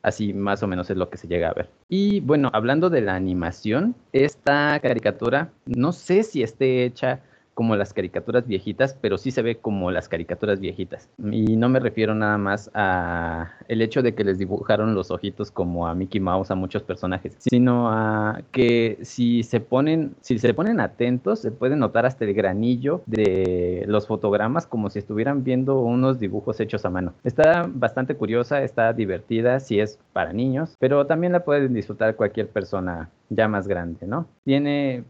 Así 0.00 0.32
más 0.32 0.62
o 0.62 0.66
menos 0.66 0.88
es 0.90 0.96
lo 0.96 1.10
que 1.10 1.18
se 1.18 1.28
llega 1.28 1.50
a 1.50 1.54
ver. 1.54 1.68
Y 1.88 2.20
bueno, 2.20 2.50
hablando 2.52 2.88
de 2.88 3.00
la 3.00 3.16
animación, 3.16 3.94
esta 4.12 4.78
caricatura 4.80 5.50
no 5.66 5.92
sé 5.92 6.22
si 6.22 6.42
esté 6.42 6.84
hecha 6.84 7.20
como 7.58 7.74
las 7.74 7.92
caricaturas 7.92 8.46
viejitas, 8.46 8.96
pero 9.00 9.18
sí 9.18 9.32
se 9.32 9.42
ve 9.42 9.56
como 9.56 9.90
las 9.90 10.08
caricaturas 10.08 10.60
viejitas. 10.60 11.08
Y 11.18 11.56
no 11.56 11.68
me 11.68 11.80
refiero 11.80 12.14
nada 12.14 12.38
más 12.38 12.70
a 12.72 13.50
el 13.66 13.82
hecho 13.82 14.00
de 14.00 14.14
que 14.14 14.22
les 14.22 14.38
dibujaron 14.38 14.94
los 14.94 15.10
ojitos 15.10 15.50
como 15.50 15.88
a 15.88 15.94
Mickey 15.96 16.20
Mouse 16.20 16.52
a 16.52 16.54
muchos 16.54 16.84
personajes, 16.84 17.34
sino 17.40 17.90
a 17.90 18.42
que 18.52 18.98
si 19.02 19.42
se 19.42 19.58
ponen, 19.58 20.14
si 20.20 20.38
se 20.38 20.54
ponen 20.54 20.78
atentos, 20.78 21.40
se 21.40 21.50
puede 21.50 21.74
notar 21.74 22.06
hasta 22.06 22.24
el 22.26 22.32
granillo 22.32 23.02
de 23.06 23.82
los 23.88 24.06
fotogramas 24.06 24.68
como 24.68 24.88
si 24.88 25.00
estuvieran 25.00 25.42
viendo 25.42 25.80
unos 25.80 26.20
dibujos 26.20 26.60
hechos 26.60 26.84
a 26.84 26.90
mano. 26.90 27.14
Está 27.24 27.68
bastante 27.68 28.14
curiosa, 28.14 28.62
está 28.62 28.92
divertida 28.92 29.58
si 29.58 29.80
es 29.80 29.98
para 30.12 30.32
niños, 30.32 30.76
pero 30.78 31.08
también 31.08 31.32
la 31.32 31.44
pueden 31.44 31.74
disfrutar 31.74 32.14
cualquier 32.14 32.46
persona 32.50 33.10
ya 33.30 33.48
más 33.48 33.66
grande, 33.66 34.06
¿no? 34.06 34.28
Tiene 34.44 35.02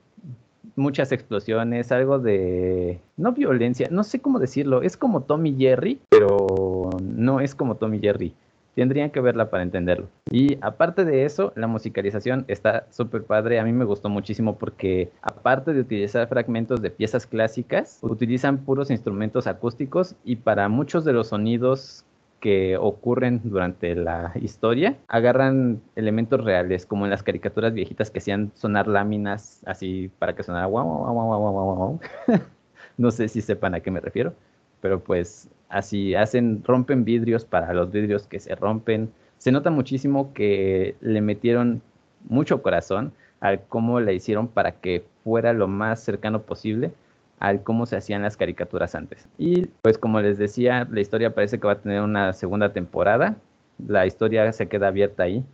muchas 0.76 1.12
explosiones, 1.12 1.92
algo 1.92 2.18
de... 2.18 3.00
no 3.16 3.32
violencia, 3.32 3.88
no 3.90 4.04
sé 4.04 4.20
cómo 4.20 4.38
decirlo, 4.38 4.82
es 4.82 4.96
como 4.96 5.22
Tommy 5.22 5.54
Jerry, 5.56 6.00
pero 6.08 6.90
no 7.02 7.40
es 7.40 7.54
como 7.54 7.76
Tommy 7.76 7.98
Jerry. 7.98 8.34
Tendrían 8.74 9.10
que 9.10 9.20
verla 9.20 9.50
para 9.50 9.64
entenderlo. 9.64 10.08
Y 10.30 10.56
aparte 10.60 11.04
de 11.04 11.24
eso, 11.24 11.52
la 11.56 11.66
musicalización 11.66 12.44
está 12.46 12.86
súper 12.90 13.24
padre. 13.24 13.58
A 13.58 13.64
mí 13.64 13.72
me 13.72 13.84
gustó 13.84 14.08
muchísimo 14.08 14.56
porque 14.56 15.10
aparte 15.20 15.72
de 15.72 15.80
utilizar 15.80 16.28
fragmentos 16.28 16.80
de 16.80 16.90
piezas 16.90 17.26
clásicas, 17.26 17.98
utilizan 18.02 18.58
puros 18.58 18.92
instrumentos 18.92 19.48
acústicos 19.48 20.14
y 20.24 20.36
para 20.36 20.68
muchos 20.68 21.04
de 21.04 21.12
los 21.12 21.28
sonidos 21.28 22.04
que 22.40 22.76
ocurren 22.76 23.40
durante 23.44 23.94
la 23.94 24.32
historia 24.36 24.96
agarran 25.08 25.80
elementos 25.96 26.42
reales, 26.42 26.86
como 26.86 27.04
en 27.04 27.10
las 27.10 27.22
caricaturas 27.22 27.72
viejitas 27.74 28.10
que 28.10 28.18
hacían 28.18 28.52
sonar 28.54 28.86
láminas 28.86 29.62
así 29.66 30.10
para 30.18 30.34
que 30.34 30.42
sonara 30.42 30.66
guau, 30.66 30.86
guau, 30.86 31.12
guau, 31.14 31.26
guau, 31.26 31.52
guau, 31.52 31.76
guau. 31.76 32.00
no 32.98 33.10
sé 33.10 33.28
si 33.28 33.40
sepan 33.40 33.74
a 33.74 33.80
qué 33.80 33.90
me 33.90 34.00
refiero, 34.00 34.34
pero 34.80 35.00
pues 35.00 35.48
así 35.68 36.14
hacen, 36.14 36.62
rompen 36.64 37.04
vidrios 37.04 37.44
para 37.44 37.72
los 37.72 37.90
vidrios 37.90 38.26
que 38.26 38.40
se 38.40 38.54
rompen. 38.54 39.10
Se 39.38 39.52
nota 39.52 39.70
muchísimo 39.70 40.32
que 40.32 40.96
le 41.00 41.20
metieron 41.20 41.82
mucho 42.28 42.62
corazón 42.62 43.12
al 43.40 43.60
cómo 43.68 44.00
le 44.00 44.14
hicieron 44.14 44.48
para 44.48 44.72
que 44.72 45.04
fuera 45.24 45.52
lo 45.52 45.68
más 45.68 46.00
cercano 46.00 46.42
posible 46.42 46.92
al 47.40 47.62
cómo 47.62 47.86
se 47.86 47.96
hacían 47.96 48.22
las 48.22 48.36
caricaturas 48.36 48.94
antes. 48.94 49.28
Y 49.38 49.66
pues 49.82 49.98
como 49.98 50.20
les 50.20 50.38
decía, 50.38 50.86
la 50.90 51.00
historia 51.00 51.34
parece 51.34 51.58
que 51.58 51.66
va 51.66 51.74
a 51.74 51.80
tener 51.80 52.02
una 52.02 52.32
segunda 52.32 52.72
temporada. 52.72 53.36
La 53.86 54.06
historia 54.06 54.52
se 54.52 54.68
queda 54.68 54.88
abierta 54.88 55.24
ahí. 55.24 55.44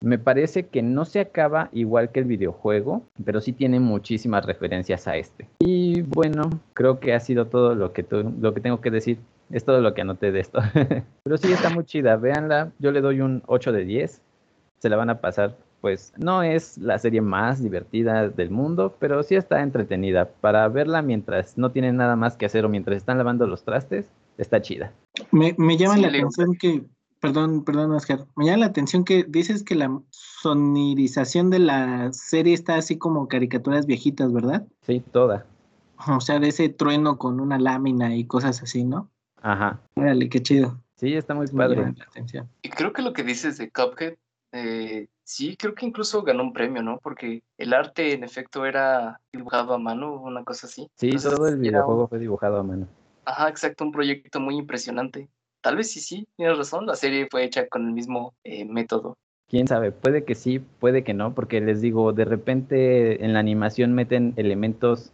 Me 0.00 0.18
parece 0.18 0.66
que 0.66 0.82
no 0.82 1.04
se 1.04 1.20
acaba 1.20 1.70
igual 1.72 2.10
que 2.10 2.20
el 2.20 2.26
videojuego, 2.26 3.02
pero 3.24 3.40
sí 3.40 3.52
tiene 3.52 3.80
muchísimas 3.80 4.44
referencias 4.44 5.08
a 5.08 5.16
este. 5.16 5.48
Y 5.58 6.02
bueno, 6.02 6.50
creo 6.74 7.00
que 7.00 7.14
ha 7.14 7.20
sido 7.20 7.46
todo 7.46 7.74
lo 7.74 7.92
que, 7.92 8.02
tengo 8.02 8.80
que 8.80 8.90
decir. 8.90 9.18
Es 9.50 9.64
todo 9.64 9.80
lo 9.80 9.94
que 9.94 10.02
anoté 10.02 10.32
de 10.32 10.40
esto. 10.40 10.60
pero 11.22 11.36
sí 11.38 11.52
está 11.52 11.70
muy 11.70 11.84
chida, 11.84 12.16
véanla. 12.16 12.72
Yo 12.78 12.92
le 12.92 13.00
doy 13.00 13.20
un 13.20 13.42
8 13.46 13.72
de 13.72 13.84
10. 13.84 14.22
Se 14.78 14.88
la 14.88 14.96
van 14.96 15.08
a 15.08 15.20
pasar 15.20 15.56
pues 15.80 16.12
no 16.16 16.42
es 16.42 16.78
la 16.78 16.98
serie 16.98 17.20
más 17.20 17.62
divertida 17.62 18.28
del 18.28 18.50
mundo, 18.50 18.96
pero 18.98 19.22
sí 19.22 19.34
está 19.34 19.62
entretenida. 19.62 20.28
Para 20.40 20.68
verla 20.68 21.02
mientras 21.02 21.56
no 21.56 21.70
tienen 21.70 21.96
nada 21.96 22.16
más 22.16 22.36
que 22.36 22.46
hacer 22.46 22.64
o 22.64 22.68
mientras 22.68 22.96
están 22.96 23.18
lavando 23.18 23.46
los 23.46 23.64
trastes, 23.64 24.06
está 24.38 24.60
chida. 24.60 24.92
Me, 25.30 25.54
llama 25.76 25.96
la 25.96 26.08
atención 26.08 26.56
que, 26.56 26.84
perdón, 27.20 27.64
perdón, 27.64 27.92
Oscar, 27.92 28.26
me 28.36 28.46
llama 28.46 28.58
la 28.58 28.66
atención 28.66 29.04
que 29.04 29.24
dices 29.28 29.62
que 29.62 29.74
la 29.74 30.00
sonirización 30.10 31.50
de 31.50 31.58
la 31.60 32.12
serie 32.12 32.54
está 32.54 32.76
así 32.76 32.98
como 32.98 33.28
caricaturas 33.28 33.86
viejitas, 33.86 34.32
¿verdad? 34.32 34.66
Sí, 34.82 35.02
toda. 35.12 35.46
O 36.08 36.20
sea, 36.20 36.38
de 36.38 36.48
ese 36.48 36.68
trueno 36.68 37.18
con 37.18 37.40
una 37.40 37.58
lámina 37.58 38.14
y 38.14 38.26
cosas 38.26 38.62
así, 38.62 38.84
¿no? 38.84 39.10
Ajá. 39.40 39.80
Órale, 39.94 40.28
qué 40.28 40.42
chido. 40.42 40.80
Sí, 40.96 41.14
está 41.14 41.34
muy 41.34 41.46
padre. 41.48 41.94
Y 42.62 42.70
creo 42.70 42.92
que 42.92 43.02
lo 43.02 43.12
que 43.12 43.22
dices 43.22 43.58
de 43.58 43.70
Cuphead 43.70 44.16
eh, 44.52 45.08
sí, 45.22 45.56
creo 45.56 45.74
que 45.74 45.86
incluso 45.86 46.22
ganó 46.22 46.42
un 46.42 46.52
premio, 46.52 46.82
¿no? 46.82 46.98
Porque 47.02 47.42
el 47.58 47.72
arte 47.74 48.12
en 48.12 48.24
efecto 48.24 48.64
era 48.66 49.20
dibujado 49.32 49.74
a 49.74 49.78
mano, 49.78 50.20
una 50.20 50.44
cosa 50.44 50.66
así. 50.66 50.88
Sí, 50.94 51.10
todo 51.16 51.48
el 51.48 51.58
videojuego 51.58 52.08
fue 52.08 52.18
dibujado 52.18 52.58
a 52.58 52.62
mano. 52.62 52.86
Ajá, 53.24 53.48
exacto, 53.48 53.84
un 53.84 53.92
proyecto 53.92 54.40
muy 54.40 54.56
impresionante. 54.56 55.28
Tal 55.60 55.76
vez 55.76 55.90
sí, 55.90 56.00
sí, 56.00 56.28
tienes 56.36 56.56
razón, 56.56 56.86
la 56.86 56.94
serie 56.94 57.26
fue 57.30 57.44
hecha 57.44 57.66
con 57.66 57.86
el 57.86 57.92
mismo 57.92 58.34
eh, 58.44 58.64
método. 58.64 59.16
Quién 59.48 59.68
sabe, 59.68 59.92
puede 59.92 60.24
que 60.24 60.34
sí, 60.34 60.58
puede 60.58 61.04
que 61.04 61.14
no, 61.14 61.32
porque 61.34 61.60
les 61.60 61.80
digo, 61.80 62.12
de 62.12 62.24
repente 62.24 63.24
en 63.24 63.32
la 63.32 63.38
animación 63.38 63.92
meten 63.94 64.32
elementos 64.36 65.12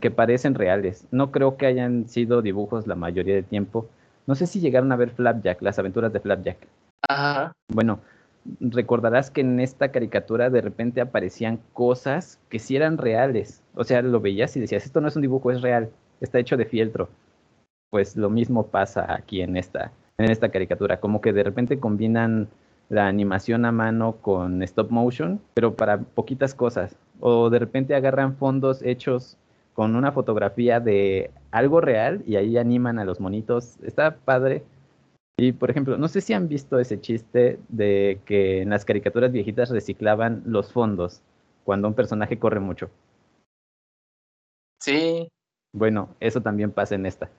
que 0.00 0.10
parecen 0.10 0.54
reales. 0.54 1.06
No 1.12 1.30
creo 1.30 1.56
que 1.56 1.66
hayan 1.66 2.08
sido 2.08 2.42
dibujos 2.42 2.88
la 2.88 2.96
mayoría 2.96 3.34
del 3.34 3.44
tiempo. 3.44 3.88
No 4.26 4.34
sé 4.34 4.48
si 4.48 4.60
llegaron 4.60 4.90
a 4.90 4.96
ver 4.96 5.10
Flapjack, 5.10 5.62
las 5.62 5.78
aventuras 5.78 6.12
de 6.12 6.20
Flapjack. 6.20 6.66
Ajá. 7.08 7.52
Bueno, 7.68 8.00
recordarás 8.60 9.30
que 9.30 9.42
en 9.42 9.60
esta 9.60 9.90
caricatura 9.90 10.50
de 10.50 10.60
repente 10.60 11.00
aparecían 11.00 11.60
cosas 11.72 12.40
que 12.48 12.58
sí 12.58 12.76
eran 12.76 12.98
reales. 12.98 13.62
O 13.74 13.84
sea, 13.84 14.02
lo 14.02 14.20
veías 14.20 14.56
y 14.56 14.60
decías, 14.60 14.84
esto 14.84 15.00
no 15.00 15.08
es 15.08 15.16
un 15.16 15.22
dibujo, 15.22 15.50
es 15.50 15.62
real, 15.62 15.90
está 16.20 16.38
hecho 16.38 16.56
de 16.56 16.66
fieltro. 16.66 17.08
Pues 17.90 18.16
lo 18.16 18.30
mismo 18.30 18.66
pasa 18.66 19.12
aquí 19.12 19.42
en 19.42 19.56
esta, 19.56 19.92
en 20.18 20.30
esta 20.30 20.48
caricatura, 20.48 21.00
como 21.00 21.20
que 21.20 21.32
de 21.32 21.42
repente 21.42 21.78
combinan 21.78 22.48
la 22.88 23.06
animación 23.06 23.64
a 23.64 23.72
mano 23.72 24.16
con 24.20 24.62
stop 24.62 24.90
motion, 24.90 25.40
pero 25.54 25.74
para 25.74 25.98
poquitas 25.98 26.54
cosas. 26.54 26.96
O 27.20 27.50
de 27.50 27.58
repente 27.58 27.94
agarran 27.94 28.36
fondos 28.36 28.82
hechos 28.82 29.36
con 29.74 29.96
una 29.96 30.12
fotografía 30.12 30.80
de 30.80 31.30
algo 31.52 31.80
real 31.80 32.22
y 32.26 32.36
ahí 32.36 32.56
animan 32.58 32.98
a 32.98 33.04
los 33.04 33.20
monitos. 33.20 33.78
Está 33.82 34.16
padre 34.16 34.64
y 35.40 35.52
por 35.52 35.70
ejemplo, 35.70 35.96
no 35.96 36.06
sé 36.08 36.20
si 36.20 36.34
han 36.34 36.48
visto 36.48 36.78
ese 36.78 37.00
chiste 37.00 37.58
de 37.70 38.20
que 38.26 38.60
en 38.60 38.68
las 38.68 38.84
caricaturas 38.84 39.32
viejitas 39.32 39.70
reciclaban 39.70 40.42
los 40.44 40.70
fondos 40.70 41.22
cuando 41.64 41.88
un 41.88 41.94
personaje 41.94 42.38
corre 42.38 42.60
mucho. 42.60 42.90
Sí. 44.80 45.28
Bueno, 45.72 46.10
eso 46.20 46.42
también 46.42 46.72
pasa 46.72 46.94
en 46.94 47.06
esta. 47.06 47.30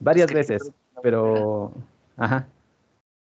Varias 0.00 0.32
veces, 0.32 0.72
pero... 1.02 1.72
Ajá. 2.16 2.48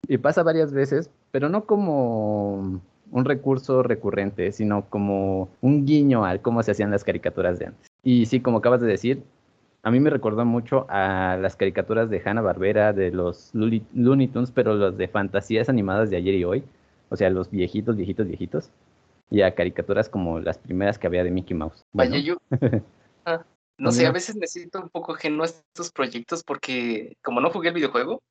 Y 0.09 0.19
pasa 0.19 0.43
varias 0.43 0.73
veces, 0.73 1.09
pero 1.31 1.49
no 1.49 1.67
como 1.67 2.81
un 3.13 3.25
recurso 3.25 3.85
recurrente, 3.85 4.51
sino 4.51 4.89
como 4.89 5.51
un 5.61 5.87
guiño 5.87 6.25
al 6.25 6.41
cómo 6.41 6.65
se 6.65 6.73
hacían 6.73 6.91
las 6.91 7.05
caricaturas 7.05 7.61
de 7.61 7.67
antes. 7.67 7.87
Y 8.03 8.27
sí, 8.27 8.41
como 8.41 8.59
acabas 8.59 8.81
de 8.81 8.89
decir, 8.89 9.23
a 9.83 9.91
mí 9.91 10.01
me 10.01 10.11
recordó 10.11 10.45
mucho 10.45 10.87
a 10.89 11.39
las 11.41 11.57
caricaturas 11.57 12.11
de 12.11 12.23
Hanna 12.25 12.43
Barbera, 12.43 12.93
de 12.93 13.11
los 13.11 13.51
Looney 13.55 14.29
Tunes, 14.29 14.51
pero 14.51 14.75
los 14.75 14.97
de 14.97 15.09
fantasías 15.09 15.69
animadas 15.69 16.11
de 16.11 16.17
ayer 16.17 16.35
y 16.35 16.45
hoy, 16.45 16.65
o 17.09 17.17
sea, 17.17 17.31
los 17.31 17.51
viejitos, 17.51 17.97
viejitos, 17.97 18.27
viejitos, 18.27 18.71
y 19.31 19.43
a 19.43 19.55
caricaturas 19.55 20.09
como 20.09 20.41
las 20.41 20.59
primeras 20.59 20.99
que 20.99 21.07
había 21.07 21.25
de 21.25 21.31
Mickey 21.31 21.57
Mouse. 21.57 21.85
Vaya, 21.93 22.19
yo. 22.19 22.37
Ah, 23.27 23.45
no 23.77 23.93
sé, 23.93 24.07
a 24.07 24.13
veces 24.13 24.35
me 24.35 24.47
siento 24.47 24.81
un 24.81 24.89
poco 24.89 25.13
ajeno 25.13 25.43
a 25.43 25.47
estos 25.47 25.93
proyectos 25.93 26.43
porque, 26.43 27.19
como 27.23 27.43
no 27.43 27.51
jugué 27.51 27.69
el 27.69 27.75
videojuego, 27.75 28.23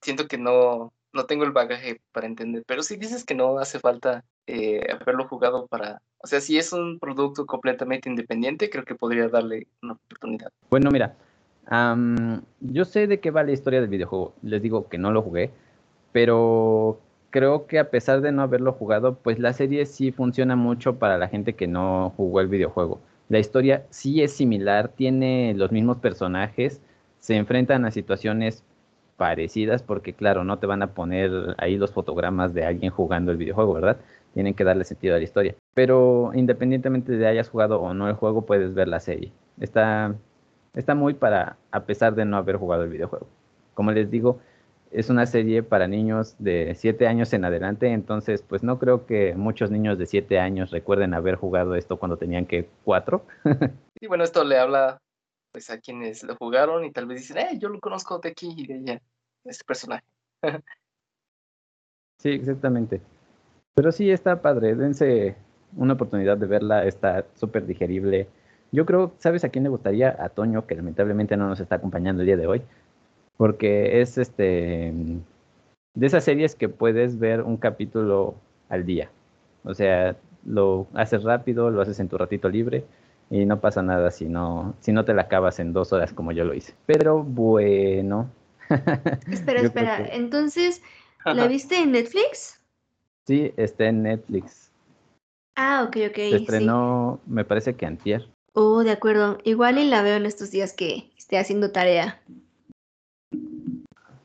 siento 0.00 0.26
que 0.26 0.38
no, 0.38 0.94
no 1.12 1.26
tengo 1.26 1.44
el 1.44 1.52
bagaje 1.52 2.00
para 2.12 2.26
entender. 2.26 2.62
Pero 2.66 2.82
si 2.82 2.96
dices 2.96 3.24
que 3.24 3.34
no 3.34 3.58
hace 3.58 3.78
falta 3.78 4.24
eh, 4.46 4.80
haberlo 5.00 5.26
jugado 5.28 5.66
para... 5.66 6.02
O 6.18 6.26
sea, 6.26 6.40
si 6.40 6.58
es 6.58 6.72
un 6.72 6.98
producto 6.98 7.46
completamente 7.46 8.08
independiente, 8.08 8.70
creo 8.70 8.84
que 8.84 8.94
podría 8.94 9.28
darle 9.28 9.66
una 9.82 9.94
oportunidad. 9.94 10.50
Bueno, 10.70 10.90
mira, 10.90 11.16
yo 12.60 12.84
sé 12.84 13.06
de 13.06 13.20
qué 13.20 13.30
va 13.30 13.42
la 13.42 13.52
historia 13.52 13.80
del 13.80 13.88
videojuego. 13.88 14.34
Les 14.42 14.62
digo 14.62 14.88
que 14.88 14.98
no 14.98 15.12
lo 15.12 15.22
jugué, 15.22 15.50
pero 16.12 17.00
creo 17.30 17.66
que 17.66 17.78
a 17.78 17.90
pesar 17.90 18.20
de 18.20 18.32
no 18.32 18.42
haberlo 18.42 18.72
jugado, 18.72 19.14
pues 19.14 19.38
la 19.38 19.52
serie 19.52 19.86
sí 19.86 20.12
funciona 20.12 20.56
mucho 20.56 20.98
para 20.98 21.16
la 21.16 21.28
gente 21.28 21.54
que 21.54 21.66
no 21.66 22.12
jugó 22.16 22.40
el 22.40 22.48
videojuego. 22.48 23.00
La 23.28 23.38
historia 23.38 23.86
sí 23.90 24.22
es 24.22 24.32
similar, 24.32 24.88
tiene 24.88 25.54
los 25.54 25.70
mismos 25.70 25.98
personajes, 25.98 26.80
se 27.20 27.36
enfrentan 27.36 27.84
a 27.84 27.92
situaciones 27.92 28.64
parecidas 29.20 29.82
porque 29.82 30.14
claro, 30.14 30.44
no 30.44 30.58
te 30.58 30.66
van 30.66 30.82
a 30.82 30.94
poner 30.94 31.30
ahí 31.58 31.76
los 31.76 31.92
fotogramas 31.92 32.54
de 32.54 32.64
alguien 32.64 32.90
jugando 32.90 33.30
el 33.30 33.36
videojuego, 33.36 33.74
¿verdad? 33.74 33.98
tienen 34.32 34.54
que 34.54 34.64
darle 34.64 34.84
sentido 34.84 35.14
a 35.14 35.18
la 35.18 35.24
historia. 35.24 35.54
Pero 35.74 36.30
independientemente 36.32 37.12
de 37.12 37.26
hayas 37.26 37.50
jugado 37.50 37.82
o 37.82 37.92
no 37.92 38.08
el 38.08 38.14
juego, 38.14 38.46
puedes 38.46 38.72
ver 38.72 38.88
la 38.88 39.00
serie. 39.00 39.30
Está, 39.60 40.14
está 40.74 40.94
muy 40.94 41.12
para, 41.12 41.58
a 41.70 41.80
pesar 41.84 42.14
de 42.14 42.24
no 42.24 42.38
haber 42.38 42.56
jugado 42.56 42.84
el 42.84 42.88
videojuego. 42.88 43.26
Como 43.74 43.92
les 43.92 44.10
digo, 44.10 44.40
es 44.90 45.10
una 45.10 45.26
serie 45.26 45.62
para 45.62 45.86
niños 45.86 46.36
de 46.38 46.74
7 46.74 47.06
años 47.06 47.32
en 47.34 47.44
adelante, 47.44 47.88
entonces 47.88 48.42
pues 48.42 48.62
no 48.62 48.78
creo 48.78 49.04
que 49.04 49.34
muchos 49.36 49.70
niños 49.70 49.98
de 49.98 50.06
7 50.06 50.38
años 50.38 50.70
recuerden 50.70 51.12
haber 51.12 51.36
jugado 51.36 51.74
esto 51.74 51.98
cuando 51.98 52.16
tenían 52.16 52.46
que 52.46 52.68
4. 52.84 53.22
y 54.00 54.06
bueno, 54.06 54.24
esto 54.24 54.44
le 54.44 54.58
habla 54.58 54.98
pues 55.52 55.70
a 55.70 55.78
quienes 55.78 56.22
lo 56.22 56.36
jugaron 56.36 56.84
y 56.84 56.92
tal 56.92 57.06
vez 57.06 57.20
dicen, 57.20 57.38
eh, 57.38 57.58
yo 57.58 57.68
lo 57.68 57.80
conozco 57.80 58.18
de 58.18 58.30
aquí 58.30 58.54
y 58.56 58.66
de 58.66 58.74
allá, 58.74 59.02
este 59.44 59.64
personaje. 59.64 60.04
sí, 62.18 62.30
exactamente. 62.30 63.00
Pero 63.74 63.92
sí 63.92 64.10
está 64.10 64.40
padre, 64.42 64.74
dense 64.74 65.36
una 65.76 65.94
oportunidad 65.94 66.36
de 66.36 66.46
verla, 66.46 66.84
está 66.84 67.26
súper 67.34 67.66
digerible. 67.66 68.28
Yo 68.72 68.86
creo, 68.86 69.14
¿sabes 69.18 69.44
a 69.44 69.48
quién 69.48 69.64
le 69.64 69.70
gustaría? 69.70 70.16
A 70.18 70.28
Toño, 70.28 70.66
que 70.66 70.74
lamentablemente 70.74 71.36
no 71.36 71.48
nos 71.48 71.60
está 71.60 71.76
acompañando 71.76 72.22
el 72.22 72.26
día 72.26 72.36
de 72.36 72.46
hoy, 72.46 72.62
porque 73.36 74.00
es 74.00 74.18
este 74.18 74.92
de 75.94 76.06
esas 76.06 76.24
series 76.24 76.54
que 76.54 76.68
puedes 76.68 77.18
ver 77.18 77.42
un 77.42 77.56
capítulo 77.56 78.36
al 78.68 78.86
día. 78.86 79.10
O 79.64 79.74
sea, 79.74 80.16
lo 80.44 80.86
haces 80.94 81.24
rápido, 81.24 81.70
lo 81.70 81.80
haces 81.80 81.98
en 82.00 82.08
tu 82.08 82.16
ratito 82.16 82.48
libre 82.48 82.84
y 83.30 83.46
no 83.46 83.60
pasa 83.60 83.80
nada 83.82 84.10
si 84.10 84.28
no, 84.28 84.74
si 84.80 84.92
no 84.92 85.04
te 85.04 85.14
la 85.14 85.22
acabas 85.22 85.60
en 85.60 85.72
dos 85.72 85.92
horas 85.92 86.12
como 86.12 86.32
yo 86.32 86.44
lo 86.44 86.52
hice. 86.52 86.74
Pero 86.86 87.22
bueno. 87.22 88.28
espera, 89.30 89.60
espera. 89.60 90.08
Entonces, 90.12 90.82
¿la 91.24 91.46
viste 91.46 91.78
en 91.78 91.92
Netflix? 91.92 92.60
Sí, 93.26 93.52
está 93.56 93.86
en 93.86 94.02
Netflix. 94.02 94.72
Ah, 95.56 95.84
ok, 95.86 95.96
ok. 96.08 96.16
Se 96.16 96.36
estrenó, 96.36 97.20
me 97.26 97.44
parece 97.44 97.74
que 97.74 97.86
antier. 97.86 98.28
Oh, 98.54 98.82
de 98.82 98.90
acuerdo. 98.90 99.38
Igual 99.44 99.78
y 99.78 99.88
la 99.88 100.02
veo 100.02 100.16
en 100.16 100.26
estos 100.26 100.50
días 100.50 100.72
que 100.72 101.12
esté 101.16 101.38
haciendo 101.38 101.70
tarea. 101.70 102.20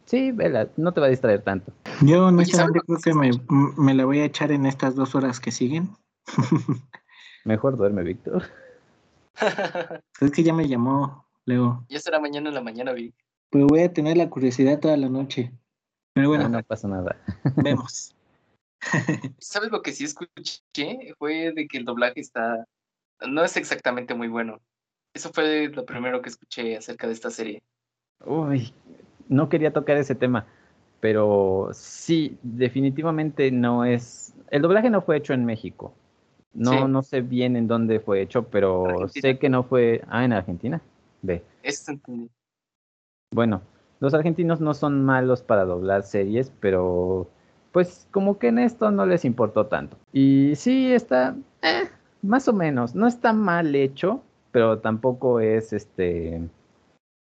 Sí, 0.06 0.32
vela, 0.32 0.70
no 0.78 0.94
te 0.94 1.02
va 1.02 1.08
a 1.08 1.10
distraer 1.10 1.42
tanto. 1.42 1.72
Yo 2.02 2.28
honestamente 2.28 2.80
creo 2.86 3.00
que 3.00 3.14
me, 3.14 3.32
me, 3.78 3.94
la 3.94 4.06
voy 4.06 4.20
a 4.20 4.26
echar 4.26 4.52
en 4.52 4.66
estas 4.66 4.96
dos 4.96 5.14
horas 5.14 5.40
que 5.40 5.52
siguen. 5.52 5.90
Mejor 7.44 7.78
duerme, 7.78 8.04
Víctor. 8.04 8.44
es 10.22 10.32
que 10.32 10.44
ya 10.44 10.54
me 10.54 10.68
llamó, 10.68 11.26
Leo. 11.46 11.86
Ya 11.90 12.00
será 12.00 12.20
mañana 12.20 12.50
en 12.50 12.56
la 12.56 12.62
mañana, 12.62 12.94
Vic. 12.94 13.14
Pues 13.50 13.66
voy 13.66 13.82
a 13.82 13.94
tener 13.94 14.18
la 14.18 14.30
curiosidad 14.30 14.80
toda 14.80 14.98
la 14.98 15.10
noche. 15.10 15.52
Pero 16.14 16.30
bueno. 16.30 16.50
No, 16.50 16.64
pasa 16.64 16.88
nada. 16.88 17.18
Vemos. 17.58 18.16
¿Sabes 19.40 19.72
lo 19.72 19.82
que 19.82 19.92
sí 19.92 20.06
escuché? 20.06 21.14
Fue 21.18 21.52
de 21.52 21.68
que 21.68 21.78
el 21.78 21.86
doblaje 21.86 22.20
está... 22.20 22.66
No 23.28 23.44
es 23.44 23.58
exactamente 23.58 24.14
muy 24.14 24.28
bueno. 24.28 24.60
Eso 25.14 25.32
fue 25.32 25.70
lo 25.70 25.86
primero 25.86 26.22
que 26.22 26.30
escuché 26.30 26.78
acerca 26.78 27.08
de 27.08 27.14
esta 27.14 27.30
serie. 27.30 27.64
Uy, 28.26 28.74
no 29.30 29.50
quería 29.50 29.72
tocar 29.72 29.98
ese 29.98 30.16
tema, 30.16 30.46
pero 31.00 31.70
sí, 31.74 32.38
definitivamente 32.44 33.52
no 33.52 33.86
es... 33.86 34.34
El 34.52 34.62
doblaje 34.62 34.90
no 34.90 35.02
fue 35.02 35.18
hecho 35.18 35.34
en 35.34 35.46
México. 35.46 35.96
No, 36.56 36.88
no 36.88 37.04
sé 37.04 37.22
bien 37.22 37.56
en 37.56 37.68
dónde 37.68 38.00
fue 38.00 38.22
hecho, 38.22 38.44
pero 38.44 39.08
sé 39.10 39.38
que 39.38 39.50
no 39.50 39.64
fue... 39.64 40.02
Ah, 40.08 40.24
en 40.26 40.34
Argentina. 40.34 40.82
Ve. 41.22 41.44
Eso 41.62 41.92
entendí. 41.92 42.30
Bueno, 43.32 43.62
los 44.00 44.14
argentinos 44.14 44.62
no 44.62 44.74
son 44.74 45.04
malos 45.04 45.42
para 45.42 45.66
doblar 45.66 46.04
series, 46.04 46.52
pero 46.60 47.28
pues 47.72 48.08
como 48.12 48.40
que 48.40 48.48
en 48.48 48.60
esto 48.60 48.90
no 48.92 49.06
les 49.06 49.26
importó 49.26 49.66
tanto. 49.66 49.98
Y 50.14 50.54
sí, 50.56 50.94
está 50.94 51.36
eh, 51.62 51.90
más 52.22 52.48
o 52.48 52.54
menos, 52.54 52.96
no 52.96 53.08
está 53.08 53.34
mal 53.34 53.76
hecho, 53.76 54.22
pero 54.52 54.80
tampoco 54.80 55.42
es 55.42 55.74
este 55.74 56.42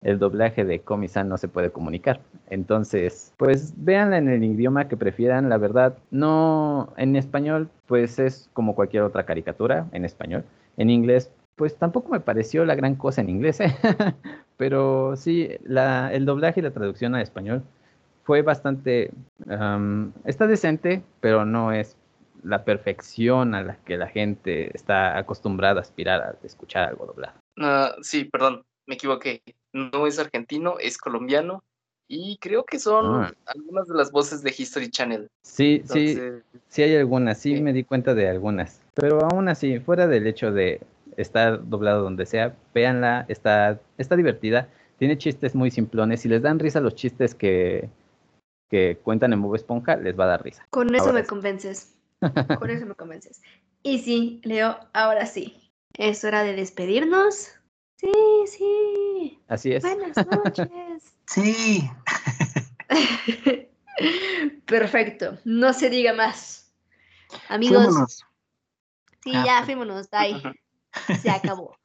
el 0.04 0.20
doblaje 0.20 0.66
de 0.66 0.80
Comisan 0.80 1.30
no 1.30 1.38
se 1.38 1.47
puede 1.47 1.72
comunicar. 1.72 2.20
Entonces, 2.49 3.34
pues 3.38 3.74
véanla 3.78 4.18
en 4.18 4.30
el 4.30 4.43
idioma 4.43 4.88
que 4.88 4.97
prefieran, 4.97 5.49
la 5.49 5.58
verdad, 5.58 5.97
no 6.12 6.93
en 6.97 7.16
español, 7.16 7.70
pues 7.88 8.20
es 8.20 8.49
como 8.54 8.76
cualquier 8.76 9.04
otra 9.04 9.26
caricatura 9.26 9.88
en 9.91 10.06
español. 10.06 10.43
En 10.78 10.89
inglés, 10.89 11.32
pues 11.56 11.76
tampoco 11.78 12.12
me 12.12 12.20
pareció 12.20 12.66
la 12.66 12.76
gran 12.76 12.95
cosa 12.95 13.22
en 13.22 13.30
inglés, 13.30 13.60
¿eh? 13.60 13.74
pero 14.58 15.16
sí, 15.16 15.49
la, 15.64 16.14
el 16.14 16.26
doblaje 16.26 16.60
y 16.60 16.64
la 16.64 16.72
traducción 16.72 17.16
a 17.16 17.22
español 17.22 17.64
fue 18.24 18.41
bastante, 18.41 19.12
está 20.26 20.47
decente, 20.47 21.04
pero 21.20 21.45
no 21.45 21.72
es 21.72 21.97
la 22.43 22.66
perfección 22.66 23.56
a 23.56 23.64
la 23.64 23.76
que 23.86 23.97
la 23.97 24.08
gente 24.08 24.76
está 24.76 25.18
acostumbrada 25.18 25.80
a 25.80 25.82
aspirar 25.82 26.22
a 26.22 26.36
escuchar 26.45 26.89
algo 26.89 27.06
doblado. 27.06 27.34
Uh, 27.58 28.01
sí, 28.01 28.26
perdón, 28.26 28.64
me 28.86 28.96
equivoqué 28.96 29.42
no 29.74 30.08
es 30.08 30.20
argentino, 30.20 30.76
es 30.80 30.98
colombiano. 30.98 31.64
Y 32.08 32.38
creo 32.40 32.64
que 32.64 32.80
son 32.80 33.24
ah. 33.24 33.34
algunas 33.46 33.88
de 33.88 33.96
las 33.96 34.12
voces 34.12 34.44
de 34.44 34.54
History 34.56 34.90
Channel. 34.90 35.30
Sí, 35.42 35.82
sí, 35.86 36.20
sí 36.68 36.84
hay 36.84 36.96
algunas, 36.96 37.40
sí, 37.40 37.60
me 37.62 37.74
di 37.74 37.84
cuenta 37.84 38.14
de 38.14 38.30
algunas. 38.30 38.82
Pero 38.94 39.22
aún 39.22 39.48
así, 39.48 39.80
fuera 39.80 40.06
del 40.06 40.28
hecho 40.28 40.52
de 40.52 40.82
estar 41.18 41.68
doblado 41.68 42.04
donde 42.04 42.26
sea, 42.26 42.56
véanla, 42.74 43.26
está, 43.30 43.80
está 43.98 44.16
divertida. 44.16 44.70
Tiene 45.00 45.18
chistes 45.18 45.56
muy 45.56 45.72
simplones. 45.72 46.22
Si 46.22 46.30
les 46.30 46.42
dan 46.42 46.60
risa 46.60 46.82
los 46.82 46.94
chistes 46.94 47.34
que, 47.34 47.90
que 48.70 49.00
cuentan 49.02 49.34
en 49.34 49.42
Bob 49.42 49.56
Esponja, 49.56 49.96
les 49.96 50.18
va 50.18 50.26
a 50.26 50.28
dar 50.28 50.44
risa. 50.44 50.68
Con 50.70 50.94
eso 50.94 51.14
me 51.14 51.24
convences. 51.24 51.96
Con 52.60 52.70
eso 52.70 52.86
me 52.86 52.96
convences. 52.96 53.42
Y 53.82 54.00
sí, 54.00 54.40
Leo, 54.44 54.78
ahora 54.94 55.26
sí. 55.26 55.72
Es 55.98 56.24
hora 56.24 56.44
de 56.44 56.54
despedirnos. 56.54 57.54
Sí, 58.04 58.47
sí. 58.47 59.39
Así 59.47 59.72
es. 59.72 59.84
Buenas 59.84 60.18
noches. 60.28 60.68
sí. 61.28 61.89
Perfecto. 64.66 65.38
No 65.45 65.72
se 65.72 65.89
diga 65.89 66.14
más. 66.14 66.74
Amigos. 67.47 68.26
Sí, 69.24 69.32
ah, 69.34 69.43
ya, 69.45 69.64
fuímonos. 69.64 70.10
Bye. 70.10 70.41
Se 71.22 71.30
acabó. 71.32 71.78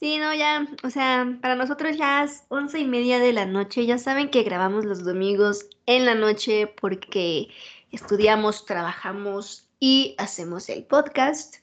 Sí, 0.00 0.18
no, 0.18 0.34
ya, 0.34 0.68
o 0.82 0.90
sea, 0.90 1.38
para 1.40 1.54
nosotros 1.54 1.96
ya 1.96 2.24
es 2.24 2.44
once 2.48 2.78
y 2.78 2.84
media 2.84 3.18
de 3.18 3.32
la 3.32 3.46
noche. 3.46 3.86
Ya 3.86 3.96
saben 3.96 4.30
que 4.30 4.42
grabamos 4.42 4.84
los 4.84 5.02
domingos 5.02 5.66
en 5.86 6.04
la 6.04 6.14
noche 6.14 6.66
porque 6.66 7.48
estudiamos, 7.90 8.66
trabajamos 8.66 9.66
y 9.80 10.14
hacemos 10.18 10.68
el 10.68 10.84
podcast. 10.84 11.56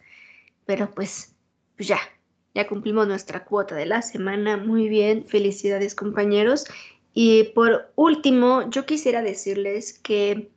Pero 0.66 0.90
pues, 0.90 1.36
pues 1.76 1.88
ya, 1.88 2.00
ya 2.54 2.68
cumplimos 2.68 3.08
nuestra 3.08 3.46
cuota 3.46 3.76
de 3.76 3.86
la 3.86 4.02
semana. 4.02 4.58
Muy 4.58 4.90
bien, 4.90 5.26
felicidades 5.28 5.96
compañeros. 5.96 6.66
Y 7.14 7.46
por 7.56 7.92
último, 7.96 8.70
yo 8.70 8.86
quisiera 8.86 9.22
decirles 9.22 9.98
que 10.00 10.50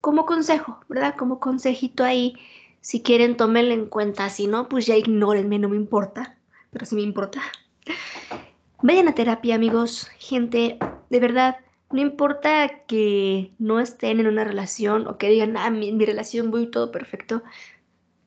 como 0.00 0.26
consejo, 0.26 0.80
¿verdad? 0.88 1.14
Como 1.16 1.40
consejito 1.40 2.04
ahí, 2.04 2.36
si 2.80 3.02
quieren, 3.02 3.36
tómenlo 3.36 3.74
en 3.74 3.86
cuenta. 3.86 4.28
Si 4.30 4.46
no, 4.46 4.68
pues 4.68 4.86
ya 4.86 4.96
ignórenme, 4.96 5.58
no 5.58 5.68
me 5.68 5.76
importa. 5.76 6.36
Pero 6.70 6.86
sí 6.86 6.94
me 6.94 7.02
importa. 7.02 7.40
Vayan 8.82 9.08
a 9.08 9.14
terapia, 9.14 9.54
amigos. 9.54 10.08
Gente, 10.18 10.78
de 11.10 11.20
verdad, 11.20 11.56
no 11.90 12.00
importa 12.00 12.84
que 12.86 13.52
no 13.58 13.80
estén 13.80 14.20
en 14.20 14.26
una 14.26 14.44
relación 14.44 15.06
o 15.06 15.18
que 15.18 15.30
digan, 15.30 15.56
ah, 15.56 15.70
mi, 15.70 15.92
mi 15.92 16.04
relación 16.04 16.50
voy 16.50 16.70
todo 16.70 16.92
perfecto. 16.92 17.42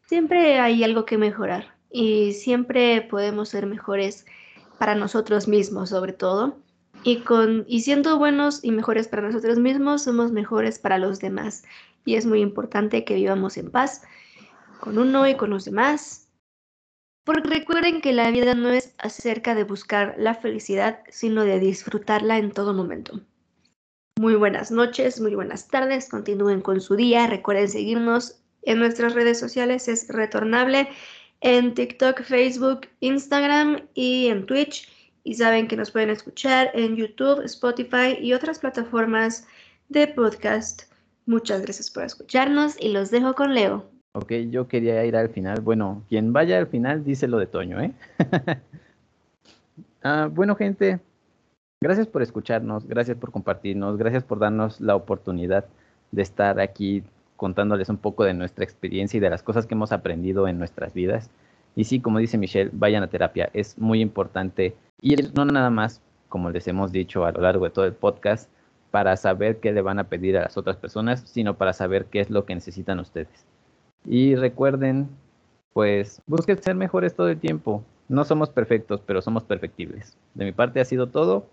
Siempre 0.07 0.59
hay 0.59 0.83
algo 0.83 1.05
que 1.05 1.17
mejorar 1.17 1.78
y 1.91 2.33
siempre 2.33 3.01
podemos 3.01 3.49
ser 3.49 3.65
mejores 3.65 4.25
para 4.77 4.95
nosotros 4.95 5.47
mismos 5.47 5.89
sobre 5.89 6.13
todo. 6.13 6.57
Y, 7.03 7.21
con, 7.21 7.65
y 7.67 7.81
siendo 7.81 8.17
buenos 8.17 8.63
y 8.63 8.71
mejores 8.71 9.07
para 9.07 9.21
nosotros 9.21 9.57
mismos, 9.57 10.03
somos 10.03 10.31
mejores 10.31 10.79
para 10.79 10.97
los 10.97 11.19
demás. 11.19 11.63
Y 12.05 12.15
es 12.15 12.25
muy 12.25 12.41
importante 12.41 13.05
que 13.05 13.15
vivamos 13.15 13.57
en 13.57 13.71
paz 13.71 14.01
con 14.79 14.97
uno 14.97 15.27
y 15.27 15.35
con 15.35 15.49
los 15.49 15.65
demás. 15.65 16.29
Porque 17.23 17.49
recuerden 17.49 18.01
que 18.01 18.11
la 18.11 18.31
vida 18.31 18.53
no 18.53 18.69
es 18.69 18.95
acerca 18.97 19.55
de 19.55 19.63
buscar 19.63 20.15
la 20.17 20.33
felicidad, 20.33 21.01
sino 21.09 21.43
de 21.43 21.59
disfrutarla 21.59 22.37
en 22.37 22.51
todo 22.51 22.73
momento. 22.73 23.21
Muy 24.19 24.35
buenas 24.35 24.71
noches, 24.71 25.21
muy 25.21 25.35
buenas 25.35 25.69
tardes, 25.69 26.09
continúen 26.09 26.61
con 26.61 26.81
su 26.81 26.95
día, 26.95 27.27
recuerden 27.27 27.69
seguirnos 27.69 28.41
en 28.63 28.79
nuestras 28.79 29.13
redes 29.13 29.39
sociales, 29.39 29.87
es 29.87 30.09
retornable 30.09 30.89
en 31.41 31.73
TikTok, 31.73 32.21
Facebook, 32.21 32.81
Instagram 32.99 33.81
y 33.93 34.27
en 34.27 34.45
Twitch. 34.45 34.89
Y 35.23 35.35
saben 35.35 35.67
que 35.67 35.75
nos 35.75 35.91
pueden 35.91 36.09
escuchar 36.09 36.71
en 36.73 36.95
YouTube, 36.95 37.43
Spotify 37.43 38.17
y 38.19 38.33
otras 38.33 38.59
plataformas 38.59 39.47
de 39.89 40.07
podcast. 40.07 40.83
Muchas 41.25 41.61
gracias 41.61 41.91
por 41.91 42.03
escucharnos 42.03 42.75
y 42.79 42.89
los 42.89 43.11
dejo 43.11 43.35
con 43.35 43.53
Leo. 43.53 43.85
Ok, 44.13 44.31
yo 44.49 44.67
quería 44.67 45.05
ir 45.05 45.15
al 45.15 45.29
final. 45.29 45.61
Bueno, 45.61 46.03
quien 46.09 46.33
vaya 46.33 46.57
al 46.57 46.67
final 46.67 47.03
dice 47.03 47.27
lo 47.27 47.37
de 47.37 47.47
Toño, 47.47 47.81
¿eh? 47.81 47.93
Ah, 50.01 50.29
bueno, 50.31 50.55
gente, 50.55 51.01
gracias 51.83 52.07
por 52.07 52.21
escucharnos, 52.21 52.87
gracias 52.87 53.17
por 53.17 53.33
compartirnos, 53.33 53.97
gracias 53.97 54.23
por 54.23 54.39
darnos 54.39 54.79
la 54.79 54.95
oportunidad 54.95 55.65
de 56.11 56.21
estar 56.21 56.61
aquí 56.61 57.03
contándoles 57.39 57.87
un 57.87 57.97
poco 57.97 58.25
de 58.25 58.33
nuestra 58.33 58.65
experiencia 58.65 59.17
y 59.17 59.21
de 59.21 59.29
las 59.29 59.43
cosas 59.43 59.65
que 59.65 59.73
hemos 59.73 59.93
aprendido 59.93 60.49
en 60.49 60.59
nuestras 60.59 60.93
vidas. 60.93 61.31
Y 61.73 61.85
sí, 61.85 62.01
como 62.01 62.19
dice 62.19 62.37
Michelle, 62.37 62.69
vayan 62.73 63.01
a 63.01 63.07
terapia. 63.07 63.49
Es 63.53 63.77
muy 63.77 64.01
importante 64.01 64.75
ir, 65.01 65.31
no 65.35 65.45
nada 65.45 65.69
más, 65.69 66.01
como 66.27 66.49
les 66.49 66.67
hemos 66.67 66.91
dicho 66.91 67.23
a 67.23 67.31
lo 67.31 67.39
largo 67.39 67.63
de 67.63 67.71
todo 67.71 67.85
el 67.85 67.93
podcast, 67.93 68.49
para 68.91 69.15
saber 69.15 69.61
qué 69.61 69.71
le 69.71 69.81
van 69.81 69.99
a 69.99 70.09
pedir 70.09 70.37
a 70.37 70.41
las 70.41 70.57
otras 70.57 70.75
personas, 70.75 71.21
sino 71.21 71.55
para 71.55 71.71
saber 71.71 72.07
qué 72.07 72.19
es 72.19 72.29
lo 72.29 72.43
que 72.43 72.55
necesitan 72.55 72.99
ustedes. 72.99 73.45
Y 74.05 74.35
recuerden, 74.35 75.07
pues, 75.71 76.21
busquen 76.27 76.61
ser 76.61 76.75
mejores 76.75 77.15
todo 77.15 77.29
el 77.29 77.39
tiempo. 77.39 77.85
No 78.09 78.25
somos 78.25 78.49
perfectos, 78.49 79.01
pero 79.05 79.21
somos 79.21 79.45
perfectibles. 79.45 80.17
De 80.33 80.43
mi 80.43 80.51
parte 80.51 80.81
ha 80.81 80.85
sido 80.85 81.07
todo. 81.07 81.47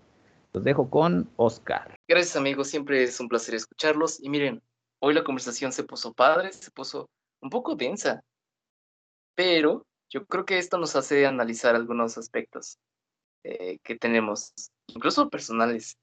Los 0.51 0.65
dejo 0.65 0.89
con 0.89 1.29
Oscar. 1.37 1.95
Gracias 2.09 2.35
amigos, 2.35 2.67
siempre 2.67 3.03
es 3.03 3.17
un 3.21 3.29
placer 3.29 3.55
escucharlos. 3.55 4.21
Y 4.21 4.27
miren, 4.29 4.61
Hoy 4.99 5.13
la 5.13 5.23
conversación 5.23 5.71
se 5.71 5.83
puso 5.83 6.13
padre, 6.13 6.51
se 6.51 6.71
puso 6.71 7.09
un 7.41 7.49
poco 7.49 7.75
densa, 7.75 8.21
pero 9.35 9.85
yo 10.09 10.25
creo 10.25 10.45
que 10.45 10.57
esto 10.57 10.77
nos 10.77 10.95
hace 10.95 11.25
analizar 11.25 11.75
algunos 11.75 12.17
aspectos 12.17 12.77
eh, 13.43 13.77
que 13.83 13.95
tenemos, 13.95 14.53
incluso 14.87 15.29
personales. 15.29 15.95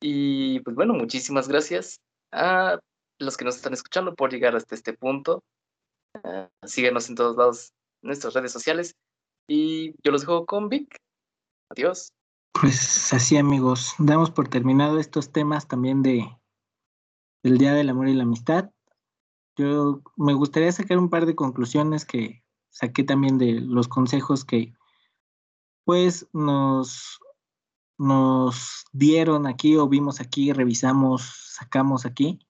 Y 0.00 0.60
pues 0.60 0.74
bueno, 0.74 0.94
muchísimas 0.94 1.48
gracias 1.48 2.00
a 2.32 2.78
los 3.18 3.36
que 3.36 3.44
nos 3.44 3.56
están 3.56 3.72
escuchando 3.72 4.14
por 4.14 4.30
llegar 4.30 4.56
hasta 4.56 4.74
este 4.74 4.92
punto. 4.92 5.42
Uh, 6.22 6.48
síguenos 6.66 7.08
en 7.08 7.14
todos 7.14 7.36
lados, 7.36 7.72
en 8.02 8.08
nuestras 8.08 8.34
redes 8.34 8.52
sociales. 8.52 8.94
Y 9.48 9.92
yo 10.02 10.10
los 10.12 10.22
dejo 10.22 10.46
con 10.46 10.68
Vic. 10.68 10.96
Adiós. 11.70 12.08
Pues 12.52 13.12
así 13.12 13.36
amigos, 13.36 13.94
damos 13.98 14.30
por 14.30 14.48
terminado 14.48 14.98
estos 14.98 15.32
temas 15.32 15.66
también 15.68 16.02
de 16.02 16.28
del 17.44 17.58
Día 17.58 17.74
del 17.74 17.90
Amor 17.90 18.08
y 18.08 18.14
la 18.14 18.24
Amistad. 18.24 18.70
Yo 19.56 20.02
me 20.16 20.32
gustaría 20.32 20.72
sacar 20.72 20.98
un 20.98 21.10
par 21.10 21.26
de 21.26 21.36
conclusiones 21.36 22.04
que 22.04 22.42
saqué 22.70 23.04
también 23.04 23.38
de 23.38 23.60
los 23.60 23.86
consejos 23.86 24.44
que 24.44 24.74
pues 25.84 26.26
nos 26.32 27.20
nos 27.96 28.84
dieron 28.92 29.46
aquí 29.46 29.76
o 29.76 29.88
vimos 29.88 30.20
aquí, 30.20 30.52
revisamos, 30.52 31.52
sacamos 31.52 32.04
aquí. 32.06 32.40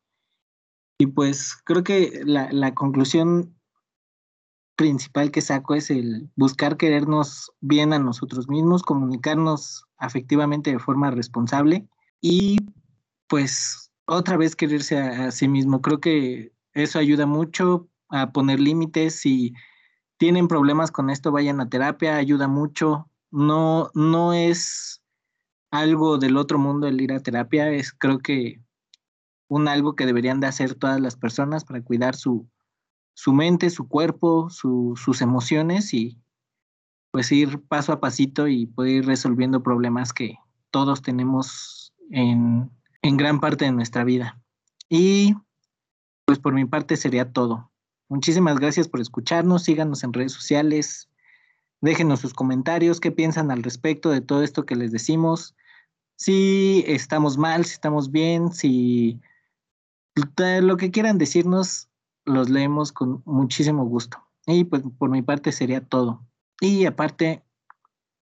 Y 0.96 1.08
pues 1.08 1.56
creo 1.64 1.84
que 1.84 2.22
la, 2.24 2.50
la 2.50 2.72
conclusión 2.72 3.54
principal 4.76 5.30
que 5.30 5.42
saco 5.42 5.74
es 5.74 5.90
el 5.90 6.30
buscar 6.36 6.78
querernos 6.78 7.52
bien 7.60 7.92
a 7.92 7.98
nosotros 7.98 8.48
mismos, 8.48 8.82
comunicarnos 8.82 9.84
afectivamente 9.98 10.70
de 10.70 10.78
forma 10.78 11.10
responsable 11.10 11.88
y 12.20 12.56
pues 13.28 13.83
otra 14.06 14.36
vez 14.36 14.56
quererse 14.56 14.98
a, 14.98 15.30
sí 15.30 15.48
mismo. 15.48 15.80
Creo 15.80 16.00
que 16.00 16.52
eso 16.72 16.98
ayuda 16.98 17.26
mucho 17.26 17.88
a 18.08 18.32
poner 18.32 18.60
límites. 18.60 19.20
Si 19.20 19.54
tienen 20.16 20.48
problemas 20.48 20.90
con 20.90 21.10
esto, 21.10 21.32
vayan 21.32 21.60
a 21.60 21.68
terapia, 21.68 22.16
ayuda 22.16 22.48
mucho. 22.48 23.10
No, 23.30 23.90
no 23.94 24.32
es 24.32 25.02
algo 25.70 26.18
del 26.18 26.36
otro 26.36 26.58
mundo 26.58 26.86
el 26.86 27.00
ir 27.00 27.12
a 27.12 27.20
terapia, 27.20 27.68
es 27.70 27.92
creo 27.92 28.20
que 28.20 28.60
un 29.48 29.66
algo 29.66 29.96
que 29.96 30.06
deberían 30.06 30.38
de 30.38 30.46
hacer 30.46 30.74
todas 30.74 31.00
las 31.00 31.16
personas 31.16 31.64
para 31.64 31.82
cuidar 31.82 32.14
su, 32.14 32.48
su 33.14 33.32
mente, 33.32 33.70
su 33.70 33.88
cuerpo, 33.88 34.48
su, 34.50 34.94
sus 34.96 35.20
emociones 35.20 35.92
y 35.92 36.20
pues 37.10 37.30
ir 37.32 37.60
paso 37.66 37.92
a 37.92 38.00
pasito 38.00 38.46
y 38.46 38.66
poder 38.66 38.92
ir 38.92 39.06
resolviendo 39.06 39.62
problemas 39.62 40.12
que 40.12 40.36
todos 40.70 41.02
tenemos 41.02 41.92
en, 42.10 42.70
en 43.04 43.16
gran 43.16 43.38
parte 43.38 43.66
de 43.66 43.72
nuestra 43.72 44.02
vida. 44.02 44.42
Y 44.88 45.34
pues 46.24 46.38
por 46.38 46.54
mi 46.54 46.64
parte 46.64 46.96
sería 46.96 47.32
todo. 47.32 47.70
Muchísimas 48.08 48.58
gracias 48.58 48.88
por 48.88 49.00
escucharnos, 49.00 49.64
síganos 49.64 50.02
en 50.04 50.12
redes 50.12 50.32
sociales, 50.32 51.08
déjenos 51.80 52.20
sus 52.20 52.32
comentarios, 52.32 53.00
qué 53.00 53.12
piensan 53.12 53.50
al 53.50 53.62
respecto 53.62 54.10
de 54.10 54.22
todo 54.22 54.42
esto 54.42 54.64
que 54.64 54.74
les 54.74 54.90
decimos 54.90 55.54
si 56.16 56.84
estamos 56.86 57.36
mal, 57.36 57.64
si 57.64 57.74
estamos 57.74 58.10
bien, 58.10 58.52
si 58.52 59.20
lo 60.62 60.76
que 60.76 60.90
quieran 60.90 61.18
decirnos, 61.18 61.88
los 62.24 62.48
leemos 62.48 62.92
con 62.92 63.22
muchísimo 63.26 63.84
gusto. 63.84 64.24
Y 64.46 64.64
pues 64.64 64.82
por 64.98 65.10
mi 65.10 65.22
parte 65.22 65.52
sería 65.52 65.84
todo. 65.84 66.26
Y 66.60 66.86
aparte, 66.86 67.42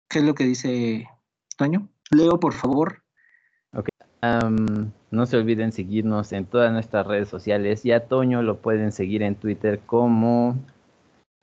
¿qué 0.09 0.19
es 0.19 0.25
lo 0.25 0.35
que 0.35 0.43
dice 0.43 1.09
Toño? 1.55 1.89
Leo, 2.11 2.39
por 2.39 2.53
favor. 2.53 3.06
No 4.21 5.25
se 5.25 5.37
olviden 5.37 5.71
seguirnos 5.71 6.33
en 6.33 6.45
todas 6.45 6.71
nuestras 6.71 7.07
redes 7.07 7.29
sociales. 7.29 7.85
Y 7.85 7.91
a 7.91 8.07
Toño 8.07 8.41
lo 8.41 8.57
pueden 8.57 8.91
seguir 8.91 9.21
en 9.23 9.35
Twitter 9.35 9.79
como 9.85 10.57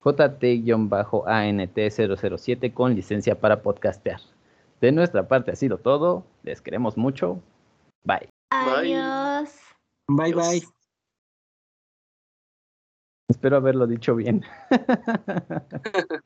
JT-ANT007 0.02 2.74
con 2.74 2.94
licencia 2.94 3.40
para 3.40 3.62
podcastear. 3.62 4.20
De 4.80 4.92
nuestra 4.92 5.26
parte 5.28 5.52
ha 5.52 5.56
sido 5.56 5.78
todo. 5.78 6.24
Les 6.42 6.60
queremos 6.60 6.98
mucho. 6.98 7.40
Bye. 8.04 8.28
Adiós. 8.50 9.50
Bye 10.08 10.34
bye. 10.34 10.62
Espero 13.28 13.56
haberlo 13.56 13.86
dicho 13.86 14.14
bien. 14.14 14.42